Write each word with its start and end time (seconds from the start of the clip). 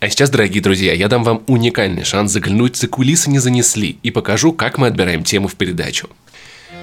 А 0.00 0.08
сейчас, 0.08 0.30
дорогие 0.30 0.62
друзья, 0.62 0.92
я 0.92 1.08
дам 1.08 1.24
вам 1.24 1.42
уникальный 1.48 2.04
шанс 2.04 2.30
заглянуть 2.30 2.76
за 2.76 2.86
кулисы 2.86 3.28
не 3.30 3.40
занесли 3.40 3.98
и 4.04 4.12
покажу, 4.12 4.52
как 4.52 4.78
мы 4.78 4.86
отбираем 4.86 5.24
тему 5.24 5.48
в 5.48 5.56
передачу. 5.56 6.08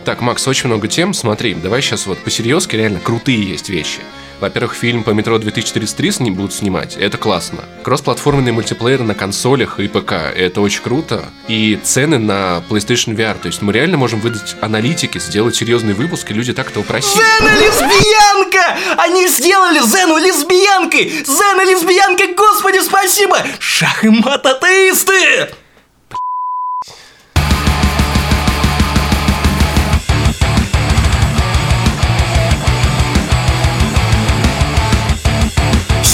Так, 0.04 0.20
Макс, 0.20 0.46
очень 0.50 0.68
много 0.68 0.90
тем, 0.90 1.14
смотри, 1.14 1.54
давай 1.54 1.82
сейчас 1.82 2.08
вот 2.08 2.18
по-серьезки, 2.20 2.76
реально 2.76 3.00
крутые 3.00 3.42
есть 3.42 3.70
вещи. 3.70 4.02
Во-первых, 4.40 4.74
фильм 4.74 5.04
по 5.04 5.12
метро 5.12 5.38
2033 5.38 6.12
с 6.12 6.20
ним 6.20 6.36
будут 6.36 6.54
снимать. 6.54 6.98
Это 6.98 7.18
классно. 7.18 7.60
Кроссплатформенный 7.84 8.52
мультиплеер 8.52 9.02
на 9.02 9.16
консолях 9.16 9.80
и 9.80 9.88
ПК. 9.88 10.14
Это 10.36 10.62
очень 10.62 10.82
круто. 10.82 11.26
И 11.48 11.80
цены 11.84 12.20
на 12.20 12.64
PlayStation 12.70 13.16
VR. 13.16 13.38
То 13.40 13.48
есть 13.48 13.62
мы 13.62 13.74
реально 13.74 13.98
можем 13.98 14.20
выдать 14.20 14.56
аналитики, 14.62 15.18
сделать 15.18 15.56
серьезный 15.56 15.94
выпуск, 15.94 16.32
и 16.32 16.34
люди 16.34 16.54
так 16.54 16.70
этого 16.72 16.84
просили. 16.84 17.16
Зена 17.16 17.52
лесбиянка! 17.60 18.78
Они 18.98 19.28
сделали 19.28 19.80
Зену 19.80 20.18
лесбиянкой! 20.18 21.10
Зена 21.26 21.70
лесбиянка, 21.70 22.34
господи, 22.36 22.80
спасибо! 22.84 23.38
Шах 23.60 24.04
и 24.04 24.10
мат 24.10 24.46
атеисты! 24.46 25.50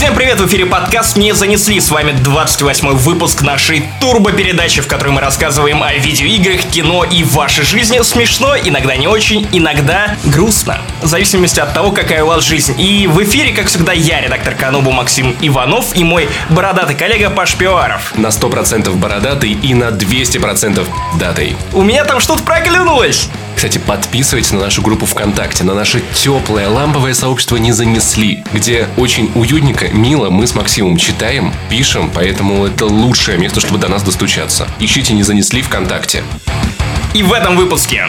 Всем 0.01 0.15
привет, 0.15 0.39
в 0.39 0.47
эфире 0.47 0.65
подкаст 0.65 1.15
«Не 1.15 1.31
занесли». 1.35 1.79
С 1.79 1.91
вами 1.91 2.13
28 2.13 2.89
выпуск 2.95 3.43
нашей 3.43 3.83
турбо-передачи, 3.99 4.81
в 4.81 4.87
которой 4.87 5.09
мы 5.09 5.21
рассказываем 5.21 5.83
о 5.83 5.93
видеоиграх, 5.93 6.61
кино 6.71 7.03
и 7.03 7.23
вашей 7.23 7.63
жизни. 7.63 8.01
Смешно, 8.01 8.57
иногда 8.57 8.95
не 8.95 9.07
очень, 9.07 9.47
иногда 9.51 10.17
грустно. 10.25 10.79
В 11.03 11.05
зависимости 11.05 11.59
от 11.59 11.75
того, 11.75 11.91
какая 11.91 12.23
у 12.23 12.27
вас 12.29 12.43
жизнь. 12.43 12.81
И 12.81 13.05
в 13.05 13.21
эфире, 13.21 13.53
как 13.53 13.67
всегда, 13.67 13.93
я, 13.93 14.21
редактор 14.21 14.55
Канобу 14.55 14.89
Максим 14.89 15.35
Иванов 15.39 15.95
и 15.95 16.03
мой 16.03 16.27
бородатый 16.49 16.95
коллега 16.95 17.29
Паш 17.29 17.53
Пиуаров. 17.53 18.17
На 18.17 18.29
100% 18.29 18.91
бородатый 18.95 19.51
и 19.51 19.75
на 19.75 19.89
200% 19.89 20.83
датый. 21.20 21.55
У 21.73 21.83
меня 21.83 22.05
там 22.05 22.20
что-то 22.21 22.41
проклюнулось. 22.41 23.29
Кстати, 23.55 23.77
подписывайтесь 23.77 24.52
на 24.52 24.60
нашу 24.60 24.82
группу 24.82 25.05
ВКонтакте, 25.05 25.63
на 25.63 25.74
наше 25.74 26.02
теплое 26.16 26.68
ламповое 26.68 27.13
сообщество 27.13 27.57
«Не 27.57 27.71
занесли», 27.71 28.44
где 28.54 28.88
очень 28.98 29.32
уютненько, 29.35 29.90
мило 29.90 30.30
мы 30.30 30.48
с 30.48 30.55
Максимом 30.55 30.98
читаем, 30.98 31.54
пишем, 31.70 32.12
поэтому 32.13 32.66
это 32.66 32.85
лучшее 32.85 33.38
место, 33.38 33.60
чтобы 33.60 33.77
до 33.77 33.88
нас 33.88 34.04
достучаться. 34.04 34.68
Ищите 34.79 35.13
«Не 35.13 35.24
занесли» 35.24 35.62
ВКонтакте. 35.62 36.24
И 37.13 37.24
в 37.24 37.34
этом 37.34 37.55
выпуске 37.57 38.07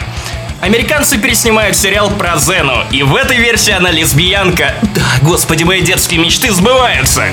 Американцы 0.63 1.17
переснимают 1.17 1.75
сериал 1.75 2.09
про 2.09 2.37
Зену, 2.37 2.85
и 2.89 3.03
в 3.03 3.17
этой 3.17 3.35
версии 3.35 3.73
она 3.73 3.91
лесбиянка. 3.91 4.73
Да, 4.95 5.05
господи, 5.21 5.65
мои 5.65 5.81
детские 5.81 6.21
мечты 6.21 6.53
сбываются. 6.53 7.25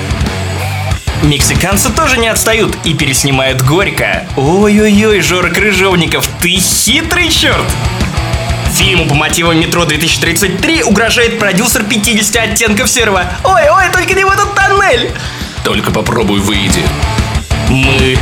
Мексиканцы 1.23 1.91
тоже 1.91 2.17
не 2.17 2.27
отстают 2.27 2.75
и 2.83 2.93
переснимают 2.93 3.61
Горько. 3.61 4.25
Ой-ой-ой, 4.35 5.21
Жора 5.21 5.49
Крыжовников, 5.49 6.27
ты 6.41 6.49
хитрый 6.59 7.29
черт! 7.29 7.65
Фильму 8.81 9.05
по 9.05 9.13
мотивам 9.13 9.59
«Метро 9.59 9.83
2033» 9.83 10.81
угрожает 10.81 11.37
продюсер 11.37 11.83
50 11.83 12.35
оттенков 12.35 12.89
серого. 12.89 13.25
Ой-ой, 13.43 13.91
только 13.93 14.15
не 14.15 14.25
в 14.25 14.29
этот 14.29 14.55
тоннель! 14.55 15.11
Только 15.63 15.91
попробуй 15.91 16.39
выйди. 16.39 16.81
Мы 17.69 18.17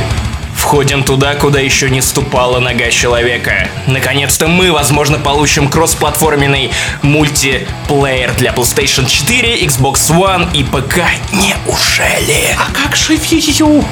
входим 0.54 1.02
туда, 1.02 1.34
куда 1.34 1.60
еще 1.60 1.88
не 1.88 2.02
ступала 2.02 2.60
нога 2.60 2.90
человека. 2.90 3.70
Наконец-то 3.86 4.48
мы, 4.48 4.70
возможно, 4.70 5.18
получим 5.18 5.66
кроссплатформенный 5.66 6.70
мультиплеер 7.00 8.34
для 8.34 8.52
PlayStation 8.52 9.08
4, 9.08 9.64
Xbox 9.64 10.10
One 10.10 10.46
и 10.52 10.62
ПК. 10.62 10.98
Неужели? 11.32 12.54
А 12.58 12.70
как 12.70 12.96
же 12.96 13.14
Wii 13.14 13.84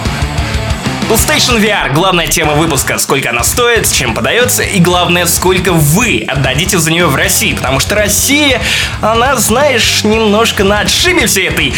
PlayStation 1.09 1.59
VR– 1.59 1.91
главная 1.95 2.27
тема 2.27 2.53
выпуска. 2.53 2.99
Сколько 2.99 3.31
она 3.31 3.43
стоит, 3.43 3.91
чем 3.91 4.13
подается 4.13 4.63
и, 4.63 4.79
главное, 4.79 5.25
сколько 5.25 5.73
вы 5.73 6.23
отдадите 6.29 6.79
за 6.79 6.91
нее 6.91 7.07
в 7.07 7.17
России. 7.17 7.55
Потому 7.55 7.81
что 7.81 7.95
Россия, 7.95 8.61
она, 9.01 9.35
знаешь, 9.37 10.05
немножко 10.05 10.65
на 10.65 10.81
отшибе 10.81 11.27
всей 11.27 11.49
этой 11.49 11.73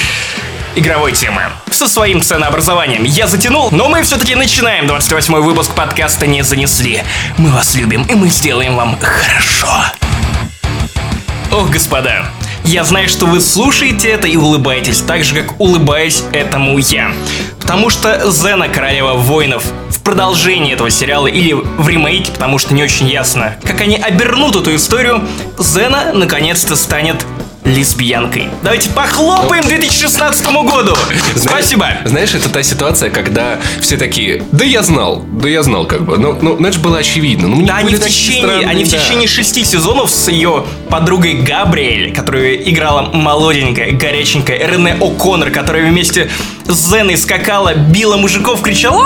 игровой 0.75 1.13
темы. 1.13 1.43
Со 1.71 1.87
своим 1.87 2.23
ценообразованием 2.23 3.05
я 3.05 3.29
затянул, 3.29 3.69
но 3.71 3.89
мы 3.89 4.03
все-таки 4.03 4.35
начинаем 4.35 4.89
28 4.89 5.35
выпуск 5.37 5.75
подкаста 5.75 6.27
«Не 6.27 6.43
занесли». 6.43 7.05
Мы 7.39 7.51
вас 7.51 7.77
любим, 7.77 8.03
и 8.03 8.15
мы 8.17 8.31
сделаем 8.31 8.75
вам 8.75 8.99
хорошо. 9.01 9.93
Ох, 11.53 11.71
господа, 11.71 12.27
я 12.65 12.85
знаю, 12.85 13.09
что 13.09 13.27
вы 13.27 13.41
слушаете 13.41 14.11
это 14.11 14.29
и 14.29 14.37
улыбаетесь, 14.37 15.01
так 15.01 15.25
же, 15.25 15.35
как 15.35 15.61
улыбаюсь 15.61 16.25
этому 16.33 16.79
я. 16.79 17.13
Потому 17.71 17.89
что 17.89 18.29
Зена, 18.33 18.69
королева 18.69 19.13
воинов, 19.13 19.63
в 19.91 20.01
продолжении 20.01 20.73
этого 20.73 20.91
сериала 20.91 21.29
или 21.29 21.53
в 21.53 21.89
ремейке, 21.89 22.33
потому 22.33 22.59
что 22.59 22.75
не 22.75 22.83
очень 22.83 23.09
ясно, 23.09 23.55
как 23.63 23.81
они 23.81 23.95
обернут 23.95 24.57
эту 24.57 24.75
историю, 24.75 25.23
Зена 25.57 26.13
наконец-то 26.13 26.75
станет 26.75 27.25
лесбиянкой. 27.65 28.49
Давайте 28.63 28.91
похлопаем 28.91 29.65
2016 29.65 30.47
году. 30.47 30.97
Спасибо. 31.37 31.89
Знаешь, 32.05 32.35
это 32.35 32.49
та 32.49 32.63
ситуация, 32.63 33.11
когда 33.11 33.59
все 33.81 33.97
такие, 33.97 34.43
да 34.53 34.65
я 34.65 34.83
знал, 34.83 35.25
да 35.33 35.49
я 35.49 35.63
знал 35.63 35.87
как 35.87 36.05
бы. 36.05 36.19
Ну, 36.19 36.39
ну 36.41 36.57
это 36.57 36.73
же 36.73 36.81
было 36.81 36.99
очевидно. 36.99 37.49
Ну, 37.49 37.67
да, 37.67 37.77
они 37.77 37.95
в, 37.95 38.03
течение, 38.03 38.43
странные, 38.43 38.67
они 38.67 38.85
да. 38.85 38.91
в 38.91 38.93
течение 38.93 39.29
шести 39.29 39.65
сезонов 39.65 40.11
с 40.11 40.29
ее 40.29 40.65
подругой 40.89 41.35
Габриэль, 41.35 42.15
которую 42.15 42.69
играла 42.69 43.11
молоденькая, 43.13 43.93
горяченькая 43.93 44.67
Рене 44.67 44.97
О'Коннор, 44.99 45.51
которая 45.51 45.89
вместе 45.89 46.31
с 46.67 46.91
Зеной 46.91 47.17
скакала, 47.17 47.75
била 47.75 48.17
мужиков, 48.17 48.63
кричала 48.63 49.05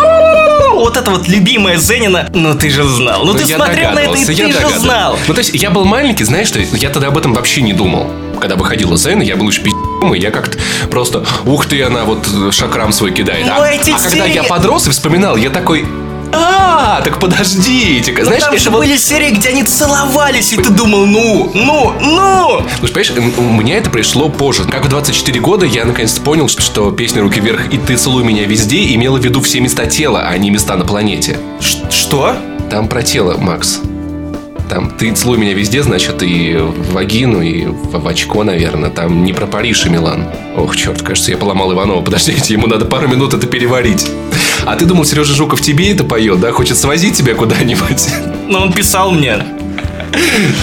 вот 0.74 0.96
это 0.96 1.10
вот 1.10 1.28
любимая 1.28 1.78
Зенина, 1.78 2.28
ну 2.32 2.54
ты 2.54 2.70
же 2.70 2.84
знал. 2.84 3.24
Ну, 3.24 3.32
ну 3.32 3.38
ты 3.38 3.46
смотрел 3.46 3.92
на 3.92 4.00
это 4.00 4.16
и 4.18 4.24
ты 4.24 4.52
же 4.52 4.78
знал. 4.78 5.18
Ну 5.26 5.34
то 5.34 5.40
есть 5.40 5.54
я 5.54 5.70
был 5.70 5.84
маленький, 5.84 6.24
знаешь 6.24 6.48
что, 6.48 6.58
я 6.58 6.90
тогда 6.90 7.08
об 7.08 7.18
этом 7.18 7.32
вообще 7.32 7.62
не 7.62 7.72
думал 7.72 8.10
когда 8.40 8.56
выходила 8.56 8.96
Зена, 8.96 9.22
я 9.22 9.36
был 9.36 9.48
еще 9.48 9.62
и 9.62 10.18
я 10.18 10.30
как-то 10.30 10.58
просто, 10.90 11.24
ух 11.46 11.66
ты, 11.66 11.82
она 11.82 12.04
вот 12.04 12.26
шакрам 12.50 12.92
свой 12.92 13.12
кидает. 13.12 13.46
А, 13.48 13.64
а 13.64 13.98
когда 14.00 14.26
я 14.26 14.42
подрос 14.42 14.86
и 14.86 14.90
вспоминал, 14.90 15.36
я 15.36 15.50
такой, 15.50 15.86
а, 16.36 17.00
так 17.02 17.20
подождите. 17.20 18.12
Ну, 18.18 18.24
Знаешь, 18.24 18.42
там 18.42 18.58
же 18.58 18.70
вот... 18.70 18.78
были 18.78 18.96
серии, 18.96 19.30
где 19.30 19.50
они 19.50 19.62
целовались, 19.62 20.52
и 20.52 20.56
ты 20.56 20.70
думал, 20.70 21.06
ну, 21.06 21.50
ну, 21.54 21.92
ну. 22.00 22.60
Ну, 22.80 22.88
понимаешь, 22.88 23.12
у 23.38 23.42
меня 23.42 23.78
это 23.78 23.90
пришло 23.90 24.28
позже. 24.28 24.64
Как 24.64 24.84
в 24.84 24.88
24 24.88 25.40
года 25.40 25.64
я 25.64 25.84
наконец-то 25.84 26.20
понял, 26.20 26.48
что 26.48 26.90
песня 26.90 27.22
«Руки 27.22 27.40
вверх» 27.40 27.72
и 27.72 27.78
«Ты 27.78 27.96
целуй 27.96 28.24
меня 28.24 28.44
везде» 28.44 28.94
имела 28.94 29.18
в 29.18 29.24
виду 29.24 29.40
все 29.40 29.60
места 29.60 29.86
тела, 29.86 30.24
а 30.28 30.36
не 30.36 30.50
места 30.50 30.76
на 30.76 30.84
планете. 30.84 31.38
Ш 31.60 31.90
что? 31.90 32.36
Там 32.70 32.88
про 32.88 33.02
тело, 33.02 33.36
Макс. 33.36 33.80
Там 34.68 34.90
ты 34.90 35.12
целуй 35.12 35.38
меня 35.38 35.52
везде, 35.54 35.82
значит, 35.82 36.22
и 36.22 36.54
в 36.56 36.92
вагину, 36.92 37.40
и 37.42 37.66
в, 37.66 37.98
в 37.98 38.08
очко, 38.08 38.44
наверное. 38.44 38.90
Там 38.90 39.24
не 39.24 39.32
про 39.32 39.46
Париж 39.46 39.86
и 39.86 39.90
Милан. 39.90 40.26
Ох, 40.56 40.76
черт, 40.76 41.02
кажется, 41.02 41.30
я 41.30 41.36
поломал 41.36 41.72
Иванова. 41.72 42.02
Подождите, 42.02 42.54
ему 42.54 42.66
надо 42.66 42.84
пару 42.84 43.08
минут 43.08 43.34
это 43.34 43.46
переварить. 43.46 44.06
А 44.66 44.76
ты 44.76 44.86
думал, 44.86 45.04
Сережа 45.04 45.34
Жуков 45.34 45.60
тебе 45.60 45.92
это 45.92 46.04
поет, 46.04 46.40
да? 46.40 46.52
Хочет 46.52 46.78
свозить 46.78 47.16
тебя 47.16 47.34
куда-нибудь? 47.34 48.08
Ну, 48.48 48.58
он 48.58 48.72
писал 48.72 49.10
мне. 49.10 49.44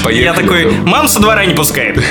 Поехали. 0.04 0.24
Я 0.24 0.34
такой, 0.34 0.72
мам 0.72 1.08
со 1.08 1.20
двора 1.20 1.46
не 1.46 1.54
пускает. 1.54 2.02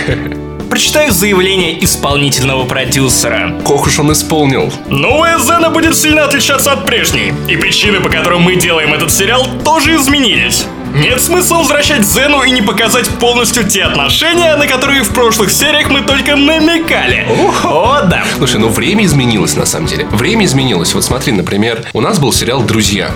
Прочитаю 0.69 1.11
заявление 1.11 1.83
исполнительного 1.85 2.65
продюсера. 2.65 3.57
Ох 3.67 3.89
уж 3.89 3.99
он 3.99 4.13
исполнил. 4.13 4.73
Новая 4.89 5.39
Зена 5.41 5.71
будет 5.71 5.97
сильно 5.97 6.25
отличаться 6.25 6.73
от 6.73 6.87
прежней. 6.87 7.33
И 7.49 7.57
причины, 7.57 8.01
по 8.01 8.09
которым 8.09 8.43
мы 8.43 8.55
делаем 8.55 8.95
этот 8.95 9.11
сериал, 9.11 9.49
тоже 9.65 9.97
изменились. 9.97 10.67
Нет 10.95 11.21
смысла 11.21 11.59
возвращать 11.59 12.05
Зену 12.05 12.43
и 12.43 12.51
не 12.51 12.63
показать 12.63 13.09
полностью 13.09 13.69
те 13.69 13.85
отношения, 13.85 14.57
на 14.57 14.67
которые 14.67 15.03
в 15.03 15.11
прошлых 15.11 15.51
сериях 15.51 15.89
мы 15.89 16.01
только 16.01 16.35
намекали. 16.35 17.27
О, 17.65 18.03
да. 18.03 18.25
Слушай, 18.37 18.59
ну 18.59 18.69
время 18.69 19.05
изменилось 19.05 19.57
на 19.57 19.67
самом 19.67 19.87
деле. 19.87 20.07
Время 20.07 20.45
изменилось. 20.47 20.93
Вот 20.95 21.05
смотри, 21.05 21.33
например, 21.33 21.85
у 21.93 22.01
нас 22.01 22.19
был 22.19 22.33
сериал 22.33 22.63
«Друзья» 22.63 23.11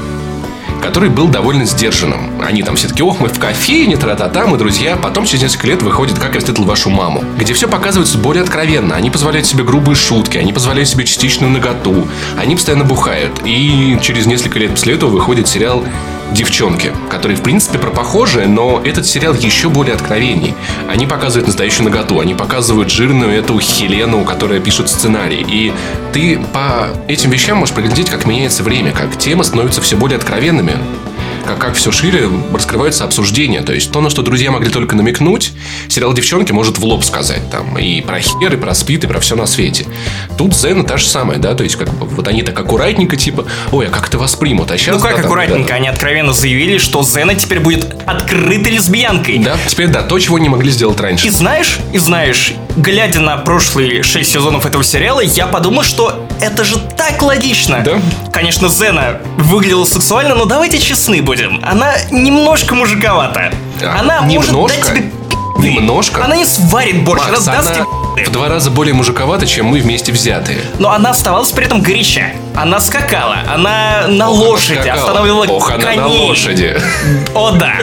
который 0.84 1.08
был 1.08 1.28
довольно 1.28 1.64
сдержанным. 1.64 2.42
Они 2.42 2.62
там 2.62 2.76
все 2.76 2.88
таки 2.88 3.02
ох, 3.02 3.18
мы 3.18 3.28
в 3.28 3.38
кофейне, 3.38 3.96
тра-та-та, 3.96 4.46
мы 4.46 4.58
друзья. 4.58 4.96
Потом 4.96 5.24
через 5.24 5.44
несколько 5.44 5.68
лет 5.68 5.82
выходит 5.82 6.18
«Как 6.18 6.34
я 6.34 6.40
встретил 6.40 6.64
вашу 6.64 6.90
маму», 6.90 7.24
где 7.38 7.54
все 7.54 7.68
показывается 7.68 8.18
более 8.18 8.42
откровенно. 8.42 8.94
Они 8.94 9.10
позволяют 9.10 9.46
себе 9.46 9.64
грубые 9.64 9.96
шутки, 9.96 10.36
они 10.36 10.52
позволяют 10.52 10.90
себе 10.90 11.06
частичную 11.06 11.50
наготу, 11.50 12.06
они 12.38 12.54
постоянно 12.54 12.84
бухают. 12.84 13.32
И 13.46 13.98
через 14.02 14.26
несколько 14.26 14.58
лет 14.58 14.72
после 14.72 14.94
этого 14.94 15.08
выходит 15.08 15.48
сериал 15.48 15.82
девчонки, 16.34 16.92
которые, 17.10 17.36
в 17.36 17.42
принципе, 17.42 17.78
про 17.78 17.90
похожие, 17.90 18.46
но 18.46 18.82
этот 18.84 19.06
сериал 19.06 19.34
еще 19.34 19.70
более 19.70 19.94
откровений. 19.94 20.54
Они 20.88 21.06
показывают 21.06 21.46
настоящую 21.46 21.84
наготу, 21.84 22.20
они 22.20 22.34
показывают 22.34 22.90
жирную 22.90 23.32
эту 23.32 23.58
Хелену, 23.58 24.24
которая 24.24 24.60
пишет 24.60 24.90
сценарий. 24.90 25.44
И 25.48 25.72
ты 26.12 26.38
по 26.52 26.88
этим 27.08 27.30
вещам 27.30 27.58
можешь 27.58 27.74
проглядеть, 27.74 28.10
как 28.10 28.26
меняется 28.26 28.62
время, 28.62 28.92
как 28.92 29.16
темы 29.16 29.44
становятся 29.44 29.80
все 29.80 29.96
более 29.96 30.16
откровенными. 30.16 30.76
Как, 31.44 31.58
как 31.58 31.74
все 31.74 31.92
шире 31.92 32.28
раскрываются 32.52 33.04
обсуждения. 33.04 33.62
То 33.62 33.72
есть 33.72 33.92
то, 33.92 34.00
на 34.00 34.10
что 34.10 34.22
друзья 34.22 34.50
могли 34.50 34.70
только 34.70 34.96
намекнуть, 34.96 35.52
сериал 35.88 36.12
«Девчонки» 36.12 36.52
может 36.52 36.78
в 36.78 36.84
лоб 36.84 37.04
сказать. 37.04 37.50
Там 37.50 37.78
и 37.78 38.00
про 38.00 38.20
хер, 38.20 38.54
и 38.54 38.56
про 38.56 38.74
спид, 38.74 39.04
и 39.04 39.06
про 39.06 39.20
все 39.20 39.36
на 39.36 39.46
свете. 39.46 39.86
Тут 40.36 40.54
Зена 40.54 40.84
та 40.84 40.96
же 40.96 41.06
самая, 41.06 41.38
да, 41.38 41.54
то 41.54 41.64
есть 41.64 41.76
как 41.76 41.92
бы 41.94 42.06
вот 42.06 42.28
они 42.28 42.42
так 42.42 42.58
аккуратненько, 42.58 43.16
типа, 43.16 43.46
ой, 43.72 43.86
а 43.86 43.90
как 43.90 44.08
это 44.08 44.18
воспримут? 44.18 44.70
А 44.70 44.78
сейчас, 44.78 44.96
ну 44.96 45.00
как 45.00 45.12
да, 45.12 45.16
там, 45.18 45.26
аккуратненько, 45.26 45.68
да, 45.68 45.74
они 45.76 45.88
откровенно 45.88 46.32
заявили, 46.32 46.78
что 46.78 47.02
Зена 47.02 47.34
теперь 47.34 47.60
будет 47.60 47.96
открытой 48.06 48.72
лесбиянкой. 48.72 49.38
да, 49.38 49.56
теперь 49.66 49.88
да, 49.88 50.02
то, 50.02 50.18
чего 50.18 50.38
не 50.38 50.48
могли 50.48 50.70
сделать 50.70 51.00
раньше. 51.00 51.26
И 51.26 51.30
знаешь, 51.30 51.78
и 51.92 51.98
знаешь, 51.98 52.54
глядя 52.76 53.20
на 53.20 53.36
прошлые 53.36 54.02
шесть 54.02 54.32
сезонов 54.32 54.66
этого 54.66 54.82
сериала, 54.82 55.20
я 55.20 55.46
подумал, 55.46 55.82
что 55.82 56.23
это 56.44 56.64
же 56.64 56.78
так 56.96 57.20
логично. 57.22 57.80
Да. 57.84 58.00
Конечно, 58.32 58.68
Зена 58.68 59.18
выглядела 59.38 59.84
сексуально, 59.84 60.34
но 60.34 60.44
давайте 60.44 60.78
честны 60.78 61.22
будем. 61.22 61.60
Она 61.64 61.94
немножко 62.10 62.74
мужиковата. 62.74 63.52
А, 63.82 64.00
Она 64.00 64.20
может 64.22 64.50
немножко? 64.52 64.76
дать 64.76 64.86
тебе. 64.86 65.10
Немножко? 65.58 66.24
Она 66.24 66.36
не 66.36 66.44
сварит 66.44 67.04
борщ, 67.04 67.22
Макс, 67.28 67.46
она 67.48 67.56
даст 67.58 67.72
тебе 67.74 67.82
она 67.84 68.24
в 68.26 68.30
два 68.30 68.48
раза 68.48 68.70
более 68.70 68.94
мужиковата, 68.94 69.44
чем 69.46 69.66
мы 69.66 69.80
вместе 69.80 70.12
взятые. 70.12 70.58
но 70.78 70.90
она 70.92 71.10
оставалась 71.10 71.50
при 71.50 71.64
этом 71.66 71.80
горяча. 71.80 72.26
Она 72.54 72.78
скакала, 72.80 73.38
она 73.52 74.06
на 74.08 74.28
Ох, 74.30 74.36
она 74.38 74.48
лошади 74.50 74.74
скакала. 74.80 75.00
останавливала 75.00 75.46
Ох, 75.46 75.70
она 75.70 75.82
коней. 75.82 75.96
на 75.98 76.06
лошади. 76.08 76.80
О 77.34 77.50
да. 77.52 77.74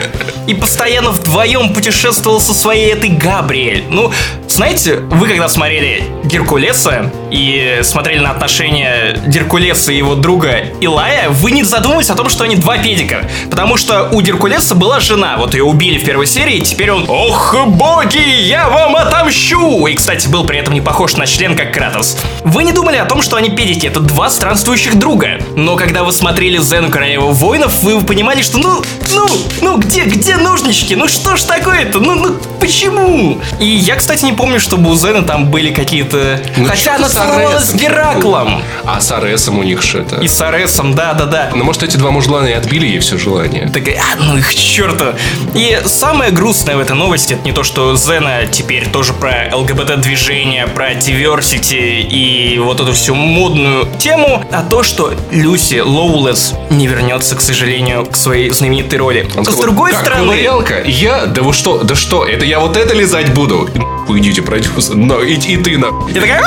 И 0.46 0.54
постоянно 0.54 1.10
вдвоем 1.10 1.74
путешествовал 1.74 2.40
со 2.40 2.54
своей 2.54 2.92
этой 2.92 3.10
Габриэль. 3.10 3.84
Ну, 3.90 4.10
знаете, 4.52 4.96
вы 5.10 5.28
когда 5.28 5.48
смотрели 5.48 6.04
Геркулеса 6.24 7.10
и 7.30 7.80
смотрели 7.82 8.18
на 8.18 8.30
отношения 8.30 9.18
Геркулеса 9.26 9.92
и 9.92 9.96
его 9.96 10.14
друга 10.14 10.66
Илая, 10.80 11.30
вы 11.30 11.52
не 11.52 11.62
задумывались 11.62 12.10
о 12.10 12.14
том, 12.14 12.28
что 12.28 12.44
они 12.44 12.56
два 12.56 12.76
педика. 12.76 13.28
Потому 13.50 13.78
что 13.78 14.08
у 14.12 14.20
Геркулеса 14.20 14.74
была 14.74 15.00
жена, 15.00 15.36
вот 15.38 15.54
ее 15.54 15.64
убили 15.64 15.98
в 15.98 16.04
первой 16.04 16.26
серии, 16.26 16.56
и 16.56 16.60
теперь 16.60 16.90
он 16.90 17.06
«Ох, 17.08 17.56
боги, 17.66 18.18
я 18.18 18.68
вам 18.68 18.94
отомщу!» 18.96 19.86
И, 19.86 19.94
кстати, 19.94 20.28
был 20.28 20.44
при 20.44 20.58
этом 20.58 20.74
не 20.74 20.82
похож 20.82 21.16
на 21.16 21.26
член, 21.26 21.56
как 21.56 21.72
Кратос. 21.72 22.18
Вы 22.44 22.64
не 22.64 22.72
думали 22.72 22.98
о 22.98 23.06
том, 23.06 23.22
что 23.22 23.36
они 23.36 23.50
педики, 23.50 23.86
это 23.86 24.00
два 24.00 24.28
странствующих 24.28 24.98
друга. 24.98 25.38
Но 25.56 25.76
когда 25.76 26.04
вы 26.04 26.12
смотрели 26.12 26.58
Зену 26.58 26.90
Королеву 26.90 27.32
Воинов, 27.32 27.82
вы 27.82 28.00
понимали, 28.02 28.42
что 28.42 28.58
ну, 28.58 28.82
ну, 29.14 29.26
ну, 29.62 29.78
где, 29.78 30.04
где 30.04 30.36
ножнички? 30.36 30.94
Ну 30.94 31.08
что 31.08 31.36
ж 31.36 31.42
такое-то? 31.42 32.00
Ну, 32.00 32.14
ну, 32.16 32.36
почему? 32.60 33.40
И 33.58 33.66
я, 33.66 33.96
кстати, 33.96 34.24
не 34.24 34.32
помню, 34.32 34.41
чтобы 34.58 34.90
у 34.90 34.96
Зены 34.96 35.22
там 35.22 35.50
были 35.50 35.72
какие-то... 35.72 36.40
Ну, 36.56 36.66
Хотя 36.66 36.96
она 36.96 37.06
ты 37.08 37.12
с 37.12 37.16
целовалась 37.16 37.64
с 37.64 37.74
Аресом? 37.74 37.78
Гераклом. 37.78 38.62
А 38.84 39.00
с 39.00 39.12
Аресом 39.12 39.58
у 39.58 39.62
них 39.62 39.82
что-то. 39.82 40.16
И 40.16 40.28
с 40.28 40.40
Аресом, 40.40 40.94
да-да-да. 40.94 41.50
Ну, 41.54 41.64
может, 41.64 41.82
эти 41.82 41.96
два 41.96 42.10
мужлана 42.10 42.46
и 42.46 42.52
отбили 42.52 42.86
ей 42.86 42.98
все 42.98 43.18
желание. 43.18 43.68
Такая, 43.68 44.00
а, 44.00 44.16
ну 44.16 44.36
их 44.36 44.48
к 44.50 44.54
черту. 44.54 45.06
И 45.54 45.80
самое 45.86 46.30
грустное 46.30 46.76
в 46.76 46.80
этой 46.80 46.96
новости, 46.96 47.34
это 47.34 47.44
не 47.44 47.52
то, 47.52 47.62
что 47.62 47.96
Зена 47.96 48.46
теперь 48.50 48.88
тоже 48.88 49.12
про 49.12 49.50
ЛГБТ-движение, 49.52 50.66
про 50.66 50.92
diversity 50.92 52.00
и 52.00 52.58
вот 52.58 52.80
эту 52.80 52.92
всю 52.92 53.14
модную 53.14 53.86
тему, 53.98 54.44
а 54.50 54.62
то, 54.62 54.82
что 54.82 55.12
Люси 55.30 55.80
Лоулес 55.80 56.54
не 56.70 56.86
вернется, 56.86 57.36
к 57.36 57.40
сожалению, 57.40 58.06
к 58.06 58.16
своей 58.16 58.50
знаменитой 58.50 58.98
роли. 58.98 59.28
Он 59.36 59.44
С 59.44 59.48
сказал, 59.48 59.62
другой 59.62 59.92
«Как, 59.92 60.00
стороны... 60.02 60.26
ковырялка? 60.32 60.82
Я? 60.84 61.26
Да 61.26 61.42
вы 61.42 61.52
что? 61.52 61.82
Да 61.82 61.94
что? 61.94 62.24
Это 62.24 62.44
я 62.44 62.58
вот 62.60 62.76
это 62.76 62.94
лизать 62.94 63.32
буду? 63.34 63.68
Нахуй 64.12 64.20
Идите, 64.20 64.42
продюсер. 64.42 64.94
Но 64.94 65.22
и, 65.22 65.34
и 65.34 65.56
ты 65.56 65.78
на. 65.78 65.86
И 66.10 66.14
такая 66.14 66.42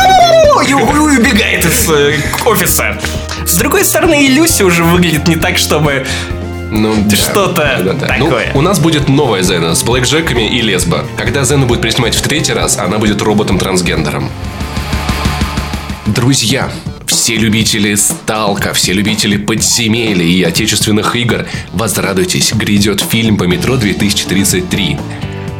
и 0.68 0.74
убегает 0.74 1.66
из 1.66 1.90
э, 1.90 2.16
офиса. 2.46 3.00
С 3.46 3.58
другой 3.58 3.84
стороны, 3.84 4.26
и 4.26 4.64
уже 4.64 4.84
выглядит 4.84 5.28
не 5.28 5.36
так, 5.36 5.58
чтобы 5.58 6.06
Ну, 6.72 6.96
да. 7.06 7.16
что-то 7.16 7.98
такое. 8.00 8.52
Ну, 8.54 8.60
у 8.60 8.62
нас 8.62 8.80
будет 8.80 9.10
новая 9.10 9.42
Зена 9.42 9.74
с 9.74 9.84
блэкджеками 9.84 10.48
и 10.48 10.62
лесбо. 10.62 11.06
Когда 11.18 11.44
Зена 11.44 11.66
будет 11.66 11.82
приснимать 11.82 12.16
в 12.16 12.22
третий 12.22 12.54
раз, 12.54 12.78
она 12.78 13.00
будет 13.00 13.22
роботом-трансгендером. 13.22 14.30
Друзья, 16.06 16.72
все 17.08 17.36
любители 17.36 17.96
сталка, 17.96 18.74
все 18.74 18.94
любители 18.94 19.38
подземелий 19.38 20.32
и 20.34 20.44
отечественных 20.44 21.16
игр, 21.16 21.46
возрадуйтесь, 21.74 22.54
грядет 22.54 23.02
фильм 23.02 23.38
по 23.38 23.44
метро 23.44 23.76
2033. 23.76 24.98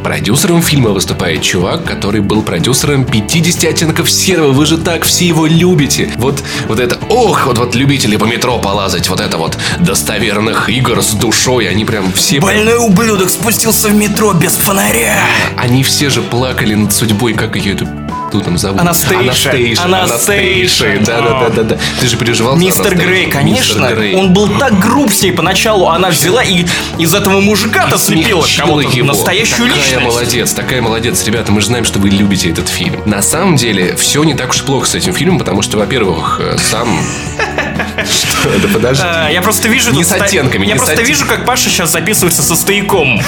Продюсером 0.06 0.62
фильма 0.62 0.90
выступает 0.90 1.42
чувак, 1.42 1.82
который 1.82 2.20
был 2.20 2.42
продюсером 2.42 3.04
50 3.04 3.64
оттенков 3.64 4.08
серого. 4.08 4.52
Вы 4.52 4.64
же 4.64 4.78
так 4.78 5.02
все 5.02 5.26
его 5.26 5.46
любите. 5.46 6.12
Вот, 6.16 6.44
вот 6.68 6.78
это, 6.78 6.96
ох, 7.08 7.46
вот, 7.46 7.58
вот 7.58 7.74
любители 7.74 8.14
по 8.14 8.24
метро 8.24 8.56
полазать, 8.60 9.08
вот 9.08 9.18
это 9.18 9.36
вот 9.36 9.58
достоверных 9.80 10.70
игр 10.70 11.02
с 11.02 11.10
душой, 11.14 11.68
они 11.68 11.84
прям 11.84 12.12
все... 12.12 12.38
Больной 12.38 12.76
ублюдок 12.76 13.30
спустился 13.30 13.88
в 13.88 13.96
метро 13.96 14.32
без 14.32 14.52
фонаря. 14.52 15.18
Они 15.56 15.82
все 15.82 16.08
же 16.08 16.22
плакали 16.22 16.74
над 16.74 16.92
судьбой, 16.92 17.32
как 17.32 17.56
ее 17.56 17.72
эту 17.72 17.88
кто 18.36 18.44
там 18.44 18.58
зовут? 18.58 18.80
Анастейша. 18.80 19.18
Анастейша. 19.18 19.84
Анастейша. 19.84 20.84
Анастейша. 20.84 21.06
Да, 21.06 21.20
да, 21.20 21.40
да, 21.40 21.48
да, 21.48 21.62
да. 21.62 21.78
Ты 22.00 22.06
же 22.06 22.16
переживал 22.16 22.56
Мистер. 22.56 22.94
Грей, 22.96 23.30
конечно, 23.30 23.90
он 24.14 24.32
был 24.32 24.48
так 24.58 24.78
груб 24.78 25.12
с 25.12 25.22
ней 25.22 25.32
поначалу, 25.32 25.88
она 25.88 26.08
взяла 26.08 26.42
и 26.42 26.66
из 26.98 27.14
этого 27.14 27.40
мужика-то 27.40 27.98
слепила 27.98 28.46
кого-то 28.56 29.04
настоящую 29.04 29.68
такая 29.68 29.84
личность. 29.84 30.04
молодец, 30.06 30.52
такая 30.52 30.82
молодец. 30.82 31.24
Ребята, 31.24 31.52
мы 31.52 31.60
же 31.60 31.68
знаем, 31.68 31.84
что 31.84 31.98
вы 31.98 32.08
любите 32.08 32.50
этот 32.50 32.68
фильм. 32.68 33.02
На 33.06 33.22
самом 33.22 33.56
деле, 33.56 33.96
все 33.96 34.22
не 34.24 34.34
так 34.34 34.50
уж 34.50 34.62
плохо 34.62 34.86
с 34.88 34.94
этим 34.94 35.12
фильмом, 35.12 35.38
потому 35.38 35.62
что, 35.62 35.78
во-первых, 35.78 36.40
э, 36.42 36.56
сам... 36.58 36.88
Что 38.06 38.50
это, 38.50 38.68
подожди. 38.68 39.02
А, 39.04 39.28
Я 39.30 39.42
просто 39.42 39.68
вижу... 39.68 39.92
Не 39.92 40.04
с 40.04 40.12
оттенками, 40.12 40.66
Я 40.66 40.76
просто 40.76 41.02
вижу, 41.02 41.26
как 41.26 41.44
Паша 41.44 41.68
сейчас 41.70 41.92
записывается 41.92 42.42
со 42.42 42.54
стояком. 42.56 43.20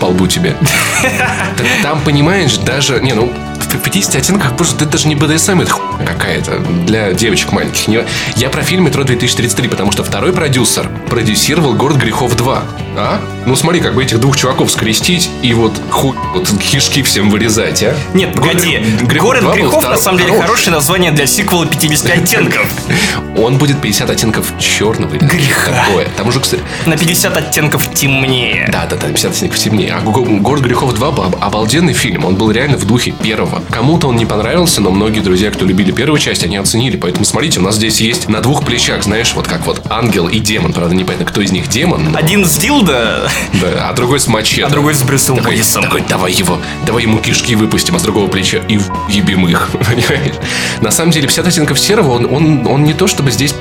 По 0.00 0.06
лбу 0.06 0.26
тебе. 0.26 0.56
Там, 1.82 2.00
понимаешь, 2.00 2.56
даже... 2.56 3.00
Не, 3.00 3.12
ну, 3.12 3.32
в 3.58 3.78
50 3.78 4.16
оттенках, 4.16 4.54
боже, 4.54 4.74
это 4.74 4.86
даже 4.86 5.06
не 5.06 5.14
БДСМ, 5.14 5.60
это 5.60 5.74
какая-то 6.06 6.58
для 6.86 7.12
девочек 7.12 7.52
маленьких. 7.52 7.88
Не- 7.88 8.04
Я 8.36 8.48
про 8.50 8.62
фильм 8.62 8.84
«Метро 8.84 9.02
2033», 9.04 9.68
потому 9.68 9.92
что 9.92 10.04
второй 10.04 10.32
продюсер 10.32 10.88
продюсировал 11.08 11.74
«Город 11.74 11.96
грехов 11.98 12.34
2». 12.36 12.62
А? 12.96 13.20
Ну 13.46 13.54
смотри, 13.56 13.80
как 13.80 13.94
бы 13.94 14.02
этих 14.02 14.18
двух 14.20 14.36
чуваков 14.36 14.70
скрестить 14.70 15.30
и 15.42 15.54
вот 15.54 15.72
хуй, 15.90 16.14
вот 16.34 16.50
кишки 16.58 17.02
всем 17.02 17.30
вырезать, 17.30 17.82
а? 17.84 17.94
Нет, 18.14 18.34
погоди. 18.34 18.78
Грехов 19.02 19.28
Город 19.28 19.42
2 19.42 19.50
был 19.52 19.56
грехов 19.60 19.88
на 19.88 19.96
самом 19.96 20.18
деле 20.18 20.30
хорош. 20.32 20.44
хорошее 20.46 20.72
название 20.74 21.10
для 21.12 21.26
сиквела 21.26 21.66
50 21.66 22.10
оттенков. 22.10 22.66
Он 23.38 23.56
будет 23.58 23.80
50 23.80 24.10
оттенков 24.10 24.52
черного 24.58 25.14
или 25.14 25.24
Греха. 25.24 25.72
такое. 25.86 26.08
Там 26.16 26.28
уже, 26.28 26.40
кстати, 26.40 26.62
На 26.86 26.96
50 26.96 27.36
оттенков 27.36 27.94
темнее. 27.94 28.68
Да, 28.72 28.86
да, 28.86 28.96
да, 28.96 29.06
50 29.08 29.32
оттенков 29.32 29.58
темнее. 29.58 29.94
А 29.94 30.00
«Го- 30.00 30.24
«Город 30.24 30.62
грехов 30.62 30.92
2» 30.92 31.12
был 31.12 31.24
об- 31.24 31.36
обалденный 31.40 31.94
фильм. 31.94 32.24
Он 32.24 32.34
был 32.34 32.50
реально 32.50 32.76
в 32.76 32.84
духе 32.86 33.12
первого. 33.12 33.62
Кому-то 33.70 34.08
он 34.08 34.16
не 34.16 34.26
понравился, 34.26 34.80
но 34.80 34.90
многие 34.90 35.20
друзья, 35.20 35.50
кто 35.50 35.64
любили 35.64 35.89
первую 35.92 36.18
часть, 36.18 36.42
они 36.44 36.56
оценили. 36.56 36.96
Поэтому 36.96 37.24
смотрите, 37.24 37.60
у 37.60 37.62
нас 37.62 37.76
здесь 37.76 38.00
есть 38.00 38.28
на 38.28 38.40
двух 38.40 38.64
плечах, 38.64 39.02
знаешь, 39.04 39.32
вот 39.34 39.46
как 39.46 39.66
вот 39.66 39.82
ангел 39.90 40.28
и 40.28 40.38
демон. 40.38 40.72
Правда, 40.72 40.94
непонятно, 40.94 41.26
кто 41.26 41.40
из 41.40 41.52
них 41.52 41.68
демон. 41.68 42.12
но- 42.12 42.18
Один 42.18 42.44
с 42.46 42.56
дилда, 42.56 43.30
да, 43.60 43.88
а 43.88 43.92
другой 43.92 44.20
с 44.20 44.26
мачете. 44.26 44.64
а 44.64 44.68
другой 44.70 44.94
с 44.94 45.02
Брюсом 45.02 45.36
Такой, 45.36 45.56
такой, 45.82 46.02
давай 46.08 46.32
его, 46.32 46.58
давай 46.86 47.02
ему 47.02 47.18
кишки 47.18 47.54
выпустим, 47.54 47.96
а 47.96 47.98
с 47.98 48.02
другого 48.02 48.28
плеча 48.28 48.58
и 48.68 48.78
ебим 49.08 49.46
их. 49.48 49.70
Понимаешь? 49.72 50.34
На 50.80 50.90
самом 50.90 51.10
деле, 51.12 51.26
50 51.26 51.46
оттенков 51.46 51.78
серого, 51.78 52.12
он, 52.12 52.26
он, 52.26 52.66
он 52.66 52.84
не 52.84 52.94
то 52.94 53.06
чтобы 53.06 53.30
здесь... 53.30 53.54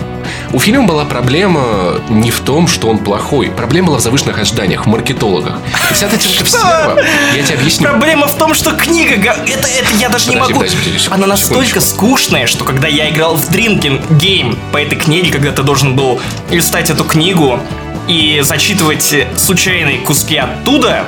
У 0.53 0.59
фильма 0.59 0.85
была 0.87 1.05
проблема 1.05 1.95
не 2.09 2.31
в 2.31 2.39
том, 2.41 2.67
что 2.67 2.87
он 2.89 2.99
плохой. 2.99 3.49
Проблема 3.51 3.87
была 3.87 3.97
в 3.99 4.01
завышенных 4.01 4.39
ожиданиях, 4.39 4.85
в 4.85 4.89
маркетологах. 4.89 5.57
50 5.89 6.13
оттенков 6.13 6.49
серого, 6.49 6.99
я 7.35 7.43
тебе 7.43 7.55
объясню. 7.57 7.87
Проблема 7.87 8.27
в 8.27 8.35
том, 8.35 8.53
что 8.53 8.71
книга... 8.71 9.17
га- 9.17 9.35
Это, 9.45 9.67
это 9.67 9.93
я 9.99 10.09
даже 10.09 10.29
не 10.29 10.35
Подожди, 10.35 10.53
могу... 10.53 10.65
подожди, 10.65 10.77
подожди, 10.85 11.07
Она 11.11 11.27
настолько 11.27 11.65
секундочку. 11.81 11.95
скучная, 11.95 12.47
что 12.47 12.63
когда 12.65 12.87
я 12.87 13.09
играл 13.09 13.35
в 13.35 13.49
Drinking 13.51 14.07
Game 14.17 14.57
по 14.71 14.77
этой 14.77 14.97
книге, 14.97 15.31
когда 15.31 15.51
ты 15.51 15.63
должен 15.63 15.95
был 15.95 16.19
листать 16.49 16.89
эту 16.89 17.03
книгу 17.03 17.59
и 18.07 18.41
зачитывать 18.43 19.13
э, 19.13 19.27
случайные 19.37 19.99
куски 19.99 20.37
оттуда, 20.37 21.05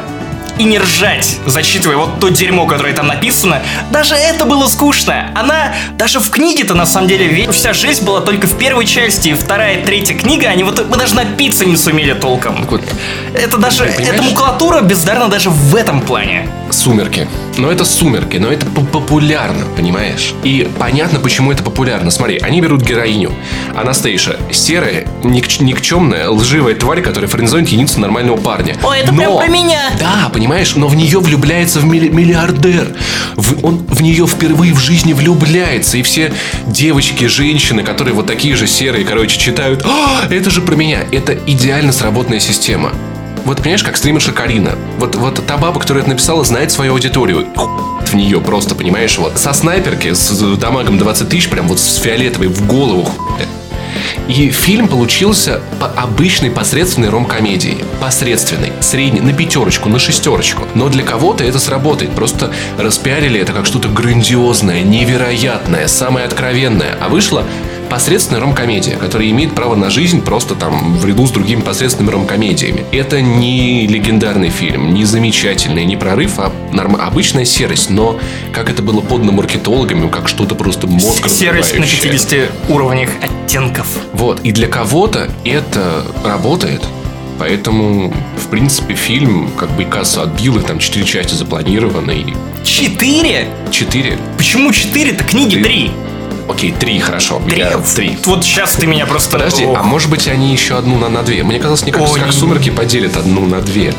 и 0.58 0.64
не 0.64 0.80
ржать, 0.80 1.38
зачитывая 1.46 1.98
вот 1.98 2.20
то 2.20 2.30
дерьмо, 2.30 2.66
которое 2.66 2.94
там 2.94 3.08
написано, 3.08 3.62
даже 3.92 4.16
это 4.16 4.46
было 4.46 4.68
скучно. 4.68 5.32
Она, 5.36 5.74
даже 5.98 6.20
в 6.20 6.30
книге-то, 6.30 6.74
на 6.76 6.86
самом 6.86 7.08
деле, 7.08 7.52
вся 7.52 7.74
жизнь 7.74 8.06
была 8.06 8.22
только 8.22 8.48
в 8.48 8.58
первой 8.58 8.86
части, 8.86 9.30
и 9.30 9.34
вторая, 9.34 9.84
третья 9.84 10.16
книга, 10.16 10.48
они 10.48 10.64
вот 10.64 10.88
мы 10.90 10.98
даже 10.98 11.16
напиться 11.16 11.66
не 11.66 11.78
сумели 11.78 12.14
толком. 12.14 12.66
Вот, 12.70 12.82
Это 13.34 13.58
даже, 13.58 13.86
эта 13.86 14.22
макулатура 14.22 14.82
бездарна 14.82 15.28
даже 15.28 15.50
в 15.50 15.76
этом 15.76 16.02
плане. 16.02 16.48
Сумерки. 16.72 17.28
Но 17.58 17.70
это 17.72 17.84
сумерки, 17.86 18.38
но 18.38 18.52
это 18.52 18.66
популярно, 18.66 19.66
понимаешь? 19.76 20.34
И 20.44 20.70
понятно, 20.80 21.20
почему 21.20 21.52
это 21.52 21.64
популярно. 21.64 22.10
Смотри, 22.12 22.38
они 22.40 22.62
берут 22.62 22.82
героиню. 22.82 23.34
Анастейша 23.76 24.40
серая, 24.52 25.06
ник- 25.24 25.60
никчемная, 25.60 26.30
лживая 26.30 26.76
тварь, 26.76 27.02
которая 27.02 27.30
френдзонит 27.30 27.70
единицу 27.70 28.00
нормального 28.00 28.38
парня. 28.38 28.76
О, 28.84 28.94
это 28.94 29.12
но, 29.12 29.18
прям 29.18 29.38
про 29.38 29.48
меня! 29.48 29.82
Да, 30.00 30.30
понимаешь, 30.34 30.76
но 30.76 30.88
в 30.88 30.96
нее 30.96 31.20
влюбляется 31.20 31.80
в 31.80 31.86
миллиардер. 31.86 32.96
В, 33.36 33.66
он 33.66 33.80
в 33.88 34.02
нее 34.02 34.26
впервые 34.26 34.74
в 34.74 34.80
жизни 34.80 35.14
влюбляется. 35.14 35.98
И 35.98 36.02
все 36.04 36.34
девочки, 36.68 37.26
женщины, 37.26 37.84
которые 37.84 38.14
вот 38.14 38.28
такие 38.28 38.56
же 38.56 38.66
серые, 38.68 39.06
короче, 39.06 39.38
читают, 39.38 39.86
«А, 39.86 40.26
это 40.30 40.50
же 40.50 40.62
про 40.62 40.76
меня. 40.76 41.00
Это 41.12 41.34
идеально 41.46 41.92
сработанная 41.92 42.40
система. 42.40 42.94
Вот 43.46 43.58
понимаешь, 43.58 43.84
как 43.84 43.98
стримерша 43.98 44.32
Карина. 44.32 44.76
Вот, 44.98 45.16
вот 45.16 45.46
та 45.46 45.58
баба, 45.58 45.80
которая 45.80 46.04
это 46.04 46.12
написала, 46.12 46.44
знает 46.44 46.72
свою 46.72 46.94
аудиторию. 46.94 47.48
В 48.06 48.14
нее 48.14 48.40
просто, 48.40 48.76
понимаешь, 48.76 49.18
вот 49.18 49.38
со 49.38 49.54
снайперки, 49.54 50.14
с 50.14 50.58
дамагом 50.58 50.98
20 50.98 51.30
тысяч, 51.30 51.50
прям 51.50 51.68
вот 51.68 51.80
с 51.80 51.96
фиолетовой 51.96 52.48
в 52.48 52.66
голову. 52.68 53.10
И 54.28 54.50
фильм 54.52 54.88
получился 54.88 55.62
по 55.80 55.88
обычной 55.88 56.52
посредственной 56.52 57.10
ром-комедии. 57.10 57.84
Посредственной, 58.00 58.72
средней, 58.80 59.20
на 59.20 59.34
пятерочку, 59.34 59.90
на 59.90 60.00
шестерочку. 60.00 60.64
Но 60.76 60.90
для 60.90 61.04
кого-то 61.04 61.44
это 61.44 61.60
сработает. 61.60 62.12
Просто 62.12 62.52
распиарили 62.78 63.40
это 63.40 63.54
как 63.54 63.66
что-то 63.66 63.90
грандиозное, 63.90 64.84
невероятное, 64.84 65.88
самое 65.88 66.26
откровенное. 66.26 66.98
А 67.02 67.10
вышло 67.10 67.46
посредственная 67.92 68.40
ромкомедия, 68.40 68.96
которая 68.98 69.30
имеет 69.32 69.54
право 69.54 69.76
на 69.76 69.90
жизнь 69.90 70.22
просто 70.22 70.56
там 70.56 70.96
в 70.98 71.06
ряду 71.06 71.28
с 71.28 71.32
другими 71.32 71.60
посредственными 71.60 72.14
ромкомедиями. 72.14 72.86
Это 72.94 73.22
не 73.22 73.86
легендарный 73.86 74.50
фильм, 74.50 74.94
не 74.94 75.04
замечательный, 75.04 75.84
не 75.84 75.98
прорыв, 75.98 76.40
а 76.40 76.54
норм... 76.72 76.96
обычная 76.96 77.44
серость. 77.44 77.90
Но 77.90 78.18
как 78.54 78.70
это 78.70 78.82
было 78.82 79.02
подано 79.02 79.34
маркетологами, 79.34 80.08
как 80.08 80.30
что-то 80.30 80.56
просто 80.56 80.88
мозг 80.88 81.28
Серость 81.28 81.78
на 81.78 81.86
50 81.86 82.70
уровнях 82.70 83.10
оттенков. 83.22 83.88
Вот. 84.14 84.40
И 84.46 84.54
для 84.54 84.70
кого-то 84.70 85.30
это 85.44 86.06
работает. 86.24 86.82
Поэтому, 87.40 88.14
в 88.38 88.48
принципе, 88.48 88.94
фильм 88.94 89.52
как 89.58 89.70
бы 89.72 89.84
кассу 89.84 90.22
отбил, 90.22 90.58
и 90.60 90.62
там 90.62 90.80
четыре 90.80 91.06
части 91.06 91.34
запланированы. 91.34 92.36
Четыре? 92.64 93.48
Четыре. 93.70 94.18
Почему 94.38 94.72
четыре-то? 94.72 95.26
Книги 95.26 95.62
три. 95.62 95.92
Окей, 96.48 96.72
три, 96.72 97.00
хорошо. 97.00 97.42
Три. 97.48 97.60
Я, 97.60 97.78
три. 97.78 98.18
Вот 98.26 98.44
сейчас 98.44 98.74
ты 98.74 98.88
меня 98.88 99.06
просто... 99.06 99.32
Подожди, 99.32 99.66
Ох. 99.66 99.78
а 99.80 99.84
может 99.84 100.10
быть 100.10 100.28
они 100.28 100.52
еще 100.52 100.78
одну 100.78 100.98
на, 100.98 101.10
на 101.10 101.24
две? 101.24 101.44
Мне 101.44 101.60
казалось, 101.60 101.84
мне 101.84 101.92
кажется, 101.92 102.16
Ой. 102.16 102.20
как 102.22 102.34
«Сумерки» 102.34 102.70
поделят 102.70 103.18
одну 103.18 103.46
на 103.46 103.62
две. 103.62 103.94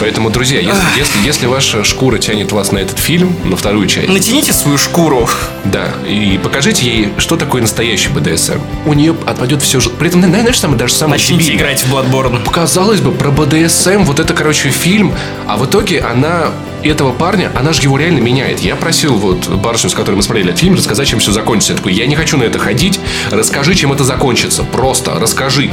Поэтому, 0.00 0.30
друзья, 0.30 0.60
если, 0.60 0.82
если, 0.96 1.18
если 1.24 1.46
ваша 1.46 1.84
шкура 1.84 2.18
тянет 2.18 2.52
вас 2.52 2.72
на 2.72 2.78
этот 2.78 2.98
фильм, 2.98 3.36
на 3.44 3.56
вторую 3.56 3.86
часть... 3.86 4.08
Натяните 4.08 4.52
свою 4.52 4.78
шкуру. 4.78 5.28
Да, 5.64 5.88
и 6.06 6.38
покажите 6.42 6.86
ей, 6.86 7.08
что 7.18 7.36
такое 7.36 7.62
настоящий 7.62 8.08
БДСМ. 8.08 8.58
У 8.86 8.94
нее 8.94 9.14
отпадет 9.26 9.62
все... 9.62 9.80
При 9.80 10.08
этом, 10.08 10.22
знаешь, 10.22 10.58
самое, 10.58 10.78
даже 10.78 10.94
самое 10.94 11.20
Начните 11.20 11.44
дебильное. 11.44 11.74
играть 11.74 11.84
в 11.84 11.94
Bloodborne. 11.94 12.50
Казалось 12.50 13.00
бы, 13.00 13.12
про 13.12 13.30
БДСМ, 13.30 14.02
вот 14.02 14.20
это, 14.20 14.34
короче, 14.34 14.70
фильм, 14.70 15.14
а 15.46 15.56
в 15.56 15.66
итоге 15.66 16.00
она 16.00 16.50
этого 16.88 17.12
парня, 17.12 17.50
она 17.54 17.72
же 17.72 17.82
его 17.82 17.96
реально 17.98 18.18
меняет. 18.18 18.60
Я 18.60 18.76
просил 18.76 19.14
вот 19.14 19.48
барышню, 19.48 19.90
с 19.90 19.94
которой 19.94 20.16
мы 20.16 20.22
смотрели 20.22 20.50
этот 20.50 20.60
фильм, 20.60 20.74
рассказать, 20.74 21.08
чем 21.08 21.18
все 21.18 21.32
закончится. 21.32 21.72
Я 21.72 21.76
такой, 21.76 21.92
я 21.92 22.06
не 22.06 22.16
хочу 22.16 22.36
на 22.36 22.44
это 22.44 22.58
ходить, 22.58 23.00
расскажи, 23.30 23.74
чем 23.74 23.92
это 23.92 24.04
закончится. 24.04 24.64
Просто 24.64 25.14
расскажи. 25.18 25.70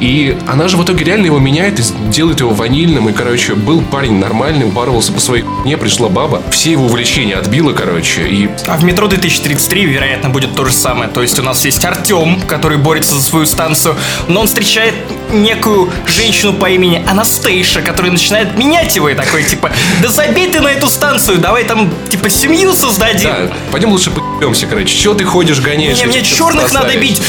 И 0.00 0.36
она 0.46 0.68
же 0.68 0.76
в 0.76 0.84
итоге 0.84 1.04
реально 1.04 1.26
его 1.26 1.38
меняет 1.38 1.80
и 1.80 1.82
делает 2.10 2.40
его 2.40 2.50
ванильным. 2.50 3.08
И, 3.08 3.12
короче, 3.12 3.54
был 3.54 3.80
парень 3.82 4.18
нормальный, 4.18 4.66
упарывался 4.66 5.12
по 5.12 5.20
своей 5.20 5.44
не 5.64 5.76
пришла 5.76 6.08
баба, 6.08 6.42
все 6.50 6.72
его 6.72 6.84
увлечения 6.84 7.36
отбила, 7.36 7.72
короче, 7.72 8.26
и... 8.28 8.50
А 8.66 8.76
в 8.76 8.84
метро 8.84 9.08
2033, 9.08 9.86
вероятно, 9.86 10.28
будет 10.28 10.54
то 10.54 10.64
же 10.64 10.72
самое. 10.72 11.10
То 11.10 11.22
есть 11.22 11.38
у 11.38 11.42
нас 11.42 11.64
есть 11.64 11.84
Артем, 11.84 12.40
который 12.46 12.78
борется 12.78 13.14
за 13.14 13.22
свою 13.22 13.46
станцию, 13.46 13.96
но 14.28 14.40
он 14.40 14.46
встречает 14.46 14.94
некую 15.32 15.90
женщину 16.06 16.52
по 16.52 16.68
имени 16.68 17.02
Анастейша, 17.06 17.82
которая 17.82 18.12
начинает 18.12 18.56
менять 18.58 18.94
его 18.94 19.08
и 19.08 19.14
такой, 19.14 19.42
типа, 19.44 19.72
да 20.02 20.08
забей 20.08 20.43
ты 20.48 20.60
на 20.60 20.68
эту 20.68 20.88
станцию, 20.88 21.38
давай 21.38 21.64
там, 21.64 21.92
типа, 22.10 22.28
семью 22.28 22.74
создадим. 22.74 23.30
Да, 23.30 23.52
пойдем 23.70 23.90
лучше 23.90 24.10
поебемся, 24.10 24.66
короче. 24.66 24.96
Чего 24.96 25.14
ты 25.14 25.24
ходишь, 25.24 25.60
гоняешь? 25.60 25.98
Не, 25.98 26.06
мне 26.06 26.22
черных 26.22 26.72
надо 26.72 26.96
бить. 26.96 27.20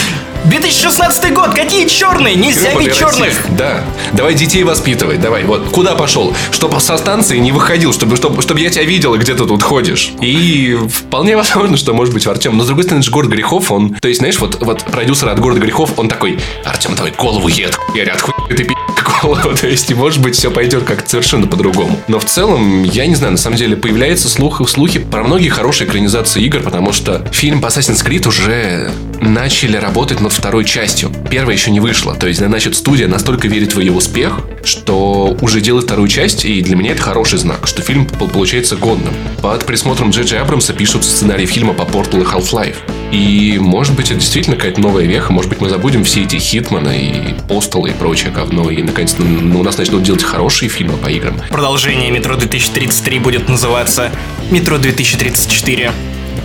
2016 0.46 1.34
год, 1.34 1.54
какие 1.56 1.88
черные? 1.88 2.36
Нельзя 2.36 2.76
бить 2.76 2.94
черных. 2.96 3.46
Да. 3.58 3.84
Давай 4.14 4.36
детей 4.36 4.64
воспитывать. 4.64 5.20
Давай, 5.20 5.44
вот. 5.44 5.70
Куда 5.70 5.96
пошел? 5.96 6.36
Чтобы 6.52 6.80
со 6.80 6.98
станции 6.98 7.38
не 7.38 7.52
выходил, 7.52 7.94
чтобы, 7.94 8.16
чтобы, 8.16 8.42
чтобы 8.42 8.60
я 8.60 8.70
тебя 8.70 8.84
видел, 8.84 9.18
где 9.18 9.34
ты 9.34 9.46
тут 9.46 9.64
ходишь. 9.64 10.12
И 10.22 10.78
вполне 10.90 11.36
возможно, 11.36 11.78
что 11.78 11.94
может 11.94 12.14
быть 12.14 12.28
Артем. 12.28 12.58
Но 12.58 12.64
с 12.64 12.68
другой 12.68 12.84
стороны, 12.84 13.00
это 13.00 13.08
же 13.08 13.12
город 13.12 13.32
грехов, 13.32 13.72
он... 13.72 13.96
То 13.96 14.08
есть, 14.08 14.20
знаешь, 14.20 14.38
вот, 14.40 14.62
вот 14.62 14.84
продюсер 14.84 15.30
от 15.30 15.40
города 15.40 15.60
грехов, 15.60 15.94
он 15.98 16.08
такой, 16.08 16.40
Артем, 16.64 16.96
давай 16.96 17.12
голову 17.12 17.48
ед, 17.48 17.78
я 17.96 18.16
хуй 18.18 18.34
ты 18.56 18.64
пи*** 18.64 18.76
голову. 19.22 19.56
То 19.62 19.68
есть, 19.68 19.94
может 19.94 20.22
быть, 20.22 20.36
все 20.36 20.52
пойдет 20.52 20.84
как 20.84 21.08
совершенно 21.08 21.48
по-другому. 21.48 22.00
Но 22.08 22.20
в 22.20 22.26
целом, 22.26 22.84
я 22.84 23.06
не 23.06 23.16
знаю, 23.16 23.34
на 23.34 23.38
самом 23.38 23.58
деле, 23.58 23.76
появляются 23.76 24.30
слухи, 24.30 24.66
слухи 24.66 25.00
про 25.00 25.24
многие 25.24 25.50
хорошие 25.50 25.88
экранизации 25.88 26.44
игр, 26.44 26.60
потому 26.60 26.94
что 26.94 27.26
фильм 27.32 27.62
по 27.62 27.68
Assassin's 27.68 28.06
Creed 28.06 28.28
уже 28.28 28.92
начали 29.22 29.78
работать 29.78 30.20
над 30.22 30.32
второй 30.32 30.66
частью. 30.66 31.12
Первая 31.30 31.56
еще 31.56 31.72
не 31.72 31.80
вышла. 31.80 32.16
То 32.16 32.28
есть, 32.28 32.40
значит, 32.40 32.76
студия 32.76 33.08
настолько 33.08 33.48
верит 33.48 33.76
в 33.76 33.80
ее 33.80 33.92
успех, 33.92 34.40
что 34.64 35.38
уже 35.42 35.62
делает 35.62 35.86
вторую 35.86 36.08
часть, 36.08 36.46
и 36.46 36.62
для 36.62 36.76
меня 36.76 36.92
это 36.92 37.02
хороший 37.02 37.40
знак, 37.40 37.68
что 37.68 37.82
фильм 37.82 38.06
получается 38.06 38.76
годным. 38.76 39.14
Под 39.42 39.66
присмотром 39.66 40.12
Джей 40.12 40.26
Джей 40.26 40.40
Абрамса 40.40 40.74
пишут 40.74 41.04
сценарий 41.04 41.46
фильма 41.46 41.74
по 41.74 41.84
Portal 41.84 42.22
и 42.22 42.26
Half-Life. 42.26 42.78
И, 43.12 43.58
может 43.60 43.96
быть, 43.96 44.08
это 44.12 44.20
действительно 44.20 44.56
какая-то 44.56 44.82
новая 44.82 45.06
веха, 45.06 45.32
может 45.32 45.50
быть, 45.50 45.62
мы 45.62 45.70
забудем 45.70 46.04
все 46.04 46.24
эти 46.24 46.38
Хитмана 46.38 46.90
и 46.90 47.34
Посталы 47.48 47.92
и 47.92 47.94
прочее 47.94 48.32
говно, 48.32 48.70
и, 48.70 48.82
наконец-то, 48.82 49.24
ну, 49.24 49.60
у 49.60 49.64
нас 49.64 49.78
начнут 49.78 50.04
делать 50.04 50.24
хорошие 50.24 50.70
фильмы 50.70 50.98
по 50.98 51.08
играм. 51.08 51.40
Продолжение 51.50 52.12
Метро 52.12 52.36
2033 52.36 53.20
будет 53.20 53.48
называться 53.48 54.12
Метро 54.52 54.78
2034 54.78 55.92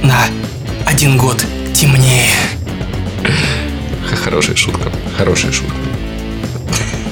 на 0.02 0.26
один 0.86 1.16
год 1.16 1.44
темнее. 1.74 2.26
Хорошая 4.22 4.56
шутка. 4.56 4.92
Хорошая 5.16 5.52
шутка. 5.52 5.74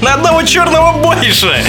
На 0.00 0.14
одного 0.14 0.42
черного 0.42 1.00
больше! 1.02 1.64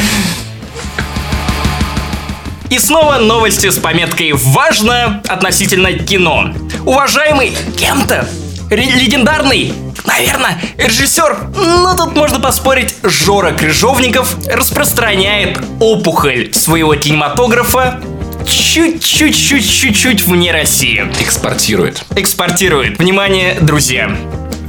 И 2.70 2.78
снова 2.78 3.18
новости 3.18 3.70
с 3.70 3.78
пометкой 3.78 4.34
«Важно» 4.34 5.24
относительно 5.28 5.92
кино. 5.94 6.54
Уважаемый 6.86 7.52
кем-то, 7.78 8.28
легендарный, 8.70 9.74
наверное, 10.06 10.62
режиссер, 10.78 11.50
но 11.56 11.96
тут 11.96 12.16
можно 12.16 12.40
поспорить, 12.40 12.96
Жора 13.02 13.54
Крыжовников 13.54 14.36
распространяет 14.48 15.60
опухоль 15.80 16.54
своего 16.54 16.96
кинематографа 16.96 18.00
чуть-чуть-чуть-чуть 18.46 20.24
вне 20.24 20.52
России. 20.52 21.12
Экспортирует. 21.20 22.04
Экспортирует. 22.16 23.00
Внимание, 23.00 23.58
друзья. 23.62 24.16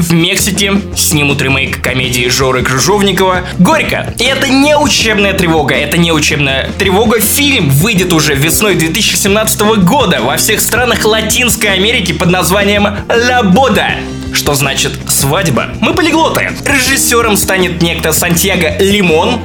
В 0.01 0.15
Мексике 0.15 0.81
снимут 0.97 1.43
ремейк 1.43 1.83
комедии 1.83 2.27
Жоры 2.31 2.63
Крыжовникова 2.63 3.43
«Горько». 3.59 4.15
И 4.19 4.25
это 4.25 4.49
не 4.49 4.75
учебная 4.75 5.35
тревога, 5.35 5.75
это 5.75 5.99
не 5.99 6.11
учебная 6.11 6.71
тревога. 6.79 7.21
Фильм 7.21 7.69
выйдет 7.69 8.11
уже 8.15 8.35
весной 8.35 8.77
2017 8.77 9.61
года 9.85 10.23
во 10.23 10.39
всех 10.39 10.63
странах 10.63 11.05
Латинской 11.05 11.75
Америки 11.75 12.13
под 12.13 12.31
названием 12.31 12.89
«Ла 13.11 13.43
Бода». 13.43 13.91
Что 14.33 14.55
значит 14.55 14.99
«свадьба»? 15.07 15.69
Мы 15.83 15.93
полиглоты. 15.93 16.51
Режиссером 16.65 17.37
станет 17.37 17.83
некто 17.83 18.13
Сантьяго 18.13 18.79
Лимон. 18.79 19.41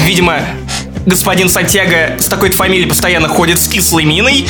Видимо, 0.00 0.40
господин 1.04 1.50
Сантьяго 1.50 2.16
с 2.18 2.24
такой 2.24 2.48
фамилией 2.48 2.88
постоянно 2.88 3.28
ходит 3.28 3.60
с 3.60 3.68
кислой 3.68 4.06
миной. 4.06 4.46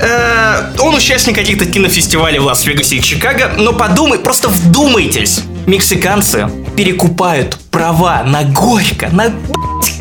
Э, 0.00 0.72
он 0.78 0.94
участник 0.94 1.36
каких-то 1.36 1.66
кинофестивалей 1.66 2.38
в 2.38 2.44
Лас-Вегасе 2.44 2.96
и 2.96 3.02
Чикаго, 3.02 3.52
но 3.56 3.72
подумай, 3.72 4.18
просто 4.18 4.48
вдумайтесь. 4.48 5.42
Мексиканцы 5.66 6.50
перекупают 6.76 7.58
права 7.70 8.22
на 8.24 8.44
Горько, 8.44 9.08
на 9.10 9.32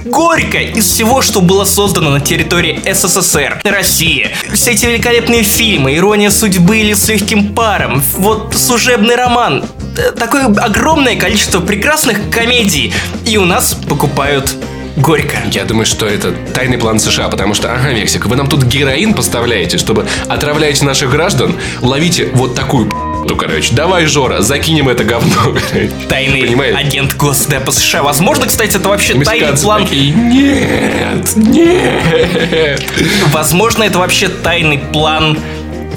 Горько 0.05 0.57
из 0.57 0.85
всего, 0.85 1.21
что 1.21 1.41
было 1.41 1.63
создано 1.63 2.09
на 2.09 2.19
территории 2.19 2.81
СССР, 2.91 3.61
России. 3.63 4.31
Все 4.53 4.71
эти 4.71 4.85
великолепные 4.85 5.43
фильмы, 5.43 5.95
«Ирония 5.95 6.29
судьбы» 6.29 6.79
или 6.79 6.93
«С 6.93 7.07
легким 7.07 7.53
паром», 7.53 8.03
вот 8.17 8.53
«Служебный 8.55 9.15
роман», 9.15 9.63
э, 9.97 10.11
такое 10.11 10.45
огромное 10.45 11.15
количество 11.15 11.61
прекрасных 11.61 12.29
комедий. 12.29 12.93
И 13.25 13.37
у 13.37 13.45
нас 13.45 13.75
покупают 13.87 14.55
горько. 14.95 15.37
Я 15.51 15.65
думаю, 15.65 15.85
что 15.85 16.05
это 16.05 16.31
тайный 16.53 16.77
план 16.77 16.99
США, 16.99 17.29
потому 17.29 17.53
что, 17.53 17.73
ага, 17.73 17.91
Мексика, 17.93 18.27
вы 18.27 18.35
нам 18.35 18.47
тут 18.47 18.63
героин 18.63 19.13
поставляете, 19.13 19.77
чтобы 19.77 20.05
отравляете 20.27 20.85
наших 20.85 21.09
граждан, 21.11 21.55
ловите 21.81 22.29
вот 22.33 22.55
такую 22.55 22.89
Ну, 23.27 23.35
короче, 23.35 23.73
давай, 23.73 24.05
Жора, 24.05 24.41
закинем 24.41 24.89
это 24.89 25.03
говно. 25.03 25.55
Тайный 26.09 26.41
Понимаешь? 26.41 26.75
агент 26.75 27.15
Госдепа 27.15 27.71
США. 27.71 28.03
Возможно, 28.03 28.47
кстати, 28.47 28.75
это 28.75 28.89
вообще 28.89 29.13
тайный 29.13 29.25
Мексиканцы 29.25 29.63
план... 29.63 29.83
такие, 29.83 30.11
нет, 30.13 31.35
нет. 31.35 32.83
Возможно, 33.31 33.83
это 33.83 33.99
вообще 33.99 34.27
тайный 34.27 34.77
план 34.77 35.39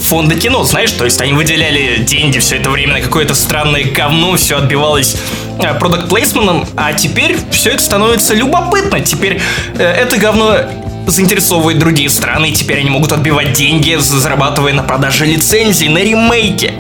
фонда 0.01 0.35
кино, 0.35 0.65
знаешь, 0.65 0.91
то 0.93 1.05
есть 1.05 1.21
они 1.21 1.33
выделяли 1.33 2.03
деньги 2.03 2.39
все 2.39 2.57
это 2.57 2.71
время 2.71 2.95
на 2.95 3.01
какое-то 3.01 3.35
странное 3.35 3.85
говно, 3.85 4.37
все 4.37 4.59
отбивалось 4.59 5.17
продукт 5.81 6.09
плейсманом, 6.09 6.67
а 6.77 6.93
теперь 6.93 7.37
все 7.51 7.71
это 7.71 7.83
становится 7.83 8.35
любопытно. 8.35 9.01
Теперь 9.01 9.41
э, 9.79 9.83
это 9.83 10.19
говно 10.19 10.59
заинтересовывает 11.07 11.79
другие 11.79 12.09
страны, 12.09 12.51
и 12.51 12.53
теперь 12.53 12.81
они 12.81 12.91
могут 12.91 13.13
отбивать 13.13 13.53
деньги, 13.53 13.97
зарабатывая 13.99 14.73
на 14.73 14.83
продаже 14.83 15.25
лицензий, 15.25 15.89
на 15.89 15.99
ремейке. 15.99 16.75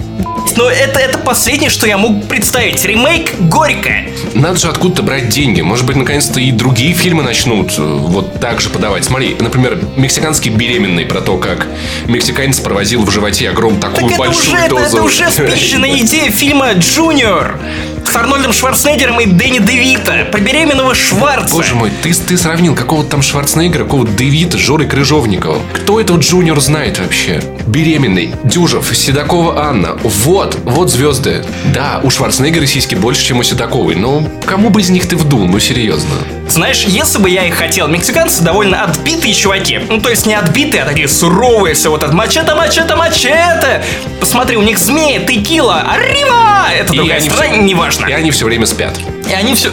Но 0.56 0.70
это, 0.70 0.98
это 0.98 1.18
последнее, 1.18 1.70
что 1.70 1.86
я 1.86 1.98
мог 1.98 2.26
представить. 2.28 2.84
Ремейк 2.84 3.34
горько. 3.40 3.90
Надо 4.34 4.58
же 4.58 4.68
откуда-то 4.68 5.02
брать 5.02 5.28
деньги. 5.28 5.60
Может 5.60 5.86
быть, 5.86 5.96
наконец-то 5.96 6.40
и 6.40 6.52
другие 6.52 6.94
фильмы 6.94 7.22
начнут 7.22 7.72
э, 7.78 7.82
вот 7.82 8.40
так 8.40 8.60
же 8.60 8.70
подавать. 8.70 9.04
Смотри, 9.04 9.36
например, 9.38 9.78
«Мексиканский 9.96 10.50
беременный» 10.50 11.04
про 11.04 11.20
то, 11.20 11.36
как 11.38 11.66
мексиканец 12.06 12.60
провозил 12.60 13.04
в 13.04 13.10
животе 13.10 13.50
огром 13.50 13.80
такую 13.80 14.02
Так 14.02 14.10
это 14.12 14.18
большую 14.18 14.54
уже, 14.54 14.64
это, 14.64 14.74
дозу. 14.74 14.96
это 14.96 15.02
уже 15.02 15.30
спиченная 15.30 15.98
идея 16.00 16.30
фильма 16.30 16.72
«Джуниор» 16.74 17.58
с 18.04 18.14
Арнольдом 18.14 18.52
Шварценеггером 18.52 19.20
и 19.20 19.26
Дэнни 19.26 19.58
Девито 19.58 20.26
про 20.30 20.40
беременного 20.40 20.94
Шварца. 20.94 21.52
Боже 21.54 21.74
мой, 21.74 21.90
ты, 22.02 22.14
ты 22.14 22.38
сравнил 22.38 22.74
какого-то 22.74 23.10
там 23.10 23.22
Шварценеггера, 23.22 23.84
какого-то 23.84 24.12
Девито, 24.12 24.58
Жоры 24.58 24.86
Крыжовникова. 24.86 25.60
Кто 25.72 26.00
этого 26.00 26.18
Джуниор 26.18 26.60
знает 26.60 26.98
вообще? 26.98 27.42
Беременный, 27.66 28.32
Дюжев, 28.44 28.96
Седокова 28.96 29.64
Анна. 29.66 29.98
Вот, 30.02 30.35
вот 30.64 30.90
звезды. 30.90 31.44
Да, 31.74 32.00
у 32.02 32.10
Шварценеггера 32.10 32.66
сиськи 32.66 32.94
больше, 32.94 33.24
чем 33.24 33.38
у 33.38 33.42
Седоковой, 33.42 33.94
но 33.94 34.22
кому 34.44 34.68
бы 34.70 34.80
из 34.80 34.90
них 34.90 35.08
ты 35.08 35.16
вдул, 35.16 35.46
ну 35.46 35.58
серьезно. 35.58 36.10
Знаешь, 36.48 36.84
если 36.86 37.18
бы 37.18 37.28
я 37.30 37.46
их 37.46 37.54
хотел, 37.54 37.88
мексиканцы 37.88 38.42
довольно 38.42 38.84
отбитые 38.84 39.34
чуваки. 39.34 39.80
Ну, 39.88 40.00
то 40.00 40.08
есть 40.10 40.26
не 40.26 40.34
отбитые, 40.34 40.82
а 40.82 40.86
такие 40.86 41.08
суровые, 41.08 41.74
все 41.74 41.90
вот 41.90 42.02
это 42.02 42.12
мачете, 42.12 42.54
мачете, 42.54 42.94
мачете. 42.94 43.82
Посмотри, 44.20 44.56
у 44.56 44.62
них 44.62 44.78
змеи, 44.78 45.24
текила, 45.26 45.80
арива! 45.80 46.66
Это 46.78 46.92
И 46.92 46.96
другая 46.96 47.20
страна, 47.20 47.52
все- 47.52 47.62
неважно. 47.62 48.06
И 48.06 48.12
они 48.12 48.30
все 48.30 48.44
время 48.44 48.66
спят. 48.66 48.94
И 49.28 49.32
они 49.32 49.54
все... 49.54 49.72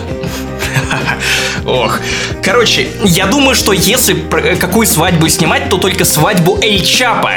Ох. 1.65 1.99
Короче, 2.43 2.87
я 3.03 3.25
думаю, 3.27 3.55
что 3.55 3.71
если 3.73 4.13
про- 4.13 4.55
какую 4.55 4.85
свадьбу 4.87 5.27
снимать, 5.29 5.69
то 5.69 5.77
только 5.77 6.05
свадьбу 6.05 6.59
Эль 6.61 6.83
Чапа. 6.83 7.31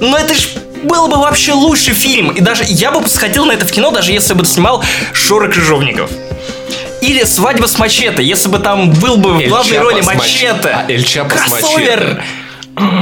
Но 0.00 0.16
это 0.16 0.34
ж 0.34 0.48
был 0.84 1.08
бы 1.08 1.16
вообще 1.16 1.52
лучший 1.52 1.94
фильм. 1.94 2.30
И 2.30 2.40
даже 2.40 2.64
я 2.66 2.90
бы 2.90 3.06
сходил 3.08 3.44
на 3.44 3.52
это 3.52 3.66
в 3.66 3.70
кино, 3.70 3.90
даже 3.90 4.12
если 4.12 4.34
бы 4.34 4.44
снимал 4.44 4.82
Шора 5.12 5.48
Крыжовников. 5.48 6.10
Или 7.00 7.22
«Свадьба 7.24 7.66
с 7.66 7.78
мачете», 7.78 8.22
если 8.24 8.48
бы 8.48 8.58
там 8.58 8.90
был 8.92 9.16
бы 9.16 9.34
в 9.34 9.48
главной 9.48 9.78
роли 9.78 10.00
с 10.02 10.06
мач- 10.06 10.18
мачете. 10.18 10.68
а, 10.68 10.84
Эль 10.88 11.04
Чапо 11.04 11.36
с 11.36 11.50
мачете. 11.50 12.22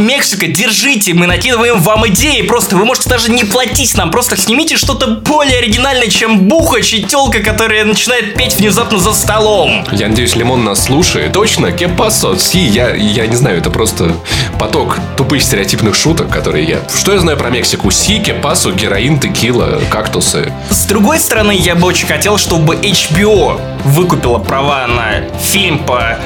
Мексика, 0.00 0.46
держите, 0.46 1.14
мы 1.14 1.26
накидываем 1.26 1.80
вам 1.80 2.06
идеи. 2.08 2.42
Просто 2.42 2.76
вы 2.76 2.84
можете 2.84 3.08
даже 3.08 3.30
не 3.30 3.44
платить 3.44 3.96
нам. 3.96 4.10
Просто 4.10 4.36
снимите 4.36 4.76
что-то 4.76 5.06
более 5.08 5.58
оригинальное, 5.58 6.08
чем 6.08 6.48
Бухач 6.48 6.92
и 6.94 7.02
телка, 7.02 7.40
которая 7.40 7.84
начинает 7.84 8.34
петь 8.36 8.56
внезапно 8.56 8.98
за 8.98 9.12
столом. 9.12 9.84
Я 9.92 10.08
надеюсь, 10.08 10.36
Лимон 10.36 10.64
нас 10.64 10.84
слушает. 10.84 11.32
Точно, 11.32 11.72
кепасо, 11.72 12.36
си, 12.38 12.60
я, 12.60 12.94
я 12.94 13.26
не 13.26 13.36
знаю, 13.36 13.58
это 13.58 13.70
просто 13.70 14.16
поток 14.58 14.98
тупых 15.16 15.42
стереотипных 15.42 15.94
шуток, 15.94 16.30
которые 16.30 16.64
я... 16.64 16.78
Что 16.94 17.12
я 17.12 17.18
знаю 17.18 17.36
про 17.36 17.50
Мексику? 17.50 17.90
Си, 17.90 18.18
кепасо, 18.18 18.70
героин, 18.72 19.18
текила, 19.18 19.80
кактусы. 19.90 20.52
С 20.70 20.86
другой 20.86 21.18
стороны, 21.18 21.52
я 21.52 21.74
бы 21.74 21.86
очень 21.86 22.06
хотел, 22.06 22.38
чтобы 22.38 22.76
HBO 22.76 23.60
выкупила 23.84 24.38
права 24.38 24.86
на 24.86 25.38
фильм 25.38 25.78
по 25.78 26.18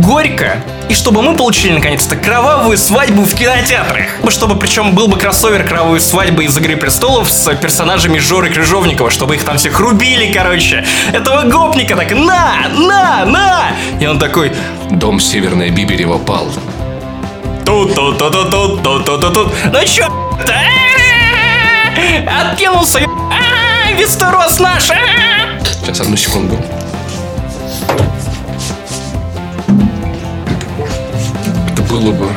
горько, 0.00 0.62
и 0.88 0.94
чтобы 0.94 1.22
мы 1.22 1.36
получили 1.36 1.72
наконец-то 1.72 2.16
кровавую 2.16 2.76
свадьбу 2.78 3.22
в 3.22 3.34
кинотеатрах. 3.34 4.06
Ну, 4.22 4.30
чтобы 4.30 4.56
причем 4.56 4.94
был 4.94 5.08
бы 5.08 5.18
кроссовер 5.18 5.64
кровавой 5.66 6.00
свадьбы 6.00 6.44
из 6.44 6.56
«Игры 6.56 6.76
престолов» 6.76 7.30
с 7.30 7.54
персонажами 7.54 8.18
Жоры 8.18 8.50
Крыжовникова, 8.50 9.10
чтобы 9.10 9.36
их 9.36 9.44
там 9.44 9.58
всех 9.58 9.78
рубили, 9.78 10.32
короче. 10.32 10.84
Этого 11.12 11.42
гопника 11.42 11.96
так 11.96 12.10
«На! 12.12 12.68
На! 12.70 13.24
На!» 13.24 13.66
И 14.00 14.06
он 14.06 14.18
такой 14.18 14.52
«Дом 14.90 15.20
Северной 15.20 15.70
Биберева 15.70 16.18
пал». 16.18 16.48
Тут-тут-тут-тут-тут-тут-тут-тут. 17.64 19.52
Ну 19.72 19.84
чё, 19.86 20.06
а? 20.06 20.64
Откинулся, 22.50 23.00
а? 23.30 23.92
Вестерос 23.92 24.58
наш! 24.58 24.90
А? 24.90 24.94
Сейчас, 25.82 26.00
одну 26.00 26.16
секунду. 26.16 26.58
было 31.90 32.12
бы... 32.12 32.28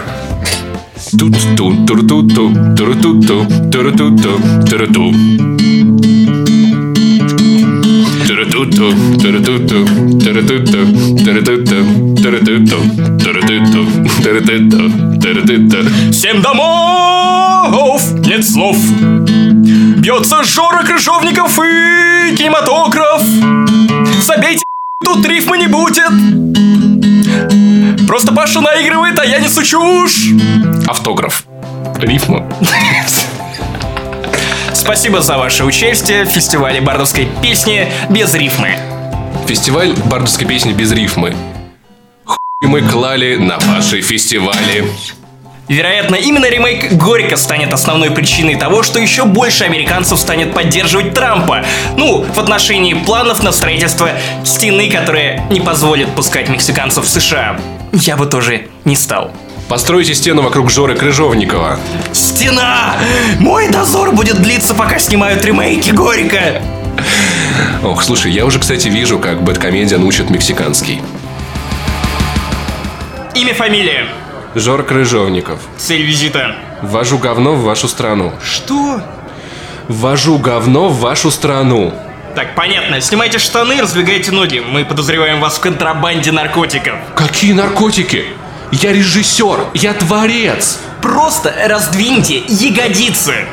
тут 1.17 1.37
ту 1.55 1.85
тур 1.85 2.07
ту 2.07 2.23
ту 2.23 2.53
тур 2.75 2.95
ту 2.95 3.21
ту 3.21 3.45
тур 3.71 3.91
ту 3.95 4.17
ту 4.17 4.39
тур 4.69 4.87
ту 4.93 5.13
Таратуто, 8.27 8.89
таратуто, 9.21 9.85
таратуто, 10.23 10.79
таратуто, 11.23 11.77
таратуто, 12.23 12.77
таратуто, 13.23 13.81
таратуто, 14.23 15.19
таратуто. 15.21 16.11
Всем 16.11 16.41
домов 16.41 18.01
нет 18.25 18.45
слов. 18.45 18.77
Бьется 19.97 20.43
жора 20.43 20.83
крыжовников 20.83 21.59
и 21.59 22.35
кинематограф. 22.35 23.21
Забейте 24.21 24.63
тут 25.03 25.25
рифма 25.25 25.57
не 25.57 25.67
будет. 25.67 26.11
Просто 28.07 28.33
Паша 28.33 28.61
наигрывает, 28.61 29.19
а 29.19 29.25
я 29.25 29.39
несу 29.39 29.63
чушь. 29.63 30.29
Автограф. 30.87 31.45
Рифма. 31.97 32.47
Спасибо 34.73 35.21
за 35.21 35.37
ваше 35.37 35.63
участие 35.63 36.25
в 36.25 36.29
фестивале 36.29 36.81
бардовской 36.81 37.27
песни 37.41 37.91
без 38.09 38.33
рифмы. 38.33 38.77
Фестиваль 39.47 39.93
бардовской 40.05 40.45
песни 40.45 40.73
без 40.73 40.91
рифмы. 40.91 41.35
Хуй 42.25 42.37
мы 42.61 42.81
клали 42.81 43.37
на 43.37 43.59
ваши 43.59 44.01
фестивали. 44.01 44.85
Вероятно, 45.69 46.15
именно 46.15 46.49
ремейк 46.49 46.93
«Горько» 46.93 47.37
станет 47.37 47.73
основной 47.73 48.11
причиной 48.11 48.55
того, 48.55 48.83
что 48.83 48.99
еще 48.99 49.23
больше 49.23 49.63
американцев 49.63 50.19
станет 50.19 50.53
поддерживать 50.53 51.13
Трампа. 51.13 51.63
Ну, 51.95 52.23
в 52.23 52.37
отношении 52.37 52.93
планов 52.93 53.43
на 53.43 53.53
строительство 53.53 54.09
стены, 54.43 54.89
которая 54.91 55.45
не 55.49 55.61
позволит 55.61 56.09
пускать 56.15 56.49
мексиканцев 56.49 57.05
в 57.05 57.09
США. 57.09 57.57
Я 57.93 58.17
бы 58.17 58.25
тоже 58.25 58.67
не 58.83 58.97
стал. 58.97 59.31
Постройте 59.69 60.13
стену 60.13 60.41
вокруг 60.41 60.69
Жоры 60.69 60.95
Крыжовникова. 60.95 61.79
Стена! 62.11 62.95
Мой 63.39 63.69
дозор 63.69 64.11
будет 64.11 64.41
длиться, 64.41 64.73
пока 64.73 64.99
снимают 64.99 65.45
ремейки 65.45 65.91
«Горько». 65.91 66.61
Ох, 67.83 68.03
слушай, 68.03 68.31
я 68.31 68.45
уже, 68.45 68.59
кстати, 68.59 68.89
вижу, 68.89 69.17
как 69.17 69.41
Бэткомедиан 69.43 70.03
учит 70.03 70.29
мексиканский. 70.29 71.01
Имя, 73.33 73.53
фамилия. 73.53 74.07
Жор 74.55 74.83
Крыжовников. 74.83 75.59
Цель 75.77 76.03
визита. 76.03 76.55
Ввожу 76.81 77.17
говно 77.17 77.53
в 77.55 77.63
вашу 77.63 77.87
страну. 77.87 78.33
Что? 78.43 79.01
Ввожу 79.87 80.37
говно 80.37 80.89
в 80.89 80.99
вашу 80.99 81.31
страну. 81.31 81.93
Так, 82.35 82.55
понятно. 82.55 83.01
Снимайте 83.01 83.39
штаны, 83.39 83.81
раздвигайте 83.81 84.31
ноги. 84.31 84.59
Мы 84.59 84.85
подозреваем 84.85 85.39
вас 85.39 85.57
в 85.57 85.59
контрабанде 85.59 86.31
наркотиков. 86.31 86.95
Какие 87.15 87.53
наркотики? 87.53 88.25
Я 88.71 88.91
режиссер, 88.93 89.67
я 89.73 89.93
творец. 89.93 90.79
Просто 91.01 91.53
раздвиньте 91.67 92.43
ягодицы. 92.47 93.45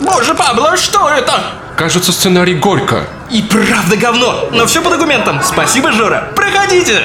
Боже, 0.00 0.34
Пабло, 0.34 0.76
что 0.76 1.08
это? 1.08 1.40
Кажется, 1.76 2.12
сценарий 2.12 2.54
горько. 2.54 3.06
И 3.30 3.42
правда 3.42 3.96
говно. 3.96 4.48
Но 4.52 4.66
все 4.66 4.82
по 4.82 4.90
документам. 4.90 5.40
Спасибо, 5.42 5.92
Жора. 5.92 6.32
Проходите. 6.34 7.00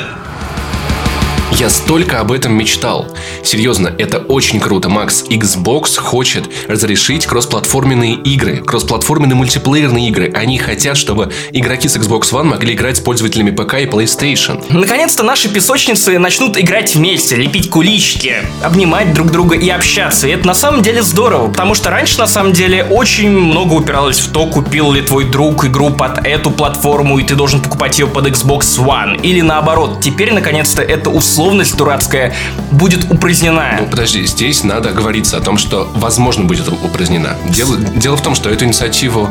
Я 1.52 1.70
столько 1.70 2.20
об 2.20 2.32
этом 2.32 2.54
мечтал. 2.54 3.08
Серьезно, 3.44 3.94
это 3.98 4.18
очень 4.18 4.60
круто, 4.60 4.90
Макс. 4.90 5.24
Xbox 5.30 5.98
хочет 5.98 6.50
разрешить 6.68 7.26
кроссплатформенные 7.28 8.16
игры, 8.16 8.58
кроссплатформенные 8.58 9.36
мультиплеерные 9.36 10.10
игры. 10.10 10.32
Они 10.34 10.58
хотят, 10.58 10.98
чтобы 10.98 11.32
игроки 11.52 11.88
с 11.88 11.96
Xbox 11.96 12.32
One 12.32 12.46
могли 12.46 12.74
играть 12.74 12.98
с 12.98 13.00
пользователями 13.00 13.52
ПК 13.52 13.76
и 13.76 13.86
PlayStation. 13.86 14.66
Наконец-то 14.70 15.24
наши 15.24 15.48
песочницы 15.48 16.20
начнут 16.20 16.58
играть 16.58 16.94
вместе, 16.96 17.36
лепить 17.36 17.70
кулички, 17.70 18.34
обнимать 18.62 19.14
друг 19.14 19.32
друга 19.32 19.56
и 19.56 19.70
общаться. 19.70 20.28
И 20.28 20.32
это 20.32 20.46
на 20.46 20.56
самом 20.56 20.82
деле 20.82 21.04
здорово, 21.04 21.48
потому 21.50 21.76
что 21.76 21.90
раньше 21.90 22.18
на 22.18 22.28
самом 22.28 22.52
деле 22.52 22.84
очень 22.84 23.30
много 23.30 23.74
упиралось 23.74 24.20
в 24.20 24.32
то, 24.32 24.48
купил 24.48 24.92
ли 24.92 25.02
твой 25.04 25.26
друг 25.26 25.64
игру 25.66 25.92
под 25.92 26.26
эту 26.26 26.52
платформу, 26.52 27.20
и 27.20 27.24
ты 27.24 27.36
должен 27.36 27.62
покупать 27.62 27.98
ее 28.00 28.08
под 28.08 28.28
Xbox 28.28 28.78
One. 28.78 29.22
Или 29.22 29.42
наоборот, 29.42 30.02
теперь 30.02 30.34
наконец-то 30.34 30.82
это 30.82 31.10
условие 31.10 31.35
условность 31.36 31.76
дурацкая 31.76 32.34
будет 32.71 33.12
упразднена. 33.12 33.80
Ну, 33.82 33.88
подожди, 33.88 34.26
здесь 34.26 34.63
надо 34.63 34.91
говориться 34.91 35.36
о 35.36 35.41
том, 35.41 35.58
что, 35.58 35.91
возможно, 35.93 36.45
будет 36.45 36.69
упразднена. 36.69 37.36
Дело, 37.50 37.76
дело 37.78 38.15
в 38.15 38.21
том, 38.21 38.36
что 38.36 38.50
эту 38.50 38.63
инициативу 38.63 39.30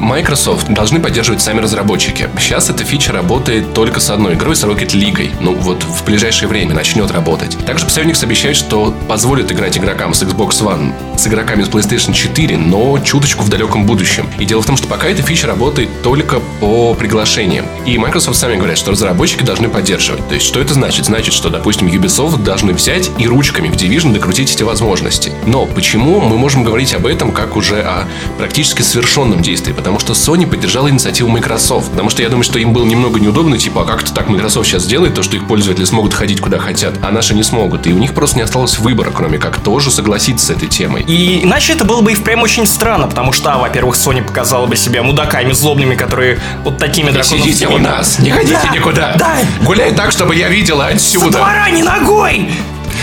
Microsoft 0.00 0.68
должны 0.68 1.00
поддерживать 1.00 1.42
сами 1.42 1.60
разработчики. 1.60 2.28
Сейчас 2.38 2.70
эта 2.70 2.84
фича 2.84 3.12
работает 3.12 3.74
только 3.74 4.00
с 4.00 4.10
одной 4.10 4.34
игрой, 4.34 4.56
с 4.56 4.64
Rocket 4.64 4.92
League. 4.94 5.30
Ну 5.40 5.54
вот 5.54 5.82
в 5.82 6.04
ближайшее 6.04 6.48
время 6.48 6.74
начнет 6.74 7.10
работать. 7.10 7.56
Также 7.66 7.86
Psyonix 7.86 8.22
обещает, 8.22 8.56
что 8.56 8.94
позволит 9.08 9.50
играть 9.52 9.78
игрокам 9.78 10.14
с 10.14 10.22
Xbox 10.22 10.62
One, 10.62 10.92
с 11.18 11.26
игроками 11.26 11.62
с 11.62 11.68
PlayStation 11.68 12.12
4, 12.12 12.56
но 12.56 12.98
чуточку 12.98 13.44
в 13.44 13.48
далеком 13.48 13.86
будущем. 13.86 14.28
И 14.38 14.44
дело 14.44 14.62
в 14.62 14.66
том, 14.66 14.76
что 14.76 14.86
пока 14.86 15.08
эта 15.08 15.22
фича 15.22 15.46
работает 15.46 15.88
только 16.02 16.40
по 16.60 16.94
приглашениям. 16.94 17.66
И 17.86 17.96
Microsoft 17.98 18.38
сами 18.38 18.56
говорят, 18.56 18.78
что 18.78 18.90
разработчики 18.90 19.42
должны 19.42 19.68
поддерживать. 19.68 20.26
То 20.28 20.34
есть 20.34 20.46
что 20.46 20.60
это 20.60 20.74
значит? 20.74 21.06
Значит, 21.06 21.34
что, 21.34 21.48
допустим, 21.48 21.88
Ubisoft 21.88 22.42
должны 22.42 22.72
взять 22.72 23.10
и 23.18 23.26
ручками 23.26 23.68
в 23.68 23.74
Division 23.74 24.12
докрутить 24.12 24.54
эти 24.54 24.62
возможности. 24.62 25.32
Но 25.46 25.66
почему 25.66 26.20
мы 26.20 26.36
можем 26.36 26.64
говорить 26.64 26.94
об 26.94 27.06
этом 27.06 27.32
как 27.32 27.56
уже 27.56 27.80
о 27.80 28.06
практически 28.38 28.82
совершенном 28.82 29.42
действии? 29.42 29.72
Потому 29.86 30.00
что 30.00 30.14
Sony 30.14 30.48
поддержала 30.48 30.90
инициативу 30.90 31.28
Microsoft. 31.30 31.92
Потому 31.92 32.10
что 32.10 32.20
я 32.20 32.28
думаю, 32.28 32.42
что 32.42 32.58
им 32.58 32.72
было 32.72 32.84
немного 32.84 33.20
неудобно, 33.20 33.56
типа, 33.56 33.82
а 33.82 33.84
как 33.84 34.02
это 34.02 34.12
так 34.12 34.28
Microsoft 34.28 34.66
сейчас 34.66 34.84
делает, 34.84 35.14
то, 35.14 35.22
что 35.22 35.36
их 35.36 35.46
пользователи 35.46 35.84
смогут 35.84 36.12
ходить 36.12 36.40
куда 36.40 36.58
хотят, 36.58 36.94
а 37.02 37.12
наши 37.12 37.34
не 37.34 37.44
смогут. 37.44 37.86
И 37.86 37.92
у 37.92 37.98
них 37.98 38.12
просто 38.12 38.34
не 38.34 38.42
осталось 38.42 38.80
выбора, 38.80 39.12
кроме 39.12 39.38
как 39.38 39.60
тоже 39.60 39.92
согласиться 39.92 40.46
с 40.46 40.50
этой 40.50 40.66
темой. 40.66 41.02
И 41.02 41.44
иначе 41.44 41.74
это 41.74 41.84
было 41.84 42.00
бы 42.00 42.10
и 42.10 42.14
впрямь 42.16 42.42
очень 42.42 42.66
странно, 42.66 43.06
потому 43.06 43.30
что, 43.30 43.52
а, 43.52 43.58
во-первых, 43.58 43.94
Sony 43.94 44.24
показала 44.24 44.66
бы 44.66 44.74
себя 44.74 45.04
мудаками 45.04 45.52
злобными, 45.52 45.94
которые 45.94 46.40
вот 46.64 46.78
такими 46.78 47.12
драконами... 47.12 47.42
Сидите 47.42 47.68
у 47.68 47.78
нас, 47.78 48.18
не 48.18 48.32
ходите 48.32 48.58
да, 48.60 48.74
никуда. 48.74 49.14
Да. 49.16 49.36
Гуляй 49.64 49.94
так, 49.94 50.10
чтобы 50.10 50.34
я 50.34 50.48
видела 50.48 50.86
отсюда. 50.86 51.26
Со 51.26 51.38
двора 51.38 51.70
не 51.70 51.84
ногой! 51.84 52.50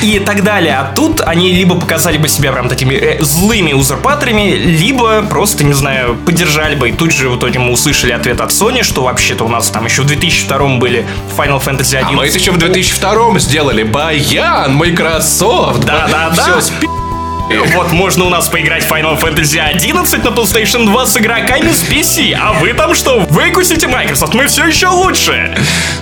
И 0.03 0.19
так 0.19 0.43
далее. 0.43 0.75
А 0.75 0.91
тут 0.95 1.21
они 1.21 1.53
либо 1.53 1.75
показали 1.75 2.17
бы 2.17 2.27
себя 2.27 2.51
прям 2.51 2.69
такими 2.69 2.93
э, 2.93 3.21
злыми 3.21 3.73
узурпаторами, 3.73 4.51
либо 4.51 5.23
просто, 5.23 5.63
не 5.63 5.73
знаю, 5.73 6.15
поддержали 6.25 6.75
бы. 6.75 6.89
И 6.89 6.91
тут 6.91 7.11
же 7.11 7.29
в 7.29 7.37
итоге 7.37 7.59
мы 7.59 7.71
услышали 7.71 8.11
ответ 8.11 8.41
от 8.41 8.51
Sony, 8.51 8.83
что 8.83 9.03
вообще-то 9.03 9.45
у 9.45 9.49
нас 9.49 9.69
там 9.69 9.85
еще 9.85 10.01
в 10.01 10.05
2002 10.05 10.77
были 10.77 11.05
Final 11.37 11.63
Fantasy 11.63 11.95
11. 11.95 12.03
А 12.03 12.11
мы 12.11 12.25
это 12.25 12.37
еще 12.37 12.51
в 12.51 12.57
2002 12.57 13.39
сделали. 13.39 13.83
Баян, 13.83 14.75
Microsoft. 14.75 15.85
Да-да-да. 15.85 16.43
Все 16.43 16.61
спи 16.61 16.87
вот 17.49 17.91
можно 17.91 18.25
у 18.25 18.29
нас 18.29 18.47
поиграть 18.47 18.83
в 18.83 18.91
Final 18.91 19.19
Fantasy 19.19 19.59
11 19.59 20.23
на 20.23 20.29
PlayStation 20.29 20.85
2 20.85 21.05
с 21.05 21.17
игроками 21.17 21.71
с 21.71 21.83
PC. 21.83 22.33
А 22.33 22.53
вы 22.53 22.73
там 22.73 22.93
что? 22.93 23.19
Выкусите 23.29 23.87
Microsoft, 23.87 24.33
мы 24.33 24.47
все 24.47 24.65
еще 24.67 24.87
лучше. 24.87 25.55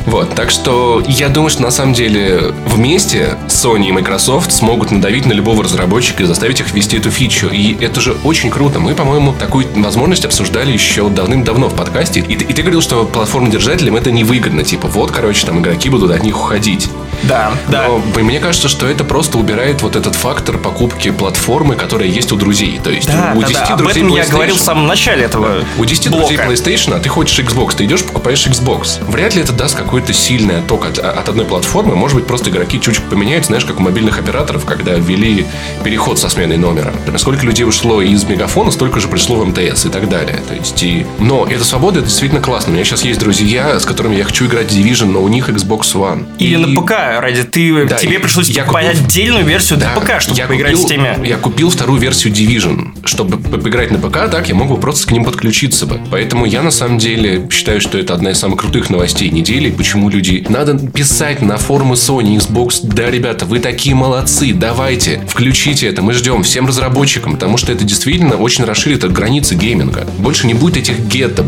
Вот, 0.06 0.34
так 0.36 0.52
что 0.52 1.04
я 1.08 1.30
думаю, 1.30 1.50
что 1.50 1.62
на 1.62 1.72
самом 1.72 1.94
деле 1.94 2.54
вместе 2.66 3.38
Sony 3.48 3.90
и 3.90 3.92
Microsoft 3.92 4.52
смогут 4.52 4.92
надавить 4.92 5.26
на 5.26 5.34
любого 5.34 5.64
разработчика 5.64 6.24
и 6.24 6.26
заставить 6.26 6.60
их 6.60 6.72
ввести 6.74 6.98
эту 6.98 7.12
фичу. 7.12 7.48
И 7.48 7.78
это 7.84 8.02
же 8.02 8.16
очень 8.24 8.50
круто. 8.50 8.80
Мы, 8.80 8.96
по-моему, 8.96 9.34
такую 9.34 9.68
возможность 9.76 10.26
обсуждали 10.26 10.72
еще 10.72 11.10
давным-давно 11.10 11.70
в 11.70 11.76
подкасте. 11.76 12.20
И, 12.20 12.34
и 12.34 12.54
ты 12.54 12.62
говорил, 12.62 12.82
что 12.82 13.06
платформодержателям 13.06 13.96
это 13.96 14.12
невыгодно. 14.12 14.64
Типа, 14.64 14.88
вот, 14.88 15.12
короче, 15.12 15.46
там 15.46 15.60
игроки 15.60 15.90
будут 15.90 16.12
от 16.12 16.24
них 16.24 16.38
уходить. 16.40 16.90
Да, 17.24 17.52
да. 17.70 17.88
Но 17.88 18.02
мне 18.22 18.40
кажется, 18.40 18.68
что 18.68 18.88
это 18.88 19.04
просто 19.04 19.38
убирает 19.38 19.82
вот 19.82 19.96
этот 19.96 20.16
фактор 20.16 20.58
покупки 20.58 21.12
платформы, 21.12 21.76
которая 21.76 22.08
есть 22.08 22.32
у 22.32 22.36
друзей. 22.36 22.80
То 22.84 22.90
есть 22.90 23.08
да, 23.08 23.34
у 23.36 23.42
10 23.42 23.54
да, 23.54 23.66
да. 23.70 23.76
друзей 23.76 24.04
Об 24.04 24.08
этом 24.08 24.18
я 24.18 24.26
говорил 24.26 24.56
в 24.56 24.62
самом 24.62 24.88
начале 24.88 25.24
этого 25.24 25.60
да. 25.60 25.66
У 25.78 25.86
10 25.86 26.10
блока. 26.10 26.28
друзей 26.28 26.46
PlayStation, 26.46 26.96
а 26.96 27.00
ты 27.00 27.10
хочешь 27.10 27.38
Xbox, 27.40 27.76
ты 27.76 27.86
идешь 27.86 28.04
покупаешь 28.04 28.46
Xbox. 28.48 29.04
Вряд 29.10 29.36
ли 29.36 29.42
это 29.42 29.54
даст 29.54 29.76
какой-то 29.76 30.14
сильный 30.14 30.60
отток 30.60 30.86
от, 30.86 31.00
от 31.00 31.30
одной 31.30 31.46
платформы. 31.46 31.96
Может 31.96 32.16
быть, 32.16 32.28
просто 32.28 32.50
игроки 32.50 32.80
чуть-чуть 32.80 33.06
поменяют, 33.06 33.46
знаешь, 33.46 33.66
как 33.66 33.80
у 33.80 33.84
мобильных 33.84 34.20
операторов, 34.20 34.66
когда 34.66 34.94
ввели 34.94 35.46
переход 35.84 36.20
со 36.20 36.30
сменой 36.30 36.58
номера. 36.58 36.94
Сколько 37.18 37.46
людей 37.46 37.66
ушло 37.66 38.02
из 38.02 38.24
Мегафона, 38.24 38.72
столько 38.72 39.00
же 39.00 39.08
пришло 39.08 39.38
в 39.38 39.46
МТС 39.46 39.86
и 39.86 39.90
так 39.90 40.10
далее. 40.10 40.42
То 40.48 40.56
есть, 40.56 40.82
и... 40.84 41.06
Но 41.20 41.46
эта 41.46 41.64
свобода, 41.64 42.00
это 42.00 42.08
действительно 42.08 42.42
классно. 42.42 42.72
У 42.72 42.74
меня 42.74 42.86
сейчас 42.86 43.04
есть 43.04 43.20
друзья, 43.20 43.80
с 43.80 43.86
которыми 43.86 44.16
я 44.16 44.24
хочу 44.24 44.46
играть 44.46 44.72
в 44.72 44.76
Division, 44.76 45.06
но 45.06 45.22
у 45.22 45.28
них 45.28 45.50
Xbox 45.50 45.94
One. 45.94 46.26
Или 46.38 46.54
и... 46.54 46.58
на 46.58 46.82
ПК 46.82 46.92
ради 47.20 47.44
ты 47.44 47.86
да, 47.86 47.98
тебе 47.98 48.20
пришлось 48.20 48.50
я 48.50 48.64
покупать 48.64 48.92
купил... 48.92 49.06
отдельную 49.06 49.46
версию 49.46 49.80
да, 49.80 49.94
для 49.94 50.02
ПК, 50.02 50.22
чтобы 50.22 50.38
я 50.38 50.48
поиграть 50.48 50.74
купил, 50.74 50.88
с 50.88 50.90
теми. 50.90 51.28
Я 51.28 51.38
купил 51.38 51.70
вторую 51.70 52.00
версию 52.00 52.34
Division. 52.34 53.06
Чтобы 53.06 53.38
поиграть 53.38 53.92
на 53.92 53.98
ПК, 53.98 54.30
так 54.32 54.48
я 54.48 54.56
мог 54.56 54.70
бы 54.70 54.78
просто 54.78 55.08
к 55.08 55.12
ним 55.12 55.26
подключиться 55.26 55.86
бы. 55.86 56.00
Поэтому 56.10 56.46
я 56.46 56.62
на 56.62 56.72
самом 56.72 56.98
деле 56.98 57.50
считаю, 57.52 57.82
что 57.82 57.98
это 57.98 58.14
одна 58.14 58.32
из 58.32 58.40
самых 58.40 58.62
крутых 58.62 58.90
новостей 58.90 59.30
недели. 59.30 59.72
Почему 59.72 60.10
люди... 60.10 60.46
Надо 60.48 60.78
писать 60.78 61.42
на 61.42 61.58
форумы 61.58 61.96
Sony, 61.96 62.38
Xbox. 62.38 62.80
Да, 62.84 63.10
ребята, 63.10 63.46
вы 63.46 63.60
такие 63.60 63.96
молодцы. 63.96 64.54
Давайте, 64.54 65.22
включите 65.28 65.88
это. 65.88 66.02
Мы 66.02 66.14
ждем 66.14 66.44
всем 66.44 66.68
разработчикам, 66.68 67.34
потому 67.34 67.58
что 67.58 67.72
это 67.72 67.84
действительно 67.84 68.36
очень 68.36 68.64
расширит 68.64 69.02
границы 69.12 69.56
гейминга. 69.56 70.08
Больше 70.20 70.48
не 70.48 70.54
будет 70.54 70.78
этих 70.78 71.00
гетто 71.00 71.44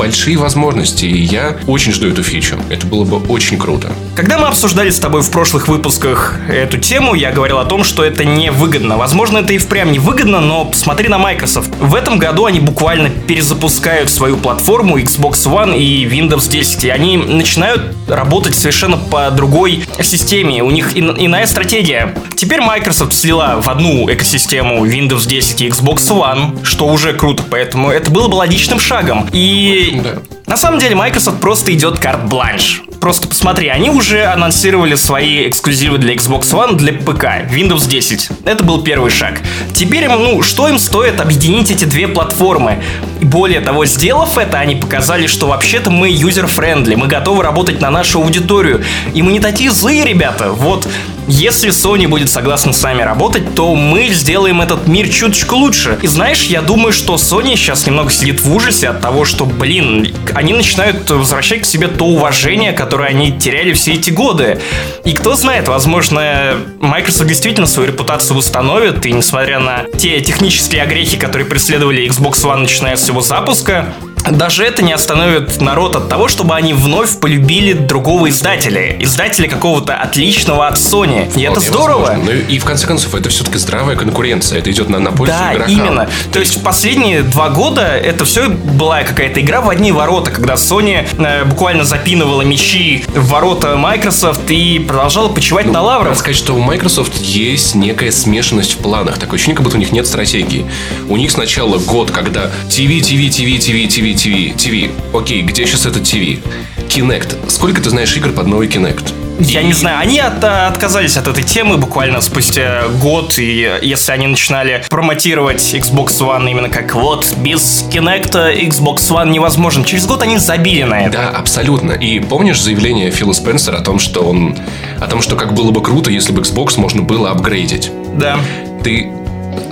большие 0.00 0.38
возможности, 0.38 1.04
и 1.04 1.20
я 1.20 1.58
очень 1.66 1.92
жду 1.92 2.08
эту 2.08 2.22
фичу. 2.22 2.56
Это 2.70 2.86
было 2.86 3.04
бы 3.04 3.18
очень 3.28 3.58
круто. 3.58 3.92
Когда 4.16 4.38
мы 4.38 4.46
обсуждали 4.46 4.88
с 4.88 4.98
тобой 4.98 5.20
в 5.20 5.30
прошлых 5.30 5.68
выпусках 5.68 6.40
эту 6.48 6.78
тему, 6.78 7.14
я 7.14 7.32
говорил 7.32 7.58
о 7.58 7.66
том, 7.66 7.84
что 7.84 8.02
это 8.02 8.24
невыгодно. 8.24 8.96
Возможно, 8.96 9.38
это 9.38 9.52
и 9.52 9.58
впрямь 9.58 9.92
невыгодно, 9.92 10.40
но 10.40 10.64
посмотри 10.64 11.08
на 11.08 11.18
Microsoft. 11.18 11.68
В 11.80 11.94
этом 11.94 12.18
году 12.18 12.46
они 12.46 12.60
буквально 12.60 13.10
перезапускают 13.10 14.08
свою 14.08 14.38
платформу 14.38 14.98
Xbox 14.98 15.44
One 15.44 15.76
и 15.76 16.06
Windows 16.06 16.50
10, 16.50 16.84
и 16.84 16.88
они 16.88 17.18
начинают 17.18 17.82
работать 18.08 18.54
совершенно 18.54 18.96
по 18.96 19.30
другой 19.30 19.84
системе. 20.02 20.62
У 20.62 20.70
них 20.70 20.96
иная 20.96 21.46
стратегия. 21.46 22.14
Теперь 22.36 22.62
Microsoft 22.62 23.12
слила 23.12 23.60
в 23.60 23.68
одну 23.68 24.10
экосистему 24.10 24.86
Windows 24.86 25.28
10 25.28 25.60
и 25.60 25.68
Xbox 25.68 26.08
One, 26.08 26.64
что 26.64 26.86
уже 26.86 27.12
круто, 27.12 27.42
поэтому 27.50 27.90
это 27.90 28.10
было 28.10 28.28
бы 28.28 28.36
логичным 28.36 28.80
шагом. 28.80 29.28
И 29.32 29.89
да. 29.98 30.14
На 30.46 30.56
самом 30.56 30.80
деле 30.80 30.94
Microsoft 30.94 31.40
просто 31.40 31.72
идет 31.72 31.98
карт-бланш. 31.98 32.82
Просто 33.00 33.28
посмотри, 33.28 33.68
они 33.68 33.88
уже 33.88 34.24
анонсировали 34.24 34.94
свои 34.94 35.48
эксклюзивы 35.48 35.96
для 35.96 36.14
Xbox 36.14 36.42
One 36.52 36.74
для 36.74 36.92
ПК, 36.92 37.50
Windows 37.50 37.88
10. 37.88 38.28
Это 38.44 38.62
был 38.62 38.82
первый 38.82 39.10
шаг. 39.10 39.40
Теперь 39.72 40.06
ну, 40.08 40.42
что 40.42 40.68
им 40.68 40.78
стоит 40.78 41.20
объединить 41.20 41.70
эти 41.70 41.84
две 41.84 42.08
платформы? 42.08 42.82
И 43.20 43.24
более 43.24 43.60
того, 43.60 43.86
сделав 43.86 44.36
это, 44.36 44.58
они 44.58 44.76
показали, 44.76 45.26
что 45.26 45.46
вообще-то 45.46 45.90
мы 45.90 46.10
user-friendly, 46.10 46.94
мы 46.96 47.06
готовы 47.06 47.42
работать 47.42 47.80
на 47.80 47.90
нашу 47.90 48.20
аудиторию. 48.20 48.84
И 49.14 49.22
мы 49.22 49.32
не 49.32 49.40
такие 49.40 49.70
злые 49.70 50.04
ребята. 50.04 50.52
Вот 50.52 50.86
если 51.30 51.70
Sony 51.70 52.08
будет 52.08 52.28
согласна 52.28 52.72
с 52.72 52.82
нами 52.82 53.02
работать, 53.02 53.54
то 53.54 53.74
мы 53.76 54.08
сделаем 54.08 54.60
этот 54.60 54.88
мир 54.88 55.08
чуточку 55.08 55.54
лучше. 55.54 55.96
И 56.02 56.08
знаешь, 56.08 56.42
я 56.44 56.60
думаю, 56.60 56.92
что 56.92 57.14
Sony 57.14 57.54
сейчас 57.54 57.86
немного 57.86 58.10
сидит 58.10 58.40
в 58.40 58.52
ужасе 58.52 58.88
от 58.88 59.00
того, 59.00 59.24
что, 59.24 59.46
блин, 59.46 60.12
они 60.34 60.52
начинают 60.52 61.08
возвращать 61.08 61.62
к 61.62 61.64
себе 61.66 61.86
то 61.86 62.06
уважение, 62.06 62.72
которое 62.72 63.10
они 63.10 63.30
теряли 63.38 63.72
все 63.72 63.92
эти 63.92 64.10
годы. 64.10 64.60
И 65.04 65.12
кто 65.12 65.36
знает, 65.36 65.68
возможно, 65.68 66.56
Microsoft 66.80 67.28
действительно 67.28 67.66
свою 67.66 67.88
репутацию 67.88 68.36
восстановит, 68.36 69.06
и 69.06 69.12
несмотря 69.12 69.60
на 69.60 69.84
те 69.98 70.20
технические 70.20 70.82
огрехи, 70.82 71.16
которые 71.16 71.46
преследовали 71.46 72.08
Xbox 72.08 72.44
One 72.44 72.62
начиная 72.62 72.96
с 72.96 73.06
его 73.06 73.20
запуска, 73.20 73.86
даже 74.28 74.64
это 74.64 74.82
не 74.82 74.92
остановит 74.92 75.60
народ 75.60 75.96
от 75.96 76.08
того, 76.08 76.28
чтобы 76.28 76.54
они 76.54 76.72
вновь 76.72 77.18
полюбили 77.18 77.72
другого 77.72 78.28
издателя. 78.28 78.96
Издателя 79.00 79.48
какого-то 79.48 79.94
отличного 79.94 80.66
от 80.66 80.76
Sony. 80.76 81.30
И 81.36 81.42
это 81.42 81.60
здорово. 81.60 82.18
Ну 82.22 82.30
и 82.30 82.58
в 82.58 82.64
конце 82.64 82.86
концов, 82.86 83.14
это 83.14 83.28
все-таки 83.28 83.58
здравая 83.58 83.96
конкуренция. 83.96 84.58
Это 84.58 84.70
идет 84.70 84.88
на, 84.88 84.98
на 84.98 85.12
пользу 85.12 85.34
да, 85.38 85.54
игрокам. 85.54 85.72
именно. 85.72 86.08
То, 86.26 86.34
То 86.34 86.40
есть 86.40 86.56
в 86.56 86.62
последние 86.62 87.22
два 87.22 87.50
года 87.50 87.82
это 87.82 88.24
все 88.24 88.48
была 88.48 89.02
какая-то 89.02 89.40
игра 89.40 89.60
в 89.60 89.68
одни 89.68 89.92
ворота, 89.92 90.30
когда 90.30 90.54
Sony 90.54 91.06
э, 91.18 91.44
буквально 91.44 91.84
запинывала 91.84 92.42
мечи 92.42 93.04
в 93.08 93.28
ворота 93.28 93.76
Microsoft 93.76 94.50
и 94.50 94.78
продолжала 94.78 95.28
почивать 95.28 95.66
ну, 95.66 95.72
на 95.72 95.82
лаврах. 95.82 96.08
Надо 96.08 96.18
сказать, 96.18 96.36
что 96.36 96.54
у 96.54 96.60
Microsoft 96.60 97.16
есть 97.22 97.74
некая 97.74 98.10
смешанность 98.10 98.74
в 98.74 98.78
планах. 98.78 99.18
Такое 99.18 99.36
ощущение, 99.36 99.56
как 99.56 99.64
будто 99.64 99.76
у 99.76 99.80
них 99.80 99.92
нет 99.92 100.06
стратегии. 100.06 100.66
У 101.08 101.16
них 101.16 101.30
сначала 101.30 101.78
год, 101.78 102.10
когда 102.10 102.50
TV, 102.68 103.00
TV, 103.00 103.28
TV, 103.28 103.58
TV, 103.58 103.86
TV, 103.86 104.09
TV, 104.14 104.54
TV. 104.54 104.90
Окей, 105.16 105.42
где 105.42 105.66
сейчас 105.66 105.86
этот 105.86 106.02
TV? 106.02 106.42
Kinect. 106.88 107.50
Сколько 107.50 107.80
ты 107.80 107.90
знаешь 107.90 108.16
игр 108.16 108.30
под 108.30 108.46
новый 108.46 108.68
Kinect? 108.68 109.12
Я 109.40 109.62
не 109.62 109.72
знаю, 109.72 109.98
они 110.00 110.18
от, 110.18 110.44
отказались 110.44 111.16
от 111.16 111.26
этой 111.26 111.42
темы 111.42 111.78
буквально 111.78 112.20
спустя 112.20 112.82
год, 113.00 113.38
и 113.38 113.78
если 113.80 114.12
они 114.12 114.26
начинали 114.26 114.84
промотировать 114.90 115.62
Xbox 115.74 116.18
One 116.20 116.50
именно 116.50 116.68
как 116.68 116.94
вот 116.94 117.26
без 117.38 117.86
Kinect 117.90 118.32
Xbox 118.68 118.98
One 119.10 119.30
невозможен, 119.30 119.84
через 119.84 120.06
год 120.06 120.22
они 120.22 120.36
забили 120.36 120.82
на 120.82 121.02
это. 121.02 121.12
Да, 121.12 121.28
абсолютно. 121.30 121.92
И 121.92 122.20
помнишь 122.20 122.60
заявление 122.60 123.10
Фила 123.10 123.32
Спенсера 123.32 123.78
о 123.78 123.80
том, 123.82 123.98
что 123.98 124.20
он, 124.20 124.58
о 125.00 125.06
том, 125.06 125.22
что 125.22 125.36
как 125.36 125.54
было 125.54 125.70
бы 125.70 125.82
круто, 125.82 126.10
если 126.10 126.32
бы 126.32 126.42
Xbox 126.42 126.78
можно 126.78 127.00
было 127.02 127.30
апгрейдить? 127.30 127.90
Да. 128.14 128.38
Ты 128.84 129.10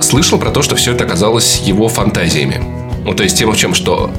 слышал 0.01 0.39
про 0.39 0.49
то, 0.49 0.63
что 0.63 0.75
все 0.75 0.93
это 0.93 1.03
оказалось 1.03 1.61
его 1.63 1.89
фантазиями? 1.89 2.78
Ну, 3.05 3.13
то 3.13 3.23
есть 3.23 3.37
тем, 3.37 3.51
в 3.51 3.57
чем, 3.57 3.73
что 3.73 4.11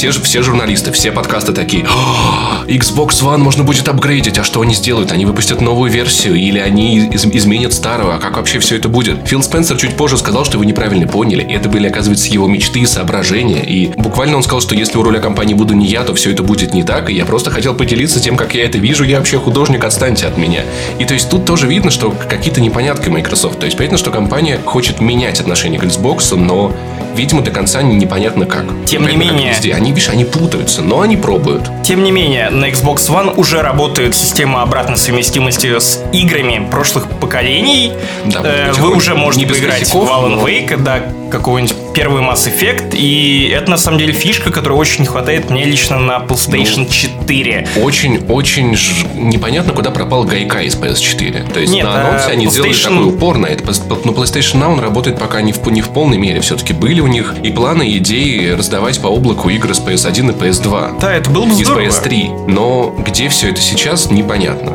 все, 0.00 0.12
все 0.12 0.40
журналисты, 0.42 0.92
все 0.92 1.12
подкасты 1.12 1.52
такие, 1.52 1.84
«А, 1.86 2.64
Xbox 2.66 3.22
One 3.22 3.36
можно 3.38 3.64
будет 3.64 3.86
апгрейдить, 3.86 4.38
а 4.38 4.44
что 4.44 4.62
они 4.62 4.74
сделают? 4.74 5.12
Они 5.12 5.26
выпустят 5.26 5.60
новую 5.60 5.92
версию 5.92 6.36
или 6.36 6.58
они 6.58 6.96
из- 6.96 7.26
изменят 7.26 7.74
старую? 7.74 8.14
А 8.14 8.18
как 8.18 8.38
вообще 8.38 8.60
все 8.60 8.76
это 8.76 8.88
будет? 8.88 9.28
Фил 9.28 9.42
Спенсер 9.42 9.76
чуть 9.76 9.98
позже 9.98 10.16
сказал, 10.16 10.46
что 10.46 10.56
вы 10.56 10.64
неправильно 10.64 11.06
поняли. 11.06 11.44
Это 11.44 11.68
были, 11.68 11.86
оказывается, 11.88 12.30
его 12.32 12.48
мечты 12.48 12.80
и 12.80 12.86
соображения. 12.86 13.62
И 13.62 13.88
буквально 13.88 14.38
он 14.38 14.42
сказал, 14.42 14.62
что 14.62 14.74
если 14.74 14.96
у 14.96 15.02
руля 15.02 15.20
компании 15.20 15.52
буду 15.52 15.74
не 15.74 15.84
я, 15.86 16.02
то 16.02 16.14
все 16.14 16.30
это 16.32 16.42
будет 16.42 16.72
не 16.72 16.82
так. 16.82 17.10
И 17.10 17.12
я 17.12 17.26
просто 17.26 17.50
хотел 17.50 17.74
поделиться 17.74 18.20
тем, 18.20 18.38
как 18.38 18.54
я 18.54 18.64
это 18.64 18.78
вижу. 18.78 19.04
Я 19.04 19.18
вообще 19.18 19.38
художник, 19.38 19.84
отстаньте 19.84 20.26
от 20.26 20.38
меня. 20.38 20.62
И 20.98 21.04
то 21.04 21.12
есть 21.12 21.28
тут 21.28 21.44
тоже 21.44 21.66
видно, 21.66 21.90
что 21.90 22.10
какие-то 22.10 22.62
непонятки 22.62 23.10
Microsoft. 23.10 23.58
То 23.58 23.66
есть 23.66 23.76
понятно, 23.76 23.98
что 23.98 24.10
компания 24.10 24.58
хочет 24.64 25.00
менять 25.02 25.40
отношение 25.40 25.78
к 25.78 25.84
Xbox, 25.84 26.34
но 26.34 26.72
видимо, 27.14 27.42
до 27.42 27.50
конца 27.50 27.82
непонятно 27.82 28.46
как. 28.46 28.64
Тем 28.86 29.02
не 29.02 29.08
менее- 29.16 29.50
Везде. 29.50 29.74
Они, 29.90 29.96
видишь, 29.96 30.08
они 30.08 30.24
путаются, 30.24 30.82
но 30.82 31.00
они 31.00 31.16
пробуют. 31.16 31.68
Тем 31.82 32.04
не 32.04 32.12
менее, 32.12 32.48
на 32.50 32.66
Xbox 32.70 33.08
One 33.08 33.34
уже 33.36 33.60
работает 33.60 34.14
система 34.14 34.62
обратной 34.62 34.96
совместимости 34.96 35.76
с 35.80 35.98
играми 36.12 36.64
прошлых 36.70 37.08
поколений. 37.18 37.92
Да, 38.24 38.40
Э, 38.44 38.72
Вы 38.78 38.94
уже 38.94 39.16
можете 39.16 39.48
поиграть 39.48 39.88
в 39.88 39.96
Alan 39.96 40.36
но- 40.36 40.46
Wake, 40.46 40.80
да, 40.80 41.00
какой-нибудь 41.28 41.74
первый 41.94 42.22
Mass 42.22 42.46
Effect. 42.48 42.94
И 42.96 43.48
это 43.54 43.70
на 43.70 43.76
самом 43.76 43.98
деле 43.98 44.12
фишка, 44.12 44.50
которой 44.52 44.72
очень 44.74 45.00
не 45.02 45.06
хватает 45.06 45.50
мне 45.50 45.64
лично 45.64 45.98
на 45.98 46.18
PlayStation 46.18 46.78
Ну, 46.78 46.86
4. 46.86 47.68
Очень-очень 47.82 48.74
ж- 48.76 49.04
непонятно, 49.14 49.72
куда 49.72 49.90
пропал 49.90 50.24
Гайка 50.24 50.60
из 50.60 50.74
PS4. 50.76 51.52
То 51.52 51.60
есть 51.60 51.72
Нет, 51.72 51.84
на 51.84 52.00
анонсе 52.08 52.26
а 52.28 52.32
они 52.32 52.46
сделали 52.48 52.72
PlayStation- 52.72 52.82
такой 52.96 53.04
упор 53.08 53.38
на 53.38 53.46
это. 53.46 53.64
Но 54.04 54.12
PlayStation 54.12 54.60
Now 54.62 54.72
он 54.72 54.80
работает 54.80 55.18
пока 55.18 55.40
не 55.42 55.52
в, 55.52 55.66
не 55.70 55.82
в 55.82 55.88
полной 55.90 56.18
мере. 56.18 56.40
Все-таки 56.40 56.72
были 56.72 57.00
у 57.00 57.06
них 57.06 57.34
и 57.42 57.50
планы, 57.50 57.88
и 57.88 57.98
идеи 57.98 58.50
раздавать 58.50 59.00
по 59.00 59.08
облаку 59.08 59.48
игры 59.50 59.74
с 59.74 59.80
PS1 59.80 60.30
и 60.30 60.32
PS2. 60.34 61.00
Да, 61.00 61.14
это 61.14 61.30
было 61.30 61.44
бы 61.46 61.50
и 61.52 61.54
с 61.54 61.66
здорово. 61.66 61.86
PS3. 61.86 62.48
Но 62.48 62.94
где 63.06 63.28
все 63.28 63.50
это 63.50 63.60
сейчас, 63.60 64.10
непонятно. 64.10 64.72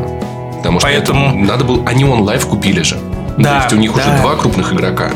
Потому 0.58 0.80
что 0.80 0.88
Поэтому- 0.88 1.28
это 1.30 1.38
надо 1.38 1.63
было... 1.63 1.88
Они 1.88 2.04
онлайв 2.04 2.45
купили 2.47 2.82
же. 2.82 2.97
Ну, 3.38 3.43
Да, 3.43 3.58
То 3.58 3.63
есть 3.65 3.73
у 3.73 3.78
них 3.78 3.93
уже 3.95 4.06
да. 4.06 4.21
два 4.21 4.36
крупных 4.36 4.73
игрока. 4.73 5.12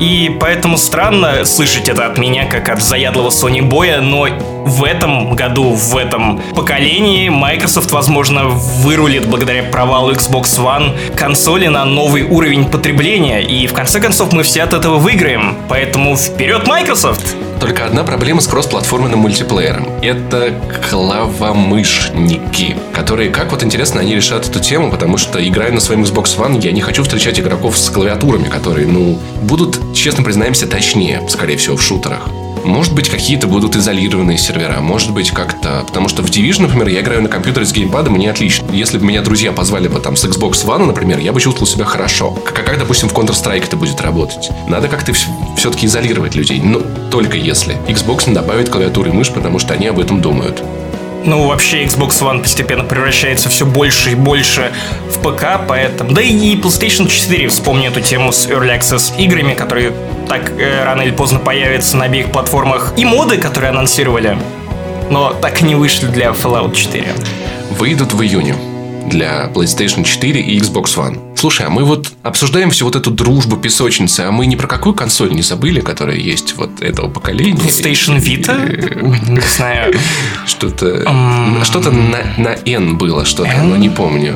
И 0.00 0.36
поэтому 0.40 0.76
странно 0.76 1.44
слышать 1.44 1.88
это 1.88 2.06
от 2.06 2.18
меня, 2.18 2.46
как 2.46 2.68
от 2.68 2.82
заядлого 2.82 3.30
Sony 3.30 3.62
боя, 3.62 4.00
но 4.00 4.26
в 4.64 4.84
этом 4.84 5.36
году, 5.36 5.72
в 5.72 5.96
этом 5.96 6.40
поколении 6.54 7.28
Microsoft, 7.28 7.90
возможно, 7.92 8.46
вырулит 8.48 9.26
благодаря 9.26 9.62
провалу 9.62 10.12
Xbox 10.12 10.58
One 10.58 11.14
консоли 11.14 11.68
на 11.68 11.84
новый 11.84 12.22
уровень 12.22 12.64
потребления, 12.64 13.42
и 13.42 13.66
в 13.66 13.72
конце 13.72 14.00
концов 14.00 14.32
мы 14.32 14.42
все 14.42 14.62
от 14.62 14.72
этого 14.72 14.96
выиграем. 14.96 15.56
Поэтому 15.68 16.16
вперед, 16.16 16.66
Microsoft! 16.66 17.36
Только 17.60 17.86
одна 17.86 18.02
проблема 18.02 18.40
с 18.40 18.46
кроссплатформенным 18.46 19.20
мультиплеером. 19.20 19.88
Это 20.02 20.52
клавомышники, 20.90 22.76
которые, 23.04 23.28
как 23.28 23.50
вот 23.50 23.62
интересно, 23.62 24.00
они 24.00 24.14
решат 24.14 24.48
эту 24.48 24.60
тему, 24.60 24.90
потому 24.90 25.18
что, 25.18 25.38
играя 25.46 25.70
на 25.70 25.80
своем 25.80 26.04
Xbox 26.04 26.38
One, 26.38 26.58
я 26.64 26.72
не 26.72 26.80
хочу 26.80 27.02
встречать 27.02 27.38
игроков 27.38 27.76
с 27.76 27.90
клавиатурами, 27.90 28.48
которые, 28.48 28.86
ну, 28.86 29.18
будут, 29.42 29.78
честно 29.94 30.24
признаемся, 30.24 30.66
точнее, 30.66 31.20
скорее 31.28 31.58
всего, 31.58 31.76
в 31.76 31.82
шутерах. 31.82 32.26
Может 32.64 32.94
быть, 32.94 33.10
какие-то 33.10 33.46
будут 33.46 33.76
изолированные 33.76 34.38
сервера, 34.38 34.80
может 34.80 35.12
быть, 35.12 35.32
как-то... 35.32 35.84
Потому 35.86 36.08
что 36.08 36.22
в 36.22 36.30
Division, 36.30 36.62
например, 36.62 36.88
я 36.88 37.02
играю 37.02 37.20
на 37.20 37.28
компьютере 37.28 37.66
с 37.66 37.74
геймпадом, 37.74 38.14
мне 38.14 38.30
отлично. 38.30 38.72
Если 38.72 38.96
бы 38.96 39.04
меня 39.04 39.20
друзья 39.20 39.52
позвали 39.52 39.88
бы 39.88 40.00
там 40.00 40.16
с 40.16 40.24
Xbox 40.24 40.64
One, 40.64 40.86
например, 40.86 41.18
я 41.18 41.34
бы 41.34 41.42
чувствовал 41.42 41.66
себя 41.66 41.84
хорошо. 41.84 42.30
Как, 42.30 42.64
как 42.64 42.78
допустим, 42.78 43.10
в 43.10 43.12
Counter-Strike 43.12 43.64
это 43.64 43.76
будет 43.76 44.00
работать. 44.00 44.48
Надо 44.66 44.88
как-то 44.88 45.12
все-таки 45.12 45.84
изолировать 45.84 46.36
людей. 46.36 46.58
Но 46.58 46.80
только 47.10 47.36
если. 47.36 47.76
Xbox 47.86 48.30
не 48.30 48.34
добавит 48.34 48.70
клавиатуру 48.70 49.10
и 49.10 49.12
мышь, 49.12 49.30
потому 49.30 49.58
что 49.58 49.74
они 49.74 49.88
об 49.88 50.00
этом 50.00 50.22
думают. 50.22 50.62
Ну, 51.26 51.48
вообще, 51.48 51.84
Xbox 51.84 52.20
One 52.20 52.42
постепенно 52.42 52.84
превращается 52.84 53.48
все 53.48 53.64
больше 53.64 54.12
и 54.12 54.14
больше 54.14 54.72
в 55.10 55.20
ПК, 55.20 55.60
поэтому... 55.66 56.12
Да 56.12 56.20
и 56.20 56.54
PlayStation 56.56 57.08
4, 57.08 57.48
вспомни 57.48 57.88
эту 57.88 58.02
тему 58.02 58.30
с 58.30 58.46
Early 58.46 58.78
Access 58.78 59.16
играми, 59.18 59.54
которые 59.54 59.94
так 60.28 60.52
э, 60.58 60.84
рано 60.84 61.02
или 61.02 61.12
поздно 61.12 61.38
появятся 61.38 61.96
на 61.96 62.04
обеих 62.04 62.30
платформах. 62.30 62.92
И 62.98 63.06
моды, 63.06 63.38
которые 63.38 63.70
анонсировали, 63.70 64.38
но 65.10 65.32
так 65.32 65.62
и 65.62 65.64
не 65.64 65.74
вышли 65.74 66.06
для 66.06 66.26
Fallout 66.28 66.74
4. 66.74 67.06
Выйдут 67.78 68.12
в 68.12 68.22
июне 68.22 68.54
для 69.06 69.50
PlayStation 69.54 70.04
4 70.04 70.40
и 70.40 70.58
Xbox 70.58 70.96
One. 70.96 71.36
Слушай, 71.36 71.66
а 71.66 71.70
мы 71.70 71.84
вот 71.84 72.08
обсуждаем 72.22 72.70
всю 72.70 72.86
вот 72.86 72.96
эту 72.96 73.10
дружбу 73.10 73.56
песочницы, 73.56 74.20
а 74.20 74.30
мы 74.30 74.46
ни 74.46 74.56
про 74.56 74.66
какую 74.66 74.94
консоль 74.94 75.32
не 75.32 75.42
забыли, 75.42 75.80
которая 75.80 76.16
есть 76.16 76.56
вот 76.56 76.80
этого 76.80 77.08
поколения? 77.10 77.54
PlayStation 77.60 78.18
Vita? 78.18 78.54
Не 79.30 79.40
знаю. 79.40 79.94
Что-то 80.46 80.86
М. 81.06 81.64
что-то 81.64 81.90
на, 81.90 82.56
N 82.66 82.96
было, 82.96 83.24
что-то, 83.24 83.56
но 83.62 83.76
не 83.76 83.90
помню. 83.90 84.34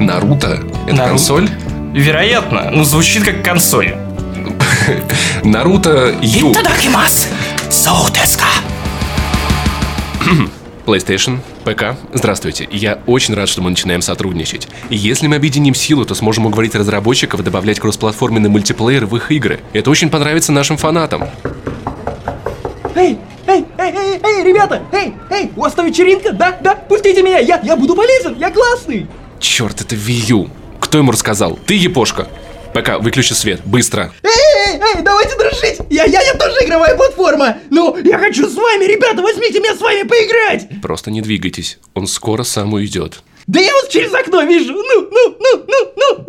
Наруто? 0.00 0.60
Это 0.86 0.96
консоль? 1.08 1.48
Вероятно. 1.92 2.70
Ну, 2.72 2.84
звучит 2.84 3.24
как 3.24 3.42
консоль. 3.44 3.94
Наруто 5.44 6.14
Ю. 6.22 6.54
Соутеска! 7.70 8.46
PlayStation, 10.84 11.38
ПК, 11.64 11.96
здравствуйте. 12.12 12.68
Я 12.70 13.00
очень 13.06 13.34
рад, 13.34 13.48
что 13.48 13.62
мы 13.62 13.70
начинаем 13.70 14.02
сотрудничать. 14.02 14.68
И 14.90 14.96
если 14.96 15.26
мы 15.26 15.36
объединим 15.36 15.74
силу, 15.74 16.04
то 16.04 16.14
сможем 16.14 16.46
уговорить 16.46 16.74
разработчиков 16.74 17.42
добавлять 17.42 17.80
кроссплатформенный 17.80 18.50
мультиплеер 18.50 19.06
в 19.06 19.16
их 19.16 19.32
игры. 19.32 19.60
Это 19.72 19.90
очень 19.90 20.10
понравится 20.10 20.52
нашим 20.52 20.76
фанатам. 20.76 21.28
Эй, 22.94 23.18
эй, 23.46 23.64
эй, 23.78 23.92
эй, 23.92 24.20
эй, 24.22 24.44
ребята, 24.44 24.82
эй, 24.92 25.14
эй, 25.30 25.50
у 25.56 25.60
вас 25.60 25.72
там 25.72 25.86
вечеринка? 25.86 26.32
Да, 26.32 26.56
да, 26.60 26.74
пустите 26.74 27.22
меня, 27.22 27.38
я, 27.38 27.60
я 27.62 27.76
буду 27.76 27.94
полезен, 27.94 28.36
я 28.38 28.50
классный. 28.50 29.06
Черт, 29.40 29.80
это 29.80 29.96
U. 29.96 30.48
Кто 30.80 30.98
ему 30.98 31.12
рассказал? 31.12 31.58
Ты, 31.66 31.74
Епошка. 31.74 32.28
ПК, 32.74 32.98
выключи 33.00 33.32
свет, 33.32 33.60
быстро. 33.64 34.12
Эй, 34.22 34.43
эй, 34.74 34.96
эй, 34.96 35.02
давайте 35.02 35.36
дружить. 35.36 35.78
Я, 35.90 36.04
я, 36.04 36.22
я 36.22 36.34
тоже 36.34 36.56
игровая 36.64 36.96
платформа. 36.96 37.58
Ну, 37.70 37.96
я 38.04 38.18
хочу 38.18 38.48
с 38.48 38.54
вами, 38.54 38.84
ребята, 38.84 39.22
возьмите 39.22 39.60
меня 39.60 39.74
с 39.74 39.80
вами 39.80 40.02
поиграть. 40.02 40.68
Просто 40.82 41.10
не 41.10 41.20
двигайтесь, 41.20 41.78
он 41.94 42.06
скоро 42.06 42.42
сам 42.42 42.72
уйдет. 42.72 43.22
Да 43.46 43.60
я 43.60 43.72
вас 43.74 43.88
через 43.88 44.12
окно 44.14 44.42
вижу. 44.42 44.72
Ну, 44.72 45.08
ну, 45.10 45.36
ну, 45.38 45.64
ну, 45.66 45.94
ну. 45.96 46.24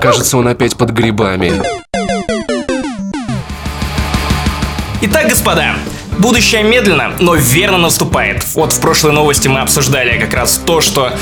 Кажется, 0.00 0.38
он 0.38 0.48
опять 0.48 0.76
под 0.76 0.90
грибами. 0.90 1.52
Итак, 5.02 5.28
господа, 5.28 5.76
будущее 6.18 6.62
медленно, 6.62 7.12
но 7.20 7.34
верно 7.34 7.78
наступает. 7.78 8.44
Вот 8.54 8.72
в 8.72 8.80
прошлой 8.80 9.12
новости 9.12 9.48
мы 9.48 9.60
обсуждали 9.60 10.18
как 10.18 10.32
раз 10.34 10.60
то, 10.64 10.80
что 10.80 11.12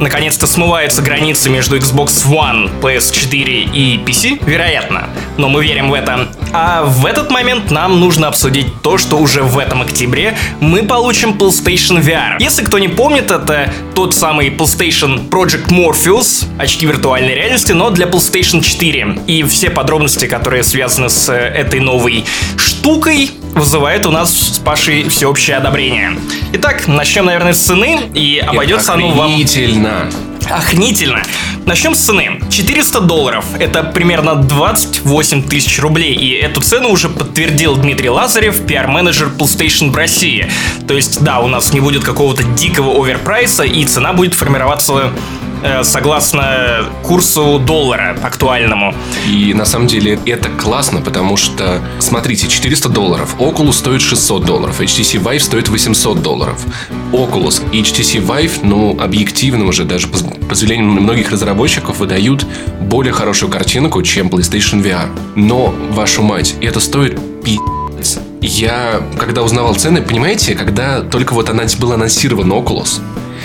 наконец-то 0.00 0.46
смываются 0.46 1.02
границы 1.02 1.48
между 1.50 1.76
Xbox 1.76 2.26
One, 2.26 2.70
PS4 2.80 3.70
и 3.72 3.98
PC, 4.04 4.42
вероятно. 4.44 5.08
Но 5.36 5.48
мы 5.48 5.64
верим 5.64 5.90
в 5.90 5.94
это. 5.94 6.28
А 6.52 6.84
в 6.84 7.06
этот 7.06 7.30
момент 7.30 7.70
нам 7.70 8.00
нужно 8.00 8.28
обсудить 8.28 8.82
то, 8.82 8.98
что 8.98 9.18
уже 9.18 9.42
в 9.42 9.58
этом 9.58 9.82
октябре 9.82 10.36
мы 10.60 10.82
получим 10.82 11.30
PlayStation 11.30 12.02
VR. 12.02 12.36
Если 12.40 12.64
кто 12.64 12.78
не 12.78 12.88
помнит, 12.88 13.30
это 13.30 13.72
тот 13.94 14.14
самый 14.14 14.48
PlayStation 14.48 15.28
Project 15.28 15.68
Morpheus, 15.68 16.44
очки 16.58 16.86
виртуальной 16.86 17.34
реальности, 17.34 17.72
но 17.72 17.90
для 17.90 18.06
PlayStation 18.06 18.62
4. 18.62 19.20
И 19.26 19.42
все 19.44 19.70
подробности, 19.70 20.26
которые 20.26 20.62
связаны 20.62 21.08
с 21.08 21.28
э, 21.28 21.34
этой 21.34 21.80
новой 21.80 22.24
штукой, 22.56 22.79
вызывают 23.54 24.06
у 24.06 24.10
нас 24.10 24.32
с 24.32 24.58
Пашей 24.58 25.08
всеобщее 25.08 25.56
одобрение. 25.56 26.16
Итак, 26.54 26.86
начнем, 26.88 27.26
наверное, 27.26 27.52
с 27.52 27.58
цены, 27.58 28.10
и 28.14 28.38
обойдется 28.38 28.94
оно 28.94 29.08
вам 29.10 29.26
Охренительно. 29.32 30.10
охренительно. 30.48 31.22
Начнем 31.66 31.94
с 31.94 31.98
цены. 32.00 32.40
400 32.50 33.00
долларов. 33.00 33.44
Это 33.58 33.82
примерно 33.84 34.34
28 34.34 35.42
тысяч 35.48 35.78
рублей. 35.78 36.14
И 36.14 36.32
эту 36.32 36.60
цену 36.60 36.88
уже 36.88 37.08
подтвердил 37.08 37.76
Дмитрий 37.76 38.08
Лазарев, 38.08 38.66
пиар-менеджер 38.66 39.30
PlayStation 39.38 39.90
в 39.90 39.96
России. 39.96 40.50
То 40.88 40.94
есть, 40.94 41.22
да, 41.22 41.40
у 41.40 41.46
нас 41.48 41.72
не 41.72 41.80
будет 41.80 42.02
какого-то 42.02 42.42
дикого 42.42 43.02
оверпрайса, 43.04 43.62
и 43.64 43.84
цена 43.84 44.12
будет 44.12 44.34
формироваться 44.34 45.12
согласно 45.82 46.84
курсу 47.02 47.58
доллара 47.58 48.16
актуальному. 48.22 48.94
И 49.28 49.54
на 49.54 49.64
самом 49.64 49.86
деле 49.86 50.18
это 50.26 50.48
классно, 50.48 51.00
потому 51.00 51.36
что, 51.36 51.80
смотрите, 51.98 52.48
400 52.48 52.88
долларов, 52.88 53.36
Oculus 53.38 53.74
стоит 53.74 54.00
600 54.00 54.44
долларов, 54.44 54.80
HTC 54.80 55.22
Vive 55.22 55.40
стоит 55.40 55.68
800 55.68 56.22
долларов. 56.22 56.64
Oculus 57.12 57.62
и 57.72 57.82
HTC 57.82 58.24
Vive, 58.24 58.60
ну, 58.62 58.98
объективно 59.00 59.66
уже 59.66 59.84
даже 59.84 60.08
по, 60.08 60.18
по 60.48 60.54
заявлению 60.54 61.00
многих 61.00 61.30
разработчиков 61.30 61.98
выдают 61.98 62.46
более 62.80 63.12
хорошую 63.12 63.50
картинку, 63.50 64.02
чем 64.02 64.28
PlayStation 64.28 64.82
VR. 64.82 65.08
Но, 65.36 65.74
вашу 65.90 66.22
мать, 66.22 66.54
это 66.60 66.80
стоит 66.80 67.18
пи***ц. 67.42 68.20
Я, 68.40 69.02
когда 69.18 69.42
узнавал 69.42 69.74
цены, 69.74 70.02
понимаете, 70.02 70.54
когда 70.54 71.02
только 71.02 71.34
вот 71.34 71.48
анонс- 71.50 71.78
был 71.78 71.92
анонсирован 71.92 72.50
Oculus, 72.52 73.00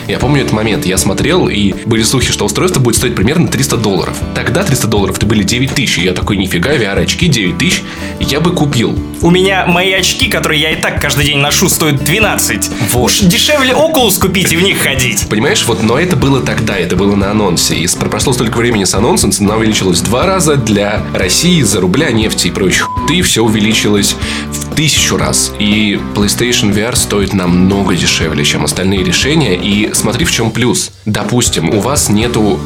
Я 0.07 0.19
помню 0.19 0.41
этот 0.41 0.53
момент. 0.53 0.85
Я 0.85 0.97
смотрел, 0.97 1.49
и 1.49 1.73
были 1.85 2.03
слухи, 2.03 2.31
что 2.31 2.45
устройство 2.45 2.79
будет 2.79 2.95
стоить 2.95 3.15
примерно 3.15 3.47
300 3.47 3.77
долларов. 3.77 4.17
Тогда 4.35 4.63
300 4.63 4.87
долларов 4.87 5.17
это 5.17 5.25
были 5.25 5.43
9 5.43 5.73
тысяч. 5.73 5.97
Я 5.97 6.13
такой, 6.13 6.37
нифига, 6.37 6.75
VR-очки 6.75 7.27
9 7.27 7.57
тысяч. 7.57 7.81
Я 8.19 8.39
бы 8.39 8.51
купил. 8.51 8.97
У 9.21 9.31
меня 9.31 9.65
мои 9.65 9.91
очки, 9.93 10.29
которые 10.29 10.61
я 10.61 10.71
и 10.71 10.75
так 10.75 11.01
каждый 11.01 11.25
день 11.25 11.37
ношу, 11.37 11.69
стоят 11.69 12.03
12. 12.03 12.69
Вот. 12.91 13.05
Уж 13.05 13.19
дешевле 13.21 13.73
Oculus 13.73 14.19
купить 14.19 14.51
и 14.53 14.57
в 14.57 14.61
них 14.61 14.77
ходить. 14.79 15.27
Понимаешь, 15.29 15.63
вот, 15.65 15.81
но 15.81 15.97
это 15.97 16.15
было 16.15 16.41
тогда, 16.41 16.77
это 16.77 16.95
было 16.95 17.15
на 17.15 17.31
анонсе. 17.31 17.75
И 17.75 17.87
прошло 17.87 18.33
столько 18.33 18.57
времени 18.57 18.83
с 18.83 18.93
анонсом, 18.93 19.31
цена 19.31 19.55
увеличилась 19.55 19.99
в 19.99 20.03
два 20.03 20.25
раза 20.25 20.55
для 20.55 21.01
России 21.13 21.59
из-за 21.61 21.81
рубля, 21.81 22.11
нефти 22.11 22.47
и 22.47 22.51
прочих. 22.51 22.89
Ты 23.07 23.21
все 23.21 23.43
увеличилось 23.43 24.15
в 24.51 24.64
тысячу 24.75 25.17
раз. 25.17 25.53
И 25.59 25.99
PlayStation 26.13 26.73
VR 26.73 26.95
стоит 26.95 27.33
намного 27.33 27.95
дешевле, 27.95 28.43
чем 28.43 28.65
остальные 28.65 29.03
решения. 29.03 29.55
И 29.55 29.93
смотри, 29.93 30.25
в 30.25 30.31
чем 30.31 30.51
плюс. 30.51 30.91
Допустим, 31.05 31.69
у 31.69 31.79
вас 31.79 32.09
нету 32.09 32.59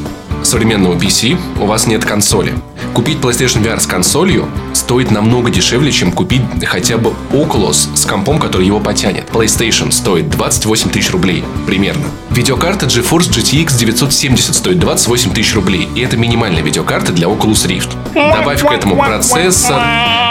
современного 0.43 0.98
PC, 0.98 1.38
у 1.60 1.65
вас 1.65 1.88
нет 1.88 2.06
консоли. 2.06 2.54
Купить 2.93 3.19
PlayStation 3.19 3.63
VR 3.63 3.80
с 3.80 3.86
консолью 3.86 4.50
стоит 4.74 5.12
намного 5.12 5.52
дешевле, 5.52 5.91
чем 5.91 6.12
купить 6.12 6.41
хотя 6.65 6.98
бы 6.98 7.13
Oculus 7.32 7.95
с 7.95 8.06
компом, 8.06 8.39
который 8.39 8.65
его 8.65 8.80
потянет. 8.80 9.30
PlayStation 9.30 9.91
стоит 9.91 10.30
28 10.30 10.89
тысяч 10.89 11.12
рублей, 11.12 11.43
примерно. 11.67 12.06
Видеокарта 12.39 12.86
GeForce 12.86 13.30
GTX 13.30 13.78
970 13.78 14.56
стоит 14.56 14.80
28 14.80 15.34
тысяч 15.34 15.54
рублей, 15.56 15.89
и 15.93 15.99
это 15.99 16.15
минимальная 16.15 16.62
видеокарта 16.62 17.12
для 17.12 17.28
Oculus 17.28 17.67
Rift. 17.67 17.89
Добавь 18.13 18.62
к 18.63 18.71
этому 18.71 18.95
процессор, 18.95 19.78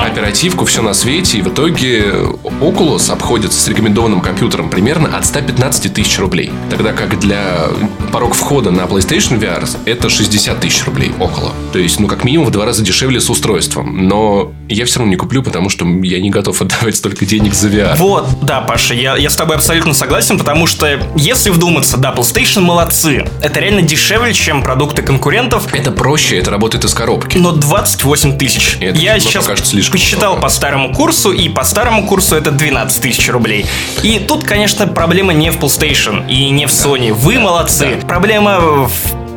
оперативку, 0.01 0.65
все 0.65 0.81
на 0.81 0.95
свете, 0.95 1.37
и 1.37 1.43
в 1.43 1.49
итоге 1.49 2.07
Oculus 2.63 3.13
обходится 3.13 3.61
с 3.61 3.69
рекомендованным 3.69 4.23
компьютером 4.23 4.71
примерно 4.71 5.15
от 5.15 5.27
115 5.27 5.93
тысяч 5.93 6.19
рублей. 6.19 6.51
Тогда 6.71 6.95
как 6.95 7.21
для 7.21 7.67
порог 8.11 8.33
входа 8.33 8.71
на 8.71 8.85
PlayStation 8.85 9.39
VR 9.39 9.69
это 9.85 10.09
60 10.09 10.59
тысяч 10.61 10.87
рублей 10.87 11.13
около. 11.21 11.53
То 11.75 11.79
есть, 11.79 12.01
ну, 12.01 12.09
как 12.09 12.25
минимум 12.25 12.47
в 12.47 12.51
два 12.51 12.65
раза 12.65 12.83
дешевле 12.83 13.21
с 13.21 13.29
устройством. 13.29 14.09
Но 14.09 14.53
я 14.71 14.87
все 14.87 15.01
равно 15.01 15.11
не 15.11 15.17
куплю, 15.17 15.43
потому 15.43 15.69
что 15.69 15.87
я 15.87 16.23
не 16.23 16.31
готов 16.31 16.63
отдавать 16.63 16.97
столько 16.97 17.27
денег 17.27 17.53
за 17.53 17.69
VR. 17.69 17.97
Вот, 17.97 18.27
да, 18.41 18.63
Паша, 18.63 18.95
я, 18.95 19.17
я 19.19 19.29
с 19.29 19.37
тобой 19.37 19.57
абсолютно 19.57 19.93
согласен, 19.93 20.39
потому 20.39 20.67
что, 20.67 21.01
если 21.17 21.51
вдуматься, 21.51 21.98
да, 21.99 22.13
PlayStation 22.13 22.61
молодцы. 22.61 23.27
Это 23.43 23.61
реально 23.61 23.83
дешевле, 23.83 24.33
чем 24.33 24.63
продукты 24.63 25.03
конкурентов. 25.03 25.73
Это 25.73 25.91
проще, 25.91 26.39
это 26.39 26.51
работает 26.51 26.85
из 26.85 26.95
коробки. 26.95 27.39
Но 27.39 27.53
28 27.53 28.39
тысяч. 28.39 28.79
Это 28.81 28.99
я 28.99 29.19
сейчас 29.21 29.47
слишком 29.69 29.93
посчитал 29.93 30.33
много. 30.33 30.43
по 30.43 30.49
старому 30.49 30.95
курсу, 30.95 31.33
и 31.33 31.49
по 31.49 31.65
старому 31.65 32.07
курсу 32.07 32.37
это 32.37 32.51
12 32.51 33.03
тысяч 33.03 33.29
рублей. 33.29 33.67
И 34.03 34.19
тут, 34.19 34.45
конечно, 34.45 34.87
проблема 34.87 35.33
не 35.33 35.51
в 35.51 35.59
PlayStation 35.59 36.27
и 36.29 36.51
не 36.51 36.67
в 36.67 36.71
Sony. 36.71 37.13
Вы 37.13 37.39
молодцы. 37.39 37.99
Проблема 38.07 38.61
в 38.61 38.93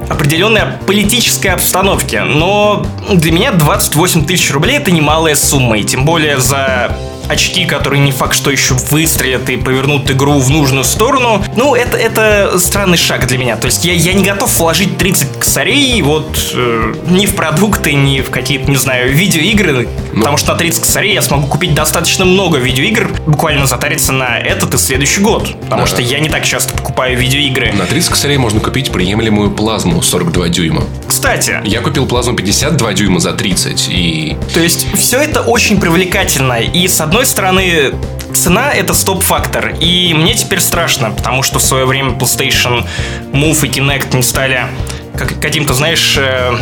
определенной 0.10 0.64
политической 0.86 1.48
обстановке. 1.48 2.24
Но 2.24 2.86
для 3.10 3.32
меня 3.32 3.52
28 3.52 4.26
тысяч 4.26 4.52
рублей 4.52 4.78
это 4.78 4.92
немалая 4.92 5.36
сумма. 5.36 5.78
И 5.78 5.84
тем 5.84 6.06
более 6.06 6.40
за 6.40 6.98
очки, 7.28 7.66
которые 7.66 8.02
не 8.02 8.12
факт, 8.12 8.34
что 8.36 8.52
еще 8.52 8.74
выстрелят 8.90 9.50
и 9.50 9.58
повернут 9.58 10.10
игру 10.12 10.40
в 10.40 10.50
нужную 10.50 10.84
сторону. 10.84 11.44
Ну, 11.56 11.76
это, 11.76 11.98
это 11.98 12.58
странный 12.60 12.98
шаг 12.98 13.28
для 13.28 13.38
меня. 13.38 13.56
То 13.58 13.66
есть 13.68 13.86
я, 13.86 13.94
я 13.94 14.14
не 14.14 14.24
готов 14.24 14.58
вложить 14.60 14.98
30 14.98 15.40
косарей 15.40 16.02
вот 16.02 16.38
э, 16.54 16.94
ни 17.08 17.26
в 17.26 17.36
продукты, 17.36 17.94
ни 17.94 18.22
в 18.22 18.30
какие-то, 18.30 18.70
не 18.70 18.78
знаю, 18.78 19.12
видеоигры. 19.14 19.88
Потому 20.14 20.38
что 20.38 20.54
на 20.54 20.58
30 20.58 20.82
косарей 20.82 21.14
я 21.14 21.22
смогу 21.22 21.48
купить 21.48 21.74
достаточно 21.74 22.26
много 22.26 22.58
видеоигр, 22.58 23.10
буквально 23.28 23.66
затариться 23.66 24.12
на 24.12 24.38
этот 24.40 24.74
и 24.74 24.78
следующий 24.78 25.22
год. 25.22 25.48
Потому 25.64 25.84
Да. 25.84 25.88
что 25.88 26.02
я 26.02 26.20
не 26.20 26.30
так 26.30 26.44
часто 26.46 26.74
покупаю 26.74 27.18
видеоигры. 27.18 27.72
На 27.74 27.86
30 27.86 28.10
косарей 28.10 28.38
можно 28.38 28.60
купить 28.60 28.92
приемлемую 28.92 29.52
плазму 29.52 30.02
42 30.02 30.50
дюйма. 30.50 30.84
Кстати, 31.08 31.62
Я 31.66 31.82
купил 31.82 32.06
плазму 32.08 32.34
52 32.36 32.94
дюйма 32.94 33.20
за 33.20 33.34
30, 33.34 33.88
и 33.90 34.36
То 34.54 34.60
есть 34.60 34.88
все 34.98 35.20
это 35.22 35.42
очень 35.42 35.80
привлекательно. 35.80 36.54
И 36.62 36.88
с 36.88 37.00
одной 37.02 37.11
стороны, 37.26 37.94
цена 38.34 38.72
это 38.72 38.94
стоп-фактор. 38.94 39.76
И 39.80 40.14
мне 40.14 40.34
теперь 40.34 40.60
страшно, 40.60 41.12
потому 41.12 41.44
что 41.44 41.60
в 41.60 41.62
свое 41.62 41.86
время 41.86 42.12
PlayStation 42.12 42.86
Move 43.34 43.66
и 43.66 43.70
Kinect 43.70 44.16
не 44.16 44.24
стали 44.24 44.68
как, 45.18 45.40
каким-то, 45.40 45.74
знаешь, 45.74 46.16
э, 46.18 46.56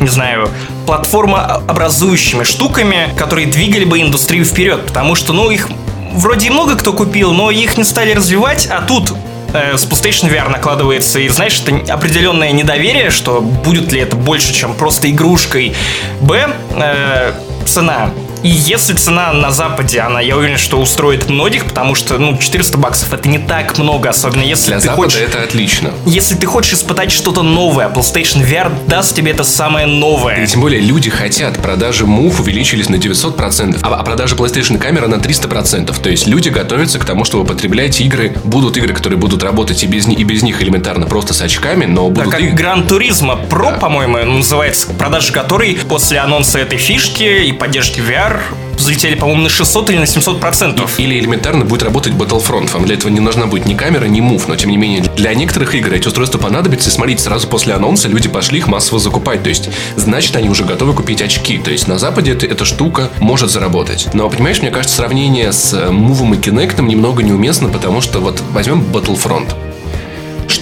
не 0.00 0.08
знаю, 0.08 0.50
платформообразующими 0.86 2.42
штуками, 2.42 3.08
которые 3.16 3.46
двигали 3.46 3.84
бы 3.84 4.00
индустрию 4.00 4.44
вперед. 4.44 4.86
Потому 4.86 5.14
что, 5.14 5.32
ну, 5.32 5.50
их 5.50 5.68
вроде 6.12 6.48
и 6.48 6.50
много 6.50 6.76
кто 6.76 6.92
купил, 6.92 7.32
но 7.32 7.50
их 7.50 7.78
не 7.78 7.84
стали 7.84 8.12
развивать, 8.12 8.66
а 8.66 8.82
тут 8.82 9.14
э, 9.52 9.76
с 9.76 9.84
PlayStation 9.86 10.30
VR 10.30 10.48
накладывается, 10.50 11.20
и 11.20 11.28
знаешь, 11.28 11.62
это 11.64 11.92
определенное 11.92 12.52
недоверие, 12.52 13.10
что 13.10 13.40
будет 13.40 13.92
ли 13.92 14.00
это 14.00 14.16
больше, 14.16 14.52
чем 14.52 14.74
просто 14.74 15.10
игрушкой. 15.10 15.74
Б, 16.20 16.50
э, 16.74 17.32
цена. 17.66 18.10
И 18.42 18.48
если 18.48 18.94
цена 18.94 19.32
на 19.32 19.50
Западе, 19.50 20.00
она, 20.00 20.20
я 20.20 20.36
уверен, 20.36 20.58
что 20.58 20.80
устроит 20.80 21.28
многих, 21.28 21.64
потому 21.66 21.94
что, 21.94 22.18
ну, 22.18 22.36
400 22.36 22.76
баксов 22.78 23.12
это 23.12 23.28
не 23.28 23.38
так 23.38 23.78
много, 23.78 24.08
особенно 24.10 24.42
если 24.42 24.68
для 24.68 24.76
ты 24.80 24.86
Запада 24.86 25.02
хочешь... 25.02 25.20
это 25.20 25.42
отлично. 25.42 25.90
Если 26.06 26.34
ты 26.34 26.46
хочешь 26.46 26.74
испытать 26.74 27.12
что-то 27.12 27.42
новое, 27.42 27.88
PlayStation 27.88 28.44
VR 28.44 28.72
даст 28.88 29.14
тебе 29.14 29.30
это 29.32 29.44
самое 29.44 29.86
новое. 29.86 30.42
И 30.42 30.46
тем 30.46 30.60
более 30.60 30.80
люди 30.80 31.10
хотят. 31.10 31.58
Продажи 31.62 32.04
Move 32.04 32.40
увеличились 32.40 32.88
на 32.88 32.96
900%, 32.96 33.78
а 33.82 33.92
а 33.94 34.02
продажи 34.04 34.34
PlayStation 34.34 34.78
камера 34.78 35.06
на 35.06 35.16
300%. 35.16 35.94
То 36.00 36.08
есть 36.10 36.26
люди 36.26 36.48
готовятся 36.48 36.98
к 36.98 37.04
тому, 37.04 37.24
чтобы 37.24 37.44
потреблять 37.44 38.00
игры. 38.00 38.34
Будут 38.44 38.76
игры, 38.76 38.92
которые 38.94 39.18
будут 39.18 39.42
работать 39.42 39.82
и 39.84 39.86
без, 39.86 40.06
и 40.08 40.24
без 40.24 40.42
них 40.42 40.60
элементарно 40.62 41.06
просто 41.06 41.34
с 41.34 41.42
очками, 41.42 41.84
но 41.84 42.08
будут 42.08 42.32
как 42.32 42.40
игры- 42.40 42.54
Гран 42.56 42.86
Туризма 42.86 43.38
Pro, 43.48 43.72
Да. 43.72 43.78
по-моему, 43.78 44.18
называется, 44.24 44.88
продажи 44.98 45.32
которой 45.32 45.78
после 45.88 46.18
анонса 46.18 46.58
этой 46.58 46.78
фишки 46.78 47.44
и 47.44 47.52
поддержки 47.52 48.00
VR 48.00 48.31
взлетели, 48.76 49.14
по-моему, 49.14 49.42
на 49.42 49.48
600 49.48 49.90
или 49.90 49.98
на 49.98 50.06
700 50.06 50.40
процентов. 50.40 50.98
Или 50.98 51.18
элементарно 51.18 51.64
будет 51.64 51.82
работать 51.82 52.12
Battlefront. 52.14 52.72
Вам 52.72 52.84
для 52.84 52.94
этого 52.96 53.10
не 53.10 53.20
нужна 53.20 53.46
будет 53.46 53.66
ни 53.66 53.74
камера, 53.74 54.06
ни 54.06 54.20
мув. 54.20 54.48
Но, 54.48 54.56
тем 54.56 54.70
не 54.70 54.76
менее, 54.76 55.02
для 55.16 55.34
некоторых 55.34 55.74
игр 55.74 55.92
эти 55.92 56.08
устройства 56.08 56.38
понадобятся. 56.38 56.90
И 56.90 56.92
смотрите, 56.92 57.22
сразу 57.22 57.46
после 57.48 57.74
анонса 57.74 58.08
люди 58.08 58.28
пошли 58.28 58.58
их 58.58 58.66
массово 58.66 58.98
закупать. 58.98 59.42
То 59.42 59.48
есть, 59.48 59.68
значит, 59.96 60.34
они 60.36 60.48
уже 60.48 60.64
готовы 60.64 60.94
купить 60.94 61.22
очки. 61.22 61.58
То 61.58 61.70
есть, 61.70 61.86
на 61.88 61.98
Западе 61.98 62.32
это- 62.32 62.46
эта 62.46 62.64
штука 62.64 63.10
может 63.20 63.50
заработать. 63.50 64.08
Но, 64.14 64.28
понимаешь, 64.28 64.60
мне 64.60 64.70
кажется, 64.70 64.96
сравнение 64.96 65.52
с 65.52 65.72
э, 65.72 65.90
мувом 65.90 66.34
и 66.34 66.36
кинектом 66.36 66.88
немного 66.88 67.22
неуместно, 67.22 67.68
потому 67.68 68.00
что 68.00 68.20
вот 68.20 68.42
возьмем 68.52 68.80
Battlefront. 68.92 69.54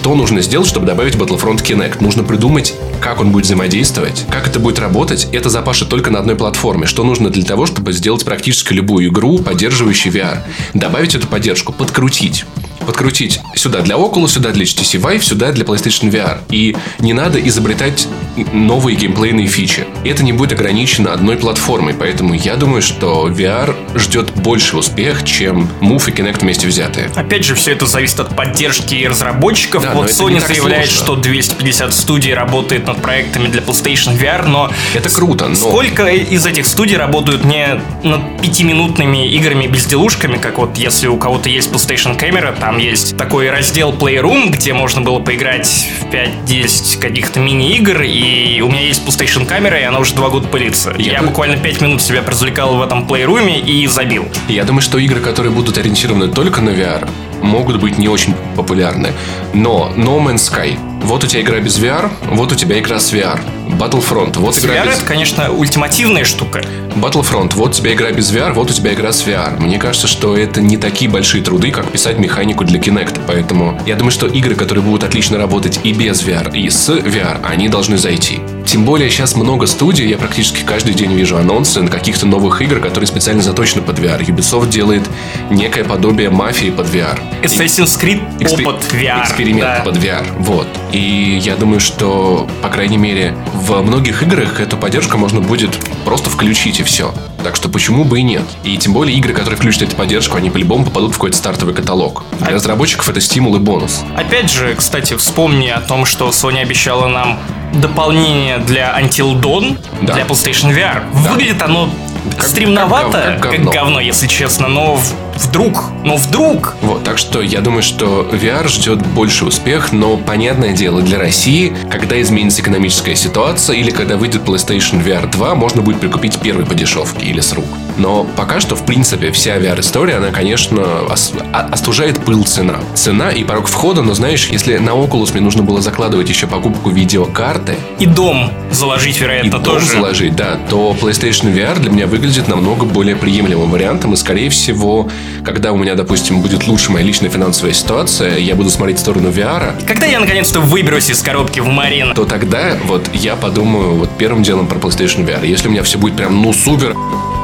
Что 0.01 0.15
нужно 0.15 0.41
сделать, 0.41 0.67
чтобы 0.67 0.87
добавить 0.87 1.13
Battlefront 1.13 1.61
Kinect? 1.61 2.01
Нужно 2.01 2.23
придумать, 2.23 2.73
как 2.99 3.21
он 3.21 3.31
будет 3.31 3.45
взаимодействовать, 3.45 4.25
как 4.31 4.47
это 4.47 4.59
будет 4.59 4.79
работать. 4.79 5.27
Это 5.31 5.51
запашет 5.51 5.89
только 5.89 6.09
на 6.09 6.17
одной 6.17 6.35
платформе. 6.35 6.87
Что 6.87 7.03
нужно 7.03 7.29
для 7.29 7.43
того, 7.43 7.67
чтобы 7.67 7.93
сделать 7.93 8.25
практически 8.25 8.73
любую 8.73 9.09
игру, 9.09 9.37
поддерживающую 9.37 10.11
VR? 10.11 10.39
Добавить 10.73 11.13
эту 11.13 11.27
поддержку, 11.27 11.71
подкрутить. 11.71 12.45
Подкрутить 12.87 13.41
сюда 13.53 13.81
для 13.81 13.93
Oculus, 13.95 14.29
сюда 14.29 14.49
для 14.49 14.65
HTC 14.65 14.99
Vive, 14.99 15.21
сюда 15.21 15.51
для 15.51 15.65
PlayStation 15.65 16.09
VR. 16.09 16.39
И 16.49 16.75
не 16.97 17.13
надо 17.13 17.39
изобретать 17.39 18.07
новые 18.53 18.97
геймплейные 18.97 19.45
фичи. 19.45 19.85
Это 20.03 20.23
не 20.23 20.33
будет 20.33 20.53
ограничено 20.53 21.13
одной 21.13 21.37
платформой, 21.37 21.93
поэтому 21.93 22.33
я 22.33 22.55
думаю, 22.55 22.81
что 22.81 23.27
VR 23.29 23.75
ждет 23.99 24.31
больше 24.31 24.77
успех, 24.77 25.23
чем 25.23 25.69
Move 25.79 26.09
и 26.09 26.11
Kinect 26.11 26.39
вместе 26.39 26.67
взятые. 26.67 27.11
Опять 27.15 27.45
же, 27.45 27.53
все 27.53 27.73
это 27.73 27.85
зависит 27.85 28.19
от 28.19 28.35
поддержки 28.35 29.05
разработчиков. 29.05 29.83
Да, 29.83 29.93
вот 29.93 30.09
Sony 30.09 30.39
заявляет, 30.39 30.89
сложно. 30.89 31.05
что 31.05 31.15
250 31.17 31.93
студий 31.93 32.33
работает 32.33 32.87
над 32.87 33.01
проектами 33.01 33.47
для 33.47 33.61
PlayStation 33.61 34.17
VR, 34.17 34.47
но 34.47 34.71
Это 34.95 35.09
круто, 35.09 35.47
но... 35.47 35.55
Сколько 35.55 36.07
из 36.07 36.45
этих 36.45 36.65
студий 36.65 36.97
работают 36.97 37.45
не 37.45 37.79
над 38.03 38.41
пятиминутными 38.41 39.27
играми-безделушками, 39.27 40.37
как 40.37 40.57
вот 40.57 40.77
если 40.77 41.07
у 41.07 41.17
кого-то 41.17 41.49
есть 41.49 41.71
PlayStation 41.71 42.17
камера, 42.17 42.55
там 42.59 42.79
есть 42.79 43.15
такой 43.17 43.51
раздел 43.51 43.91
Playroom, 43.93 44.49
где 44.49 44.73
можно 44.73 45.01
было 45.01 45.19
поиграть 45.19 45.87
в 46.01 46.13
5-10 46.13 46.99
каких-то 46.99 47.39
мини-игр, 47.39 48.01
и 48.01 48.61
у 48.61 48.69
меня 48.69 48.81
есть 48.81 49.03
PlayStation 49.05 49.45
камера, 49.45 49.79
и 49.79 49.90
она 49.91 49.99
уже 49.99 50.15
два 50.15 50.29
года 50.29 50.47
пылится. 50.47 50.95
Я 50.97 51.13
Я, 51.13 51.21
буквально 51.21 51.57
5 51.57 51.81
минут 51.81 52.01
себя 52.01 52.23
развлекал 52.25 52.77
в 52.77 52.81
этом 52.81 53.05
Playroom 53.05 53.59
и 53.59 53.87
забил. 53.87 54.25
Я 54.47 54.63
думаю, 54.63 54.81
что 54.81 54.97
игры, 54.97 55.19
которые 55.19 55.51
будут 55.51 55.77
ориентированы 55.77 56.29
только 56.29 56.61
на 56.61 56.69
VR, 56.69 57.09
могут 57.41 57.81
быть 57.81 57.97
не 57.97 58.07
очень 58.07 58.33
популярны. 58.55 59.11
Но 59.53 59.91
No 59.97 60.23
Man's 60.25 60.49
Sky. 60.49 60.77
Вот 61.03 61.25
у 61.25 61.27
тебя 61.27 61.41
игра 61.41 61.59
без 61.59 61.77
VR, 61.77 62.09
вот 62.29 62.53
у 62.53 62.55
тебя 62.55 62.79
игра 62.79 62.99
с 62.99 63.11
VR. 63.11 63.41
Battlefront. 63.67 64.37
Вот 64.37 64.57
игра 64.59 64.75
VR 64.75 64.87
без... 64.87 64.97
это, 64.99 65.05
конечно, 65.05 65.51
ультимативная 65.51 66.23
штука. 66.23 66.63
Battlefront. 66.95 67.55
Вот 67.55 67.71
у 67.71 67.73
тебя 67.73 67.93
игра 67.93 68.11
без 68.11 68.31
VR, 68.31 68.53
вот 68.53 68.69
у 68.71 68.73
тебя 68.73 68.93
игра 68.93 69.11
с 69.11 69.25
VR. 69.25 69.59
Мне 69.59 69.77
кажется, 69.77 70.07
что 70.07 70.37
это 70.37 70.61
не 70.61 70.77
такие 70.77 71.09
большие 71.11 71.43
труды, 71.43 71.71
как 71.71 71.91
писать 71.91 72.17
механику 72.17 72.63
для 72.63 72.79
Kinect. 72.79 73.21
Поэтому 73.27 73.77
я 73.85 73.95
думаю, 73.95 74.11
что 74.11 74.27
игры, 74.27 74.55
которые 74.55 74.85
будут 74.85 75.03
отлично 75.03 75.37
работать 75.37 75.81
и 75.83 75.91
без 75.91 76.23
VR, 76.23 76.55
и 76.55 76.69
с 76.69 76.89
VR, 76.89 77.43
они 77.43 77.67
должны 77.67 77.97
зайти. 77.97 78.39
Тем 78.71 78.85
более 78.85 79.09
сейчас 79.09 79.35
много 79.35 79.67
студий, 79.67 80.07
я 80.07 80.17
практически 80.17 80.63
каждый 80.63 80.93
день 80.93 81.11
вижу 81.11 81.35
анонсы 81.35 81.81
на 81.81 81.89
каких-то 81.91 82.25
новых 82.25 82.61
игр, 82.61 82.79
которые 82.79 83.05
специально 83.05 83.41
заточены 83.41 83.81
под 83.81 83.99
VR. 83.99 84.25
Ubisoft 84.25 84.69
делает 84.69 85.03
некое 85.49 85.83
подобие 85.83 86.29
мафии 86.29 86.69
под 86.69 86.87
VR. 86.87 87.19
Assassin's 87.43 87.99
Creed 88.01 88.21
Экспе- 88.39 88.63
опыт 88.65 88.81
VR. 88.93 89.23
Эксперимент 89.23 89.59
да. 89.63 89.81
под 89.83 89.97
VR. 89.97 90.25
Вот. 90.39 90.67
И 90.93 91.41
я 91.43 91.57
думаю, 91.57 91.81
что, 91.81 92.47
по 92.61 92.69
крайней 92.69 92.95
мере, 92.95 93.35
в 93.53 93.81
многих 93.81 94.23
играх 94.23 94.61
эту 94.61 94.77
поддержку 94.77 95.17
можно 95.17 95.41
будет 95.41 95.77
просто 96.05 96.29
включить 96.29 96.79
и 96.79 96.83
все. 96.83 97.13
Так 97.43 97.57
что 97.57 97.67
почему 97.67 98.05
бы 98.05 98.19
и 98.19 98.23
нет? 98.23 98.43
И 98.63 98.77
тем 98.77 98.93
более 98.93 99.17
игры, 99.17 99.33
которые 99.33 99.57
включат 99.57 99.89
эту 99.89 99.97
поддержку, 99.97 100.37
они 100.37 100.49
по-любому 100.49 100.85
попадут 100.85 101.09
в 101.11 101.15
какой-то 101.15 101.35
стартовый 101.35 101.73
каталог. 101.75 102.23
Для 102.39 102.47
А- 102.47 102.51
разработчиков 102.51 103.09
это 103.09 103.19
стимул 103.19 103.53
и 103.57 103.59
бонус. 103.59 104.01
Опять 104.15 104.49
же, 104.49 104.73
кстати, 104.75 105.17
вспомни 105.17 105.67
о 105.67 105.81
том, 105.81 106.05
что 106.05 106.29
Sony 106.29 106.59
обещала 106.59 107.07
нам 107.09 107.37
дополнение 107.73 108.57
для 108.59 108.99
Until 108.99 109.39
Dawn 109.39 109.77
Да. 110.01 110.13
для 110.13 110.23
PlayStation 110.23 110.71
VR. 110.75 111.03
Да. 111.23 111.31
Выглядит 111.31 111.61
оно 111.61 111.89
Как- 112.37 112.47
стремновато, 112.47 113.37
как 113.41 113.41
как, 113.41 113.51
говно. 113.53 113.71
говно, 113.71 113.99
если 113.99 114.27
честно, 114.27 114.67
но 114.67 114.99
вдруг, 115.37 115.85
но 116.03 116.17
вдруг 116.17 116.75
Вот, 116.81 117.03
так 117.03 117.17
что 117.17 117.41
я 117.41 117.61
думаю, 117.61 117.81
что 117.81 118.27
VR 118.31 118.67
ждет 118.67 119.05
больший 119.07 119.47
успех, 119.47 119.91
но 119.91 120.17
понятное 120.17 120.73
дело, 120.73 121.01
для 121.01 121.17
России, 121.17 121.73
когда 121.89 122.21
изменится 122.21 122.61
экономическая 122.61 123.15
ситуация 123.15 123.75
или 123.75 123.89
когда 123.91 124.17
выйдет 124.17 124.43
PlayStation 124.43 125.03
VR 125.03 125.29
2, 125.31 125.55
можно 125.55 125.81
будет 125.81 125.99
прикупить 125.99 126.37
первый 126.39 126.65
по 126.65 126.75
дешевке 126.75 127.25
или 127.25 127.39
с 127.39 127.53
рук. 127.53 127.65
Но 128.01 128.23
пока 128.35 128.59
что, 128.59 128.75
в 128.75 128.83
принципе, 128.83 129.31
вся 129.31 129.57
VR-история, 129.59 130.15
она, 130.15 130.31
конечно, 130.31 130.83
а- 131.07 131.67
остужает 131.71 132.17
пыл 132.25 132.43
цена. 132.43 132.79
Цена 132.95 133.29
и 133.29 133.43
порог 133.43 133.67
входа, 133.67 134.01
но 134.01 134.15
знаешь, 134.15 134.47
если 134.49 134.77
на 134.77 134.89
Oculus 134.91 135.33
мне 135.33 135.41
нужно 135.41 135.61
было 135.61 135.81
закладывать 135.81 136.27
еще 136.27 136.47
покупку 136.47 136.89
видеокарты, 136.89 137.75
и 137.99 138.07
дом 138.07 138.51
заложить, 138.71 139.17
и 139.17 139.19
вероятно, 139.19 139.51
дом 139.59 139.63
тоже. 139.75 139.85
заложить, 139.85 140.35
да, 140.35 140.57
то 140.67 140.95
PlayStation 140.99 141.53
VR 141.53 141.79
для 141.79 141.91
меня 141.91 142.07
выглядит 142.07 142.47
намного 142.47 142.85
более 142.85 143.15
приемлемым 143.15 143.69
вариантом. 143.69 144.13
И, 144.13 144.15
скорее 144.15 144.49
всего, 144.49 145.07
когда 145.45 145.71
у 145.71 145.77
меня, 145.77 145.93
допустим, 145.93 146.41
будет 146.41 146.65
лучше 146.67 146.91
моя 146.91 147.05
личная 147.05 147.29
финансовая 147.29 147.73
ситуация, 147.73 148.37
я 148.39 148.55
буду 148.55 148.71
смотреть 148.71 148.97
в 148.97 149.01
сторону 149.01 149.29
VR, 149.29 149.73
Когда 149.85 150.07
я 150.07 150.19
наконец-то 150.19 150.59
выберусь 150.59 151.11
из 151.11 151.21
коробки 151.21 151.59
в 151.59 151.67
Марин? 151.67 152.15
то 152.15 152.25
тогда 152.25 152.77
вот 152.85 153.07
я 153.13 153.35
подумаю 153.35 153.93
вот 153.93 154.09
первым 154.17 154.41
делом 154.41 154.65
про 154.65 154.79
PlayStation 154.79 155.23
VR. 155.23 155.45
Если 155.45 155.67
у 155.67 155.71
меня 155.71 155.83
все 155.83 155.99
будет 155.99 156.15
прям, 156.15 156.41
ну, 156.41 156.51
супер, 156.51 156.95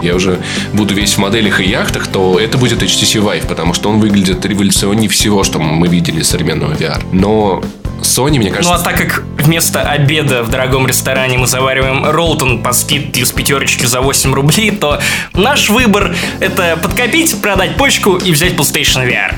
я 0.02 0.16
уже 0.16 0.40
буду 0.74 0.94
весь 0.94 1.14
в 1.14 1.18
моделях 1.18 1.60
и 1.60 1.66
яхтах, 1.66 2.08
то 2.08 2.40
это 2.40 2.58
будет 2.58 2.82
HTC 2.82 3.22
Vive, 3.22 3.48
потому 3.48 3.74
что 3.74 3.90
он 3.90 4.00
выглядит 4.00 4.46
революционнее 4.46 5.10
всего, 5.10 5.44
что 5.44 5.60
мы 5.60 5.88
видели 5.88 6.22
современного 6.22 6.74
VR. 6.74 7.04
Но 7.12 7.64
Sony, 8.02 8.38
мне 8.38 8.50
Ну 8.50 8.56
кажется, 8.56 8.76
а 8.76 8.80
так 8.80 8.98
как 8.98 9.24
вместо 9.40 9.82
обеда 9.82 10.44
в 10.44 10.50
дорогом 10.50 10.88
ресторане 10.88 11.38
мы 11.38 11.48
завариваем 11.48 12.06
роллтон 12.06 12.62
по 12.62 12.74
скидке 12.74 13.26
с 13.26 13.32
пятерочки 13.32 13.86
за 13.86 14.02
8 14.02 14.34
рублей, 14.34 14.72
то 14.72 15.00
наш 15.34 15.70
выбор 15.70 16.16
это 16.40 16.78
подкопить, 16.82 17.42
продать 17.42 17.76
почку 17.76 18.16
и 18.18 18.32
взять 18.32 18.54
PlayStation 18.54 19.08
VR. 19.08 19.34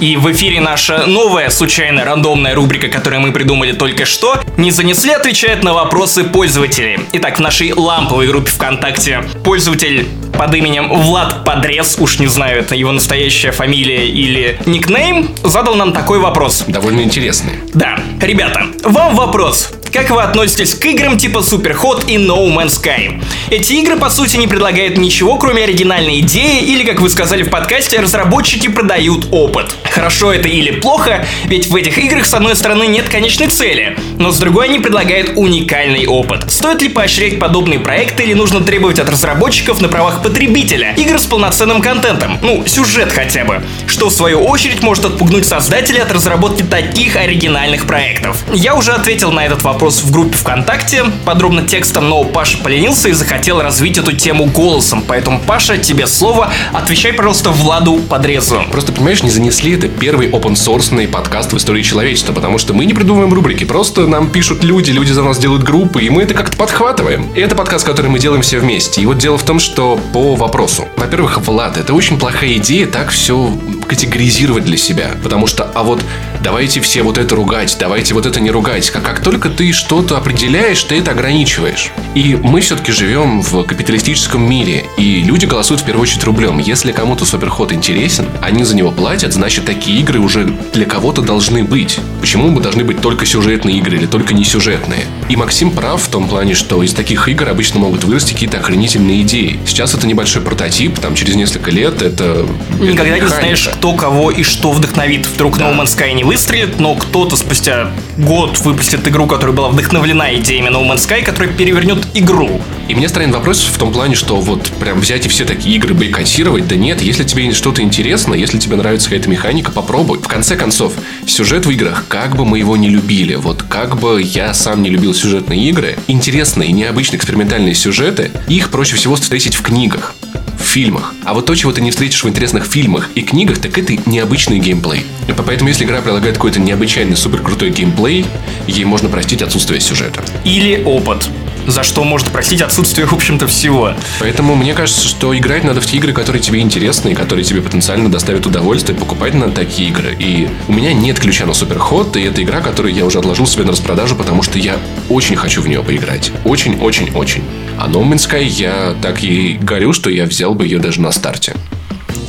И 0.00 0.16
в 0.16 0.30
эфире 0.30 0.60
наша 0.60 1.06
новая, 1.06 1.50
случайно 1.50 2.04
рандомная 2.04 2.54
рубрика, 2.54 2.88
которую 2.88 3.20
мы 3.20 3.32
придумали 3.32 3.72
только 3.72 4.04
что, 4.04 4.40
не 4.56 4.70
занесли 4.70 5.12
отвечает 5.12 5.64
на 5.64 5.74
вопросы 5.74 6.22
пользователей. 6.22 7.00
Итак, 7.14 7.38
в 7.38 7.40
нашей 7.40 7.72
ламповой 7.72 8.28
группе 8.28 8.50
ВКонтакте 8.50 9.24
пользователь 9.42 10.06
под 10.32 10.54
именем 10.54 10.88
Влад 10.88 11.44
Подрез, 11.44 11.96
уж 11.98 12.20
не 12.20 12.28
знаю, 12.28 12.60
это 12.60 12.76
его 12.76 12.92
настоящая 12.92 13.50
фамилия 13.50 14.08
или 14.08 14.60
никнейм, 14.66 15.30
задал 15.42 15.74
нам 15.74 15.92
такой 15.92 16.20
вопрос. 16.20 16.64
довольно 16.68 17.00
интересный. 17.00 17.54
Да, 17.74 17.98
ребята, 18.20 18.66
вам 18.84 19.16
вопрос. 19.16 19.72
Как 19.92 20.10
вы 20.10 20.22
относитесь 20.22 20.74
к 20.74 20.84
играм 20.84 21.16
типа 21.16 21.38
Superhot 21.38 22.04
и 22.06 22.16
No 22.16 22.46
Man's 22.54 22.80
Sky? 22.82 23.22
Эти 23.50 23.74
игры, 23.74 23.96
по 23.96 24.10
сути, 24.10 24.36
не 24.36 24.46
предлагают 24.46 24.98
ничего, 24.98 25.36
кроме 25.38 25.64
оригинальной 25.64 26.20
идеи, 26.20 26.62
или, 26.62 26.84
как 26.84 27.00
вы 27.00 27.08
сказали 27.08 27.42
в 27.42 27.50
подкасте, 27.50 27.98
разработчики 27.98 28.68
продают 28.68 29.28
опыт. 29.30 29.74
Хорошо 29.90 30.32
это 30.32 30.48
или 30.48 30.72
плохо, 30.72 31.26
ведь 31.44 31.68
в 31.68 31.74
этих 31.74 31.96
играх, 31.98 32.26
с 32.26 32.34
одной 32.34 32.54
стороны, 32.54 32.86
нет 32.86 33.08
конечной 33.08 33.48
цели, 33.48 33.96
но 34.18 34.30
с 34.30 34.38
другой 34.38 34.66
они 34.66 34.78
предлагают 34.78 35.32
уникальный 35.36 36.06
опыт. 36.06 36.50
Стоит 36.50 36.82
ли 36.82 36.88
поощрять 36.88 37.38
подобные 37.38 37.78
проекты, 37.78 38.24
или 38.24 38.34
нужно 38.34 38.60
требовать 38.60 38.98
от 38.98 39.08
разработчиков 39.08 39.80
на 39.80 39.88
правах 39.88 40.22
потребителя 40.22 40.94
игр 40.96 41.18
с 41.18 41.26
полноценным 41.26 41.80
контентом? 41.80 42.38
Ну, 42.42 42.64
сюжет 42.66 43.10
хотя 43.12 43.44
бы. 43.44 43.62
Что, 43.98 44.10
в 44.10 44.12
свою 44.12 44.44
очередь, 44.44 44.80
может 44.80 45.04
отпугнуть 45.04 45.44
создателей 45.44 45.98
от 45.98 46.12
разработки 46.12 46.62
таких 46.62 47.16
оригинальных 47.16 47.84
проектов? 47.84 48.44
Я 48.54 48.76
уже 48.76 48.92
ответил 48.92 49.32
на 49.32 49.44
этот 49.44 49.62
вопрос 49.62 50.04
в 50.04 50.12
группе 50.12 50.36
ВКонтакте, 50.36 51.06
подробно 51.24 51.66
текстом, 51.66 52.08
но 52.08 52.22
Паша 52.22 52.58
поленился 52.58 53.08
и 53.08 53.12
захотел 53.12 53.60
развить 53.60 53.98
эту 53.98 54.12
тему 54.12 54.44
голосом. 54.44 55.02
Поэтому, 55.04 55.40
Паша, 55.40 55.78
тебе 55.78 56.06
слово. 56.06 56.52
Отвечай, 56.72 57.12
пожалуйста, 57.12 57.50
Владу 57.50 57.96
Подрезу. 57.98 58.62
Просто, 58.70 58.92
понимаешь, 58.92 59.24
не 59.24 59.30
занесли 59.30 59.72
это 59.72 59.88
первый 59.88 60.28
open 60.28 60.52
source 60.52 61.08
подкаст 61.08 61.52
в 61.52 61.56
истории 61.56 61.82
человечества, 61.82 62.32
потому 62.32 62.58
что 62.58 62.74
мы 62.74 62.84
не 62.84 62.94
придумываем 62.94 63.34
рубрики, 63.34 63.64
просто 63.64 64.06
нам 64.06 64.30
пишут 64.30 64.62
люди, 64.62 64.92
люди 64.92 65.10
за 65.10 65.24
нас 65.24 65.38
делают 65.38 65.64
группы, 65.64 66.04
и 66.04 66.08
мы 66.08 66.22
это 66.22 66.34
как-то 66.34 66.56
подхватываем. 66.56 67.32
И 67.34 67.40
это 67.40 67.56
подкаст, 67.56 67.84
который 67.84 68.12
мы 68.12 68.20
делаем 68.20 68.42
все 68.42 68.60
вместе. 68.60 69.00
И 69.00 69.06
вот 69.06 69.18
дело 69.18 69.38
в 69.38 69.42
том, 69.42 69.58
что 69.58 69.98
по 70.12 70.36
вопросу. 70.36 70.86
Во-первых, 70.96 71.38
Влад, 71.38 71.76
это 71.76 71.94
очень 71.94 72.16
плохая 72.16 72.58
идея 72.58 72.86
так 72.86 73.10
все 73.10 73.50
категоризировать 73.88 74.64
для 74.64 74.76
себя. 74.76 75.10
Потому 75.22 75.46
что, 75.46 75.64
а 75.64 75.82
вот 75.82 76.04
давайте 76.42 76.80
все 76.80 77.02
вот 77.02 77.18
это 77.18 77.34
ругать, 77.34 77.76
давайте 77.80 78.14
вот 78.14 78.26
это 78.26 78.40
не 78.40 78.50
ругать. 78.50 78.90
Как, 78.90 79.02
как 79.02 79.20
только 79.20 79.48
ты 79.48 79.72
что-то 79.72 80.16
определяешь, 80.16 80.82
ты 80.84 80.98
это 80.98 81.12
ограничиваешь. 81.12 81.90
И 82.14 82.36
мы 82.36 82.60
все-таки 82.60 82.92
живем 82.92 83.40
в 83.40 83.64
капиталистическом 83.64 84.48
мире, 84.48 84.86
и 84.96 85.22
люди 85.22 85.46
голосуют 85.46 85.82
в 85.82 85.84
первую 85.84 86.02
очередь 86.02 86.24
рублем. 86.24 86.58
Если 86.58 86.92
кому-то 86.92 87.24
суперход 87.24 87.72
интересен, 87.72 88.26
они 88.42 88.64
за 88.64 88.76
него 88.76 88.90
платят, 88.90 89.32
значит, 89.32 89.64
такие 89.64 90.00
игры 90.00 90.20
уже 90.20 90.44
для 90.72 90.84
кого-то 90.84 91.22
должны 91.22 91.64
быть. 91.64 91.98
Почему 92.20 92.50
бы 92.50 92.60
должны 92.60 92.84
быть 92.84 93.00
только 93.00 93.26
сюжетные 93.26 93.78
игры 93.78 93.96
или 93.96 94.06
только 94.06 94.34
не 94.34 94.44
сюжетные? 94.44 95.04
И 95.28 95.36
Максим 95.36 95.70
прав 95.70 96.02
в 96.02 96.08
том 96.08 96.28
плане, 96.28 96.54
что 96.54 96.82
из 96.82 96.92
таких 96.92 97.28
игр 97.28 97.48
обычно 97.48 97.80
могут 97.80 98.04
вырасти 98.04 98.32
какие-то 98.32 98.58
охренительные 98.58 99.22
идеи. 99.22 99.58
Сейчас 99.66 99.94
это 99.94 100.06
небольшой 100.06 100.42
прототип, 100.42 100.98
там 100.98 101.14
через 101.14 101.34
несколько 101.34 101.70
лет 101.70 102.02
это... 102.02 102.46
Никогда 102.80 103.02
это 103.02 103.04
не 103.04 103.10
механика. 103.16 103.28
знаешь, 103.28 103.70
кто 103.78 103.92
кого 103.94 104.32
и 104.32 104.42
что 104.42 104.72
вдохновит. 104.72 105.24
Вдруг 105.26 105.56
No 105.56 105.72
Man's 105.72 105.96
Sky 105.96 106.12
не 106.12 106.24
выстрелит, 106.24 106.80
но 106.80 106.96
кто-то 106.96 107.36
спустя 107.36 107.92
год 108.16 108.58
выпустит 108.58 109.06
игру, 109.06 109.28
которая 109.28 109.54
была 109.54 109.68
вдохновлена 109.68 110.34
идеями 110.34 110.66
No 110.68 110.84
Man's 110.84 111.08
Sky, 111.08 111.22
которая 111.22 111.52
перевернет 111.52 112.04
игру. 112.12 112.60
И 112.88 112.96
мне 112.96 113.08
странен 113.08 113.30
вопрос 113.30 113.62
в 113.62 113.78
том 113.78 113.92
плане, 113.92 114.16
что 114.16 114.40
вот 114.40 114.72
прям 114.80 114.98
взять 114.98 115.26
и 115.26 115.28
все 115.28 115.44
такие 115.44 115.76
игры 115.76 115.94
бойкотировать, 115.94 116.66
да 116.66 116.74
нет, 116.74 117.00
если 117.02 117.22
тебе 117.22 117.52
что-то 117.52 117.80
интересно, 117.82 118.34
если 118.34 118.58
тебе 118.58 118.74
нравится 118.74 119.10
какая-то 119.10 119.28
механика, 119.28 119.70
попробуй. 119.70 120.18
В 120.18 120.26
конце 120.26 120.56
концов, 120.56 120.94
сюжет 121.24 121.64
в 121.64 121.70
играх, 121.70 122.06
как 122.08 122.34
бы 122.34 122.44
мы 122.44 122.58
его 122.58 122.76
не 122.76 122.88
любили, 122.88 123.36
вот 123.36 123.62
как 123.62 124.00
бы 124.00 124.20
я 124.20 124.54
сам 124.54 124.82
не 124.82 124.90
любил 124.90 125.14
сюжетные 125.14 125.68
игры, 125.68 125.96
интересные, 126.08 126.72
необычные 126.72 127.18
экспериментальные 127.18 127.76
сюжеты, 127.76 128.32
их 128.48 128.70
проще 128.70 128.96
всего 128.96 129.14
встретить 129.14 129.54
в 129.54 129.62
книгах 129.62 130.16
в 130.58 130.62
фильмах. 130.62 131.14
А 131.24 131.34
вот 131.34 131.46
то, 131.46 131.54
чего 131.54 131.72
ты 131.72 131.80
не 131.80 131.90
встретишь 131.90 132.24
в 132.24 132.28
интересных 132.28 132.64
фильмах 132.66 133.10
и 133.14 133.22
книгах, 133.22 133.58
так 133.58 133.78
это 133.78 133.96
необычный 134.06 134.58
геймплей. 134.58 135.06
И 135.28 135.32
поэтому, 135.32 135.68
если 135.68 135.84
игра 135.84 136.00
предлагает 136.00 136.36
какой-то 136.36 136.60
необычайный, 136.60 137.16
супер 137.16 137.42
крутой 137.42 137.70
геймплей, 137.70 138.26
ей 138.66 138.84
можно 138.84 139.08
простить 139.08 139.42
отсутствие 139.42 139.80
сюжета. 139.80 140.24
Или 140.44 140.82
опыт. 140.84 141.28
За 141.68 141.82
что 141.82 142.02
можно 142.02 142.30
простить 142.30 142.62
отсутствие, 142.62 143.06
в 143.06 143.12
общем-то, 143.12 143.46
всего. 143.46 143.92
Поэтому 144.20 144.54
мне 144.54 144.72
кажется, 144.72 145.06
что 145.06 145.36
играть 145.36 145.64
надо 145.64 145.82
в 145.82 145.86
те 145.86 145.98
игры, 145.98 146.14
которые 146.14 146.40
тебе 146.40 146.60
интересны 146.60 147.10
и 147.10 147.14
которые 147.14 147.44
тебе 147.44 147.60
потенциально 147.60 148.10
доставят 148.10 148.46
удовольствие. 148.46 148.98
Покупать 148.98 149.34
надо 149.34 149.52
такие 149.52 149.90
игры. 149.90 150.16
И 150.18 150.48
у 150.66 150.72
меня 150.72 150.94
нет 150.94 151.20
ключа 151.20 151.44
на 151.44 151.52
Суперход, 151.52 152.16
и 152.16 152.22
это 152.22 152.42
игра, 152.42 152.62
которую 152.62 152.94
я 152.94 153.04
уже 153.04 153.18
отложил 153.18 153.46
себе 153.46 153.64
на 153.64 153.72
распродажу, 153.72 154.16
потому 154.16 154.42
что 154.42 154.58
я 154.58 154.78
очень 155.10 155.36
хочу 155.36 155.60
в 155.60 155.68
нее 155.68 155.82
поиграть. 155.82 156.32
Очень-очень-очень. 156.46 157.44
А 157.78 157.86
No 157.86 158.02
Man's 158.02 158.26
Sky 158.26 158.44
я 158.44 158.94
так 159.02 159.22
и 159.22 159.58
говорю, 159.60 159.92
что 159.92 160.08
я 160.08 160.24
взял 160.24 160.54
бы 160.54 160.64
ее 160.64 160.78
даже 160.78 161.02
на 161.02 161.12
старте. 161.12 161.54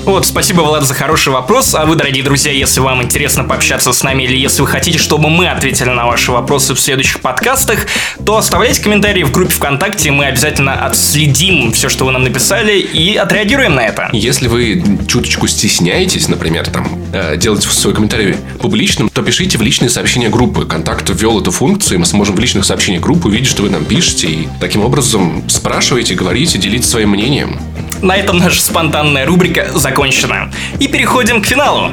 Вот, 0.05 0.25
спасибо, 0.25 0.61
Влад, 0.61 0.83
за 0.85 0.93
хороший 0.93 1.31
вопрос. 1.33 1.75
А 1.75 1.85
вы, 1.85 1.95
дорогие 1.95 2.23
друзья, 2.23 2.51
если 2.51 2.79
вам 2.79 3.03
интересно 3.03 3.43
пообщаться 3.43 3.91
с 3.91 4.01
нами 4.01 4.23
или 4.23 4.37
если 4.37 4.61
вы 4.61 4.67
хотите, 4.67 4.97
чтобы 4.97 5.29
мы 5.29 5.47
ответили 5.47 5.89
на 5.89 6.05
ваши 6.07 6.31
вопросы 6.31 6.73
в 6.73 6.79
следующих 6.79 7.19
подкастах, 7.19 7.85
то 8.25 8.37
оставляйте 8.37 8.81
комментарии 8.81 9.23
в 9.23 9.31
группе 9.31 9.51
ВКонтакте, 9.51 10.11
мы 10.11 10.25
обязательно 10.25 10.85
отследим 10.85 11.71
все, 11.73 11.89
что 11.89 12.05
вы 12.05 12.11
нам 12.11 12.23
написали 12.23 12.79
и 12.79 13.15
отреагируем 13.15 13.75
на 13.75 13.81
это. 13.81 14.09
Если 14.13 14.47
вы 14.47 14.83
чуточку 15.07 15.47
стесняетесь, 15.47 16.27
например, 16.27 16.67
там, 16.69 16.87
э, 17.13 17.37
делать 17.37 17.63
свой 17.63 17.93
комментарий 17.93 18.35
публичным, 18.59 19.09
то 19.09 19.21
пишите 19.21 19.57
в 19.57 19.61
личные 19.61 19.89
сообщения 19.89 20.29
группы. 20.29 20.65
Контакт 20.65 21.09
ввел 21.09 21.41
эту 21.41 21.51
функцию, 21.51 21.97
и 21.97 21.99
мы 21.99 22.05
сможем 22.05 22.35
в 22.35 22.39
личных 22.39 22.65
сообщениях 22.65 23.03
группы 23.03 23.27
увидеть, 23.27 23.47
что 23.47 23.63
вы 23.63 23.69
нам 23.69 23.85
пишете, 23.85 24.27
и 24.27 24.49
таким 24.59 24.83
образом 24.83 25.43
спрашивайте, 25.49 26.15
говорите, 26.15 26.57
делитесь 26.57 26.89
своим 26.89 27.09
мнением. 27.09 27.59
На 28.01 28.15
этом 28.15 28.37
наша 28.37 28.61
спонтанная 28.61 29.25
рубрика 29.25 29.67
закончена. 29.73 30.51
И 30.79 30.87
переходим 30.87 31.41
к 31.41 31.45
финалу. 31.45 31.91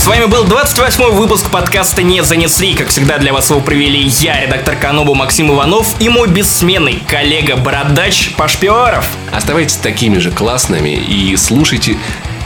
С 0.00 0.06
вами 0.06 0.24
был 0.24 0.44
28 0.44 1.10
выпуск 1.10 1.50
подкаста 1.50 2.02
«Не 2.02 2.22
занесли». 2.22 2.74
Как 2.74 2.88
всегда, 2.88 3.18
для 3.18 3.34
вас 3.34 3.50
его 3.50 3.60
провели 3.60 4.00
я, 4.20 4.40
редактор 4.40 4.74
Канобу 4.76 5.14
Максим 5.14 5.52
Иванов 5.52 5.94
и 6.00 6.08
мой 6.08 6.26
бессменный 6.26 7.02
коллега-бородач 7.06 8.30
Паш 8.36 8.56
Пиоров. 8.56 9.06
Оставайтесь 9.30 9.76
такими 9.76 10.18
же 10.18 10.30
классными 10.30 10.96
и 10.96 11.36
слушайте 11.36 11.98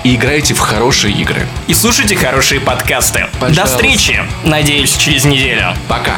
и 0.03 0.17
играйте 0.17 0.53
в 0.53 0.59
хорошие 0.59 1.15
игры. 1.15 1.47
И 1.69 1.75
слушайте 1.75 2.17
хорошие 2.17 2.61
подкасты. 2.61 3.27
Пожалуйста. 3.41 3.63
До 3.63 3.67
встречи, 3.67 4.21
надеюсь, 4.45 4.97
через 4.97 5.25
неделю. 5.25 5.75
Пока. 5.89 6.17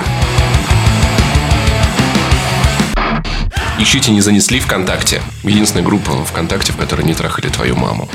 Ищите 3.79 4.11
«Не 4.11 4.22
занесли 4.22 4.59
ВКонтакте». 4.59 5.20
Единственная 5.43 5.85
группа 5.85 6.24
ВКонтакте, 6.24 6.72
в 6.72 6.77
которой 6.77 7.03
не 7.03 7.14
трахали 7.14 7.49
твою 7.49 7.77
маму. 7.77 8.09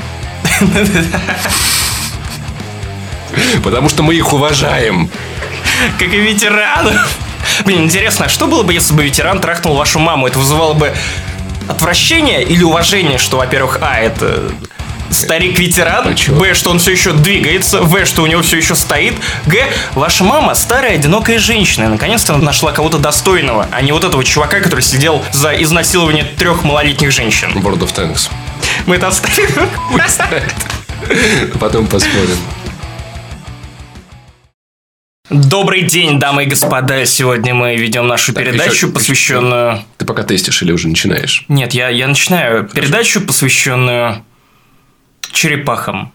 Потому 3.62 3.88
что 3.88 4.02
мы 4.02 4.14
их 4.14 4.32
уважаем. 4.32 5.08
Как 5.98 6.08
и 6.08 6.20
ветеранов. 6.20 7.16
Блин, 7.64 7.84
интересно, 7.84 8.26
а 8.26 8.28
что 8.28 8.46
было 8.46 8.62
бы, 8.62 8.72
если 8.72 8.92
бы 8.94 9.04
ветеран 9.04 9.40
трахнул 9.40 9.76
вашу 9.76 9.98
маму? 9.98 10.26
Это 10.26 10.38
вызывало 10.38 10.74
бы 10.74 10.92
отвращение 11.68 12.42
или 12.42 12.64
уважение, 12.64 13.18
что, 13.18 13.36
во-первых, 13.38 13.78
а, 13.80 13.98
это 13.98 14.52
старик-ветеран, 15.12 16.08
А 16.08 16.32
б, 16.32 16.54
что 16.54 16.70
он 16.70 16.78
все 16.78 16.92
еще 16.92 17.12
двигается, 17.12 17.80
в, 17.82 18.04
что 18.06 18.22
у 18.22 18.26
него 18.26 18.42
все 18.42 18.56
еще 18.56 18.74
стоит, 18.74 19.14
г, 19.46 19.66
ваша 19.94 20.24
мама 20.24 20.54
старая, 20.54 20.94
одинокая 20.94 21.38
женщина, 21.38 21.84
и 21.84 21.88
наконец-то 21.88 22.36
нашла 22.36 22.72
кого-то 22.72 22.98
достойного, 22.98 23.68
а 23.70 23.82
не 23.82 23.92
вот 23.92 24.04
этого 24.04 24.24
чувака, 24.24 24.60
который 24.60 24.80
сидел 24.80 25.22
за 25.32 25.50
изнасилование 25.62 26.24
трех 26.24 26.64
малолетних 26.64 27.12
женщин. 27.12 27.50
World 27.54 27.80
of 27.80 27.94
Tanks. 27.94 28.30
Мы 28.86 28.96
это 28.96 29.08
оставим. 29.08 29.70
Потом 31.60 31.86
посмотрим. 31.86 32.36
Добрый 35.30 35.82
день, 35.82 36.18
дамы 36.18 36.44
и 36.44 36.46
господа. 36.46 37.06
Сегодня 37.06 37.54
мы 37.54 37.76
ведем 37.76 38.06
нашу 38.06 38.34
Так, 38.34 38.44
передачу, 38.44 38.72
еще- 38.72 38.88
посвященную... 38.88 39.82
Ты 39.96 40.04
пока 40.04 40.24
тестишь 40.24 40.62
или 40.62 40.72
уже 40.72 40.88
начинаешь? 40.88 41.44
Нет, 41.48 41.72
я, 41.72 41.88
я 41.88 42.06
начинаю 42.06 42.68
передачу, 42.68 43.20
посвященную 43.22 44.24
черепахам. 45.32 46.12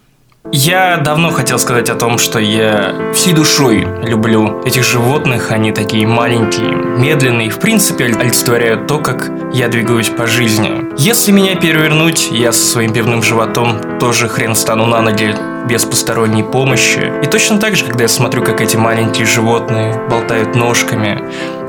Я 0.51 0.97
давно 0.97 1.32
хотел 1.32 1.59
сказать 1.59 1.89
о 1.89 1.95
том, 1.95 2.18
что 2.18 2.39
я 2.39 2.95
всей 3.13 3.34
душой 3.34 3.86
люблю 4.01 4.61
этих 4.63 4.86
животных. 4.86 5.51
Они 5.51 5.74
такие 5.74 6.07
маленькие, 6.07 6.70
медленные, 6.72 7.49
в 7.49 7.59
принципе, 7.59 8.05
олицетворяют 8.05 8.88
то, 8.88 8.99
как 8.99 9.30
я 9.53 9.68
двигаюсь 9.68 10.07
по 10.07 10.26
жизни. 10.26 10.86
Если 10.97 11.34
меня 11.34 11.55
перевернуть, 11.55 12.30
я 12.32 12.53
со 12.53 12.65
своим 12.65 12.93
пивным 12.93 13.24
животом 13.24 13.99
тоже 13.99 14.30
хрен 14.30 14.55
стану 14.55 14.86
на 14.86 15.01
ноги 15.01 15.36
без 15.68 15.84
посторонней 15.84 16.43
помощи. 16.43 17.11
И 17.22 17.28
точно 17.28 17.59
так 17.59 17.76
же, 17.76 17.84
когда 17.84 18.03
я 18.03 18.07
смотрю, 18.07 18.41
как 18.41 18.61
эти 18.61 18.78
маленькие 18.78 19.28
животные 19.28 20.01
болтают 20.09 20.55
ножками 20.55 21.22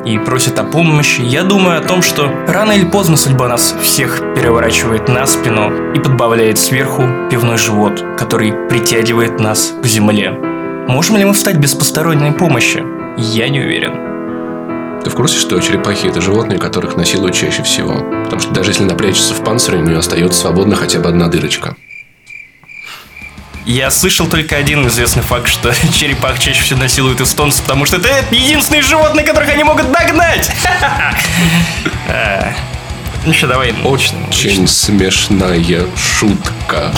и 0.09 0.19
просят 0.19 0.59
о 0.59 0.65
помощи, 0.65 1.21
я 1.21 1.43
думаю 1.43 1.79
о 1.79 1.83
том, 1.83 2.01
что 2.01 2.33
рано 2.47 2.73
или 2.73 2.85
поздно 2.85 3.17
судьба 3.17 3.49
нас 3.49 3.75
всех 3.83 4.21
переворачивает 4.35 5.09
на 5.09 5.27
спину 5.27 5.93
и 5.95 6.01
подбавляет 6.01 6.59
сверху 6.59 7.05
пивной 7.31 7.59
живот, 7.59 8.03
который 8.17 8.53
притягивает 8.69 9.39
нас 9.39 9.75
к 9.83 9.87
земле. 9.87 10.31
Можем 10.89 11.19
ли 11.19 11.25
мы 11.27 11.35
встать 11.35 11.59
без 11.59 11.75
посторонней 11.75 12.33
помощи? 12.33 12.83
Я 13.19 13.51
не 13.51 13.61
уверен. 13.61 15.03
Ты 15.05 15.11
в 15.11 15.15
курсе, 15.15 15.39
что 15.39 15.61
черепахи 15.61 16.07
это 16.07 16.23
животные, 16.23 16.59
которых 16.59 16.97
насилуют 16.97 17.35
чаще 17.35 17.63
всего? 17.63 17.93
Потому 18.25 18.41
что 18.41 18.55
даже 18.55 18.71
если 18.71 18.85
напрячься 18.85 19.35
в 19.35 19.45
панцире, 19.45 19.79
у 19.79 19.83
нее 19.83 19.99
остается 19.99 20.41
свободна 20.41 20.75
хотя 20.75 21.01
бы 21.01 21.09
одна 21.09 21.29
дырочка. 21.29 21.77
Я 23.69 23.91
слышал 23.91 24.27
только 24.27 24.57
один 24.57 24.89
известный 24.89 25.23
факт, 25.23 25.47
что 25.47 25.75
черепах 25.93 26.39
чаще 26.39 26.63
всего 26.63 26.81
насилуют 26.81 27.21
эстонцы, 27.21 27.61
потому 27.61 27.85
что 27.85 27.97
это 27.99 28.09
единственные 28.35 28.81
животные, 28.81 29.27
которых 29.27 29.51
они 29.51 29.63
могут 29.63 29.93
догнать. 29.93 30.51
А, 32.11 32.55
Ну 33.27 33.35
что, 33.35 33.47
давай. 33.47 33.75
Очень 33.85 34.67
смешная 34.67 35.85
шутка. 35.95 36.91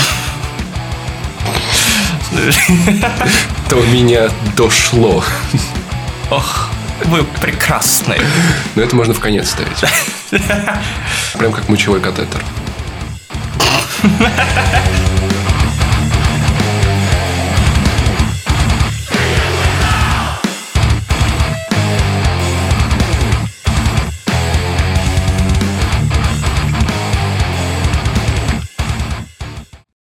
До 3.68 3.76
меня 3.86 4.30
дошло. 4.56 5.24
Ох, 6.30 6.70
вы 7.06 7.24
прекрасные. 7.24 8.20
Но 8.76 8.82
это 8.82 8.94
можно 8.94 9.12
в 9.12 9.18
конец 9.18 9.50
ставить. 9.50 9.84
Прям 11.36 11.52
как 11.52 11.68
мочевой 11.68 12.00
катетер. 12.00 12.40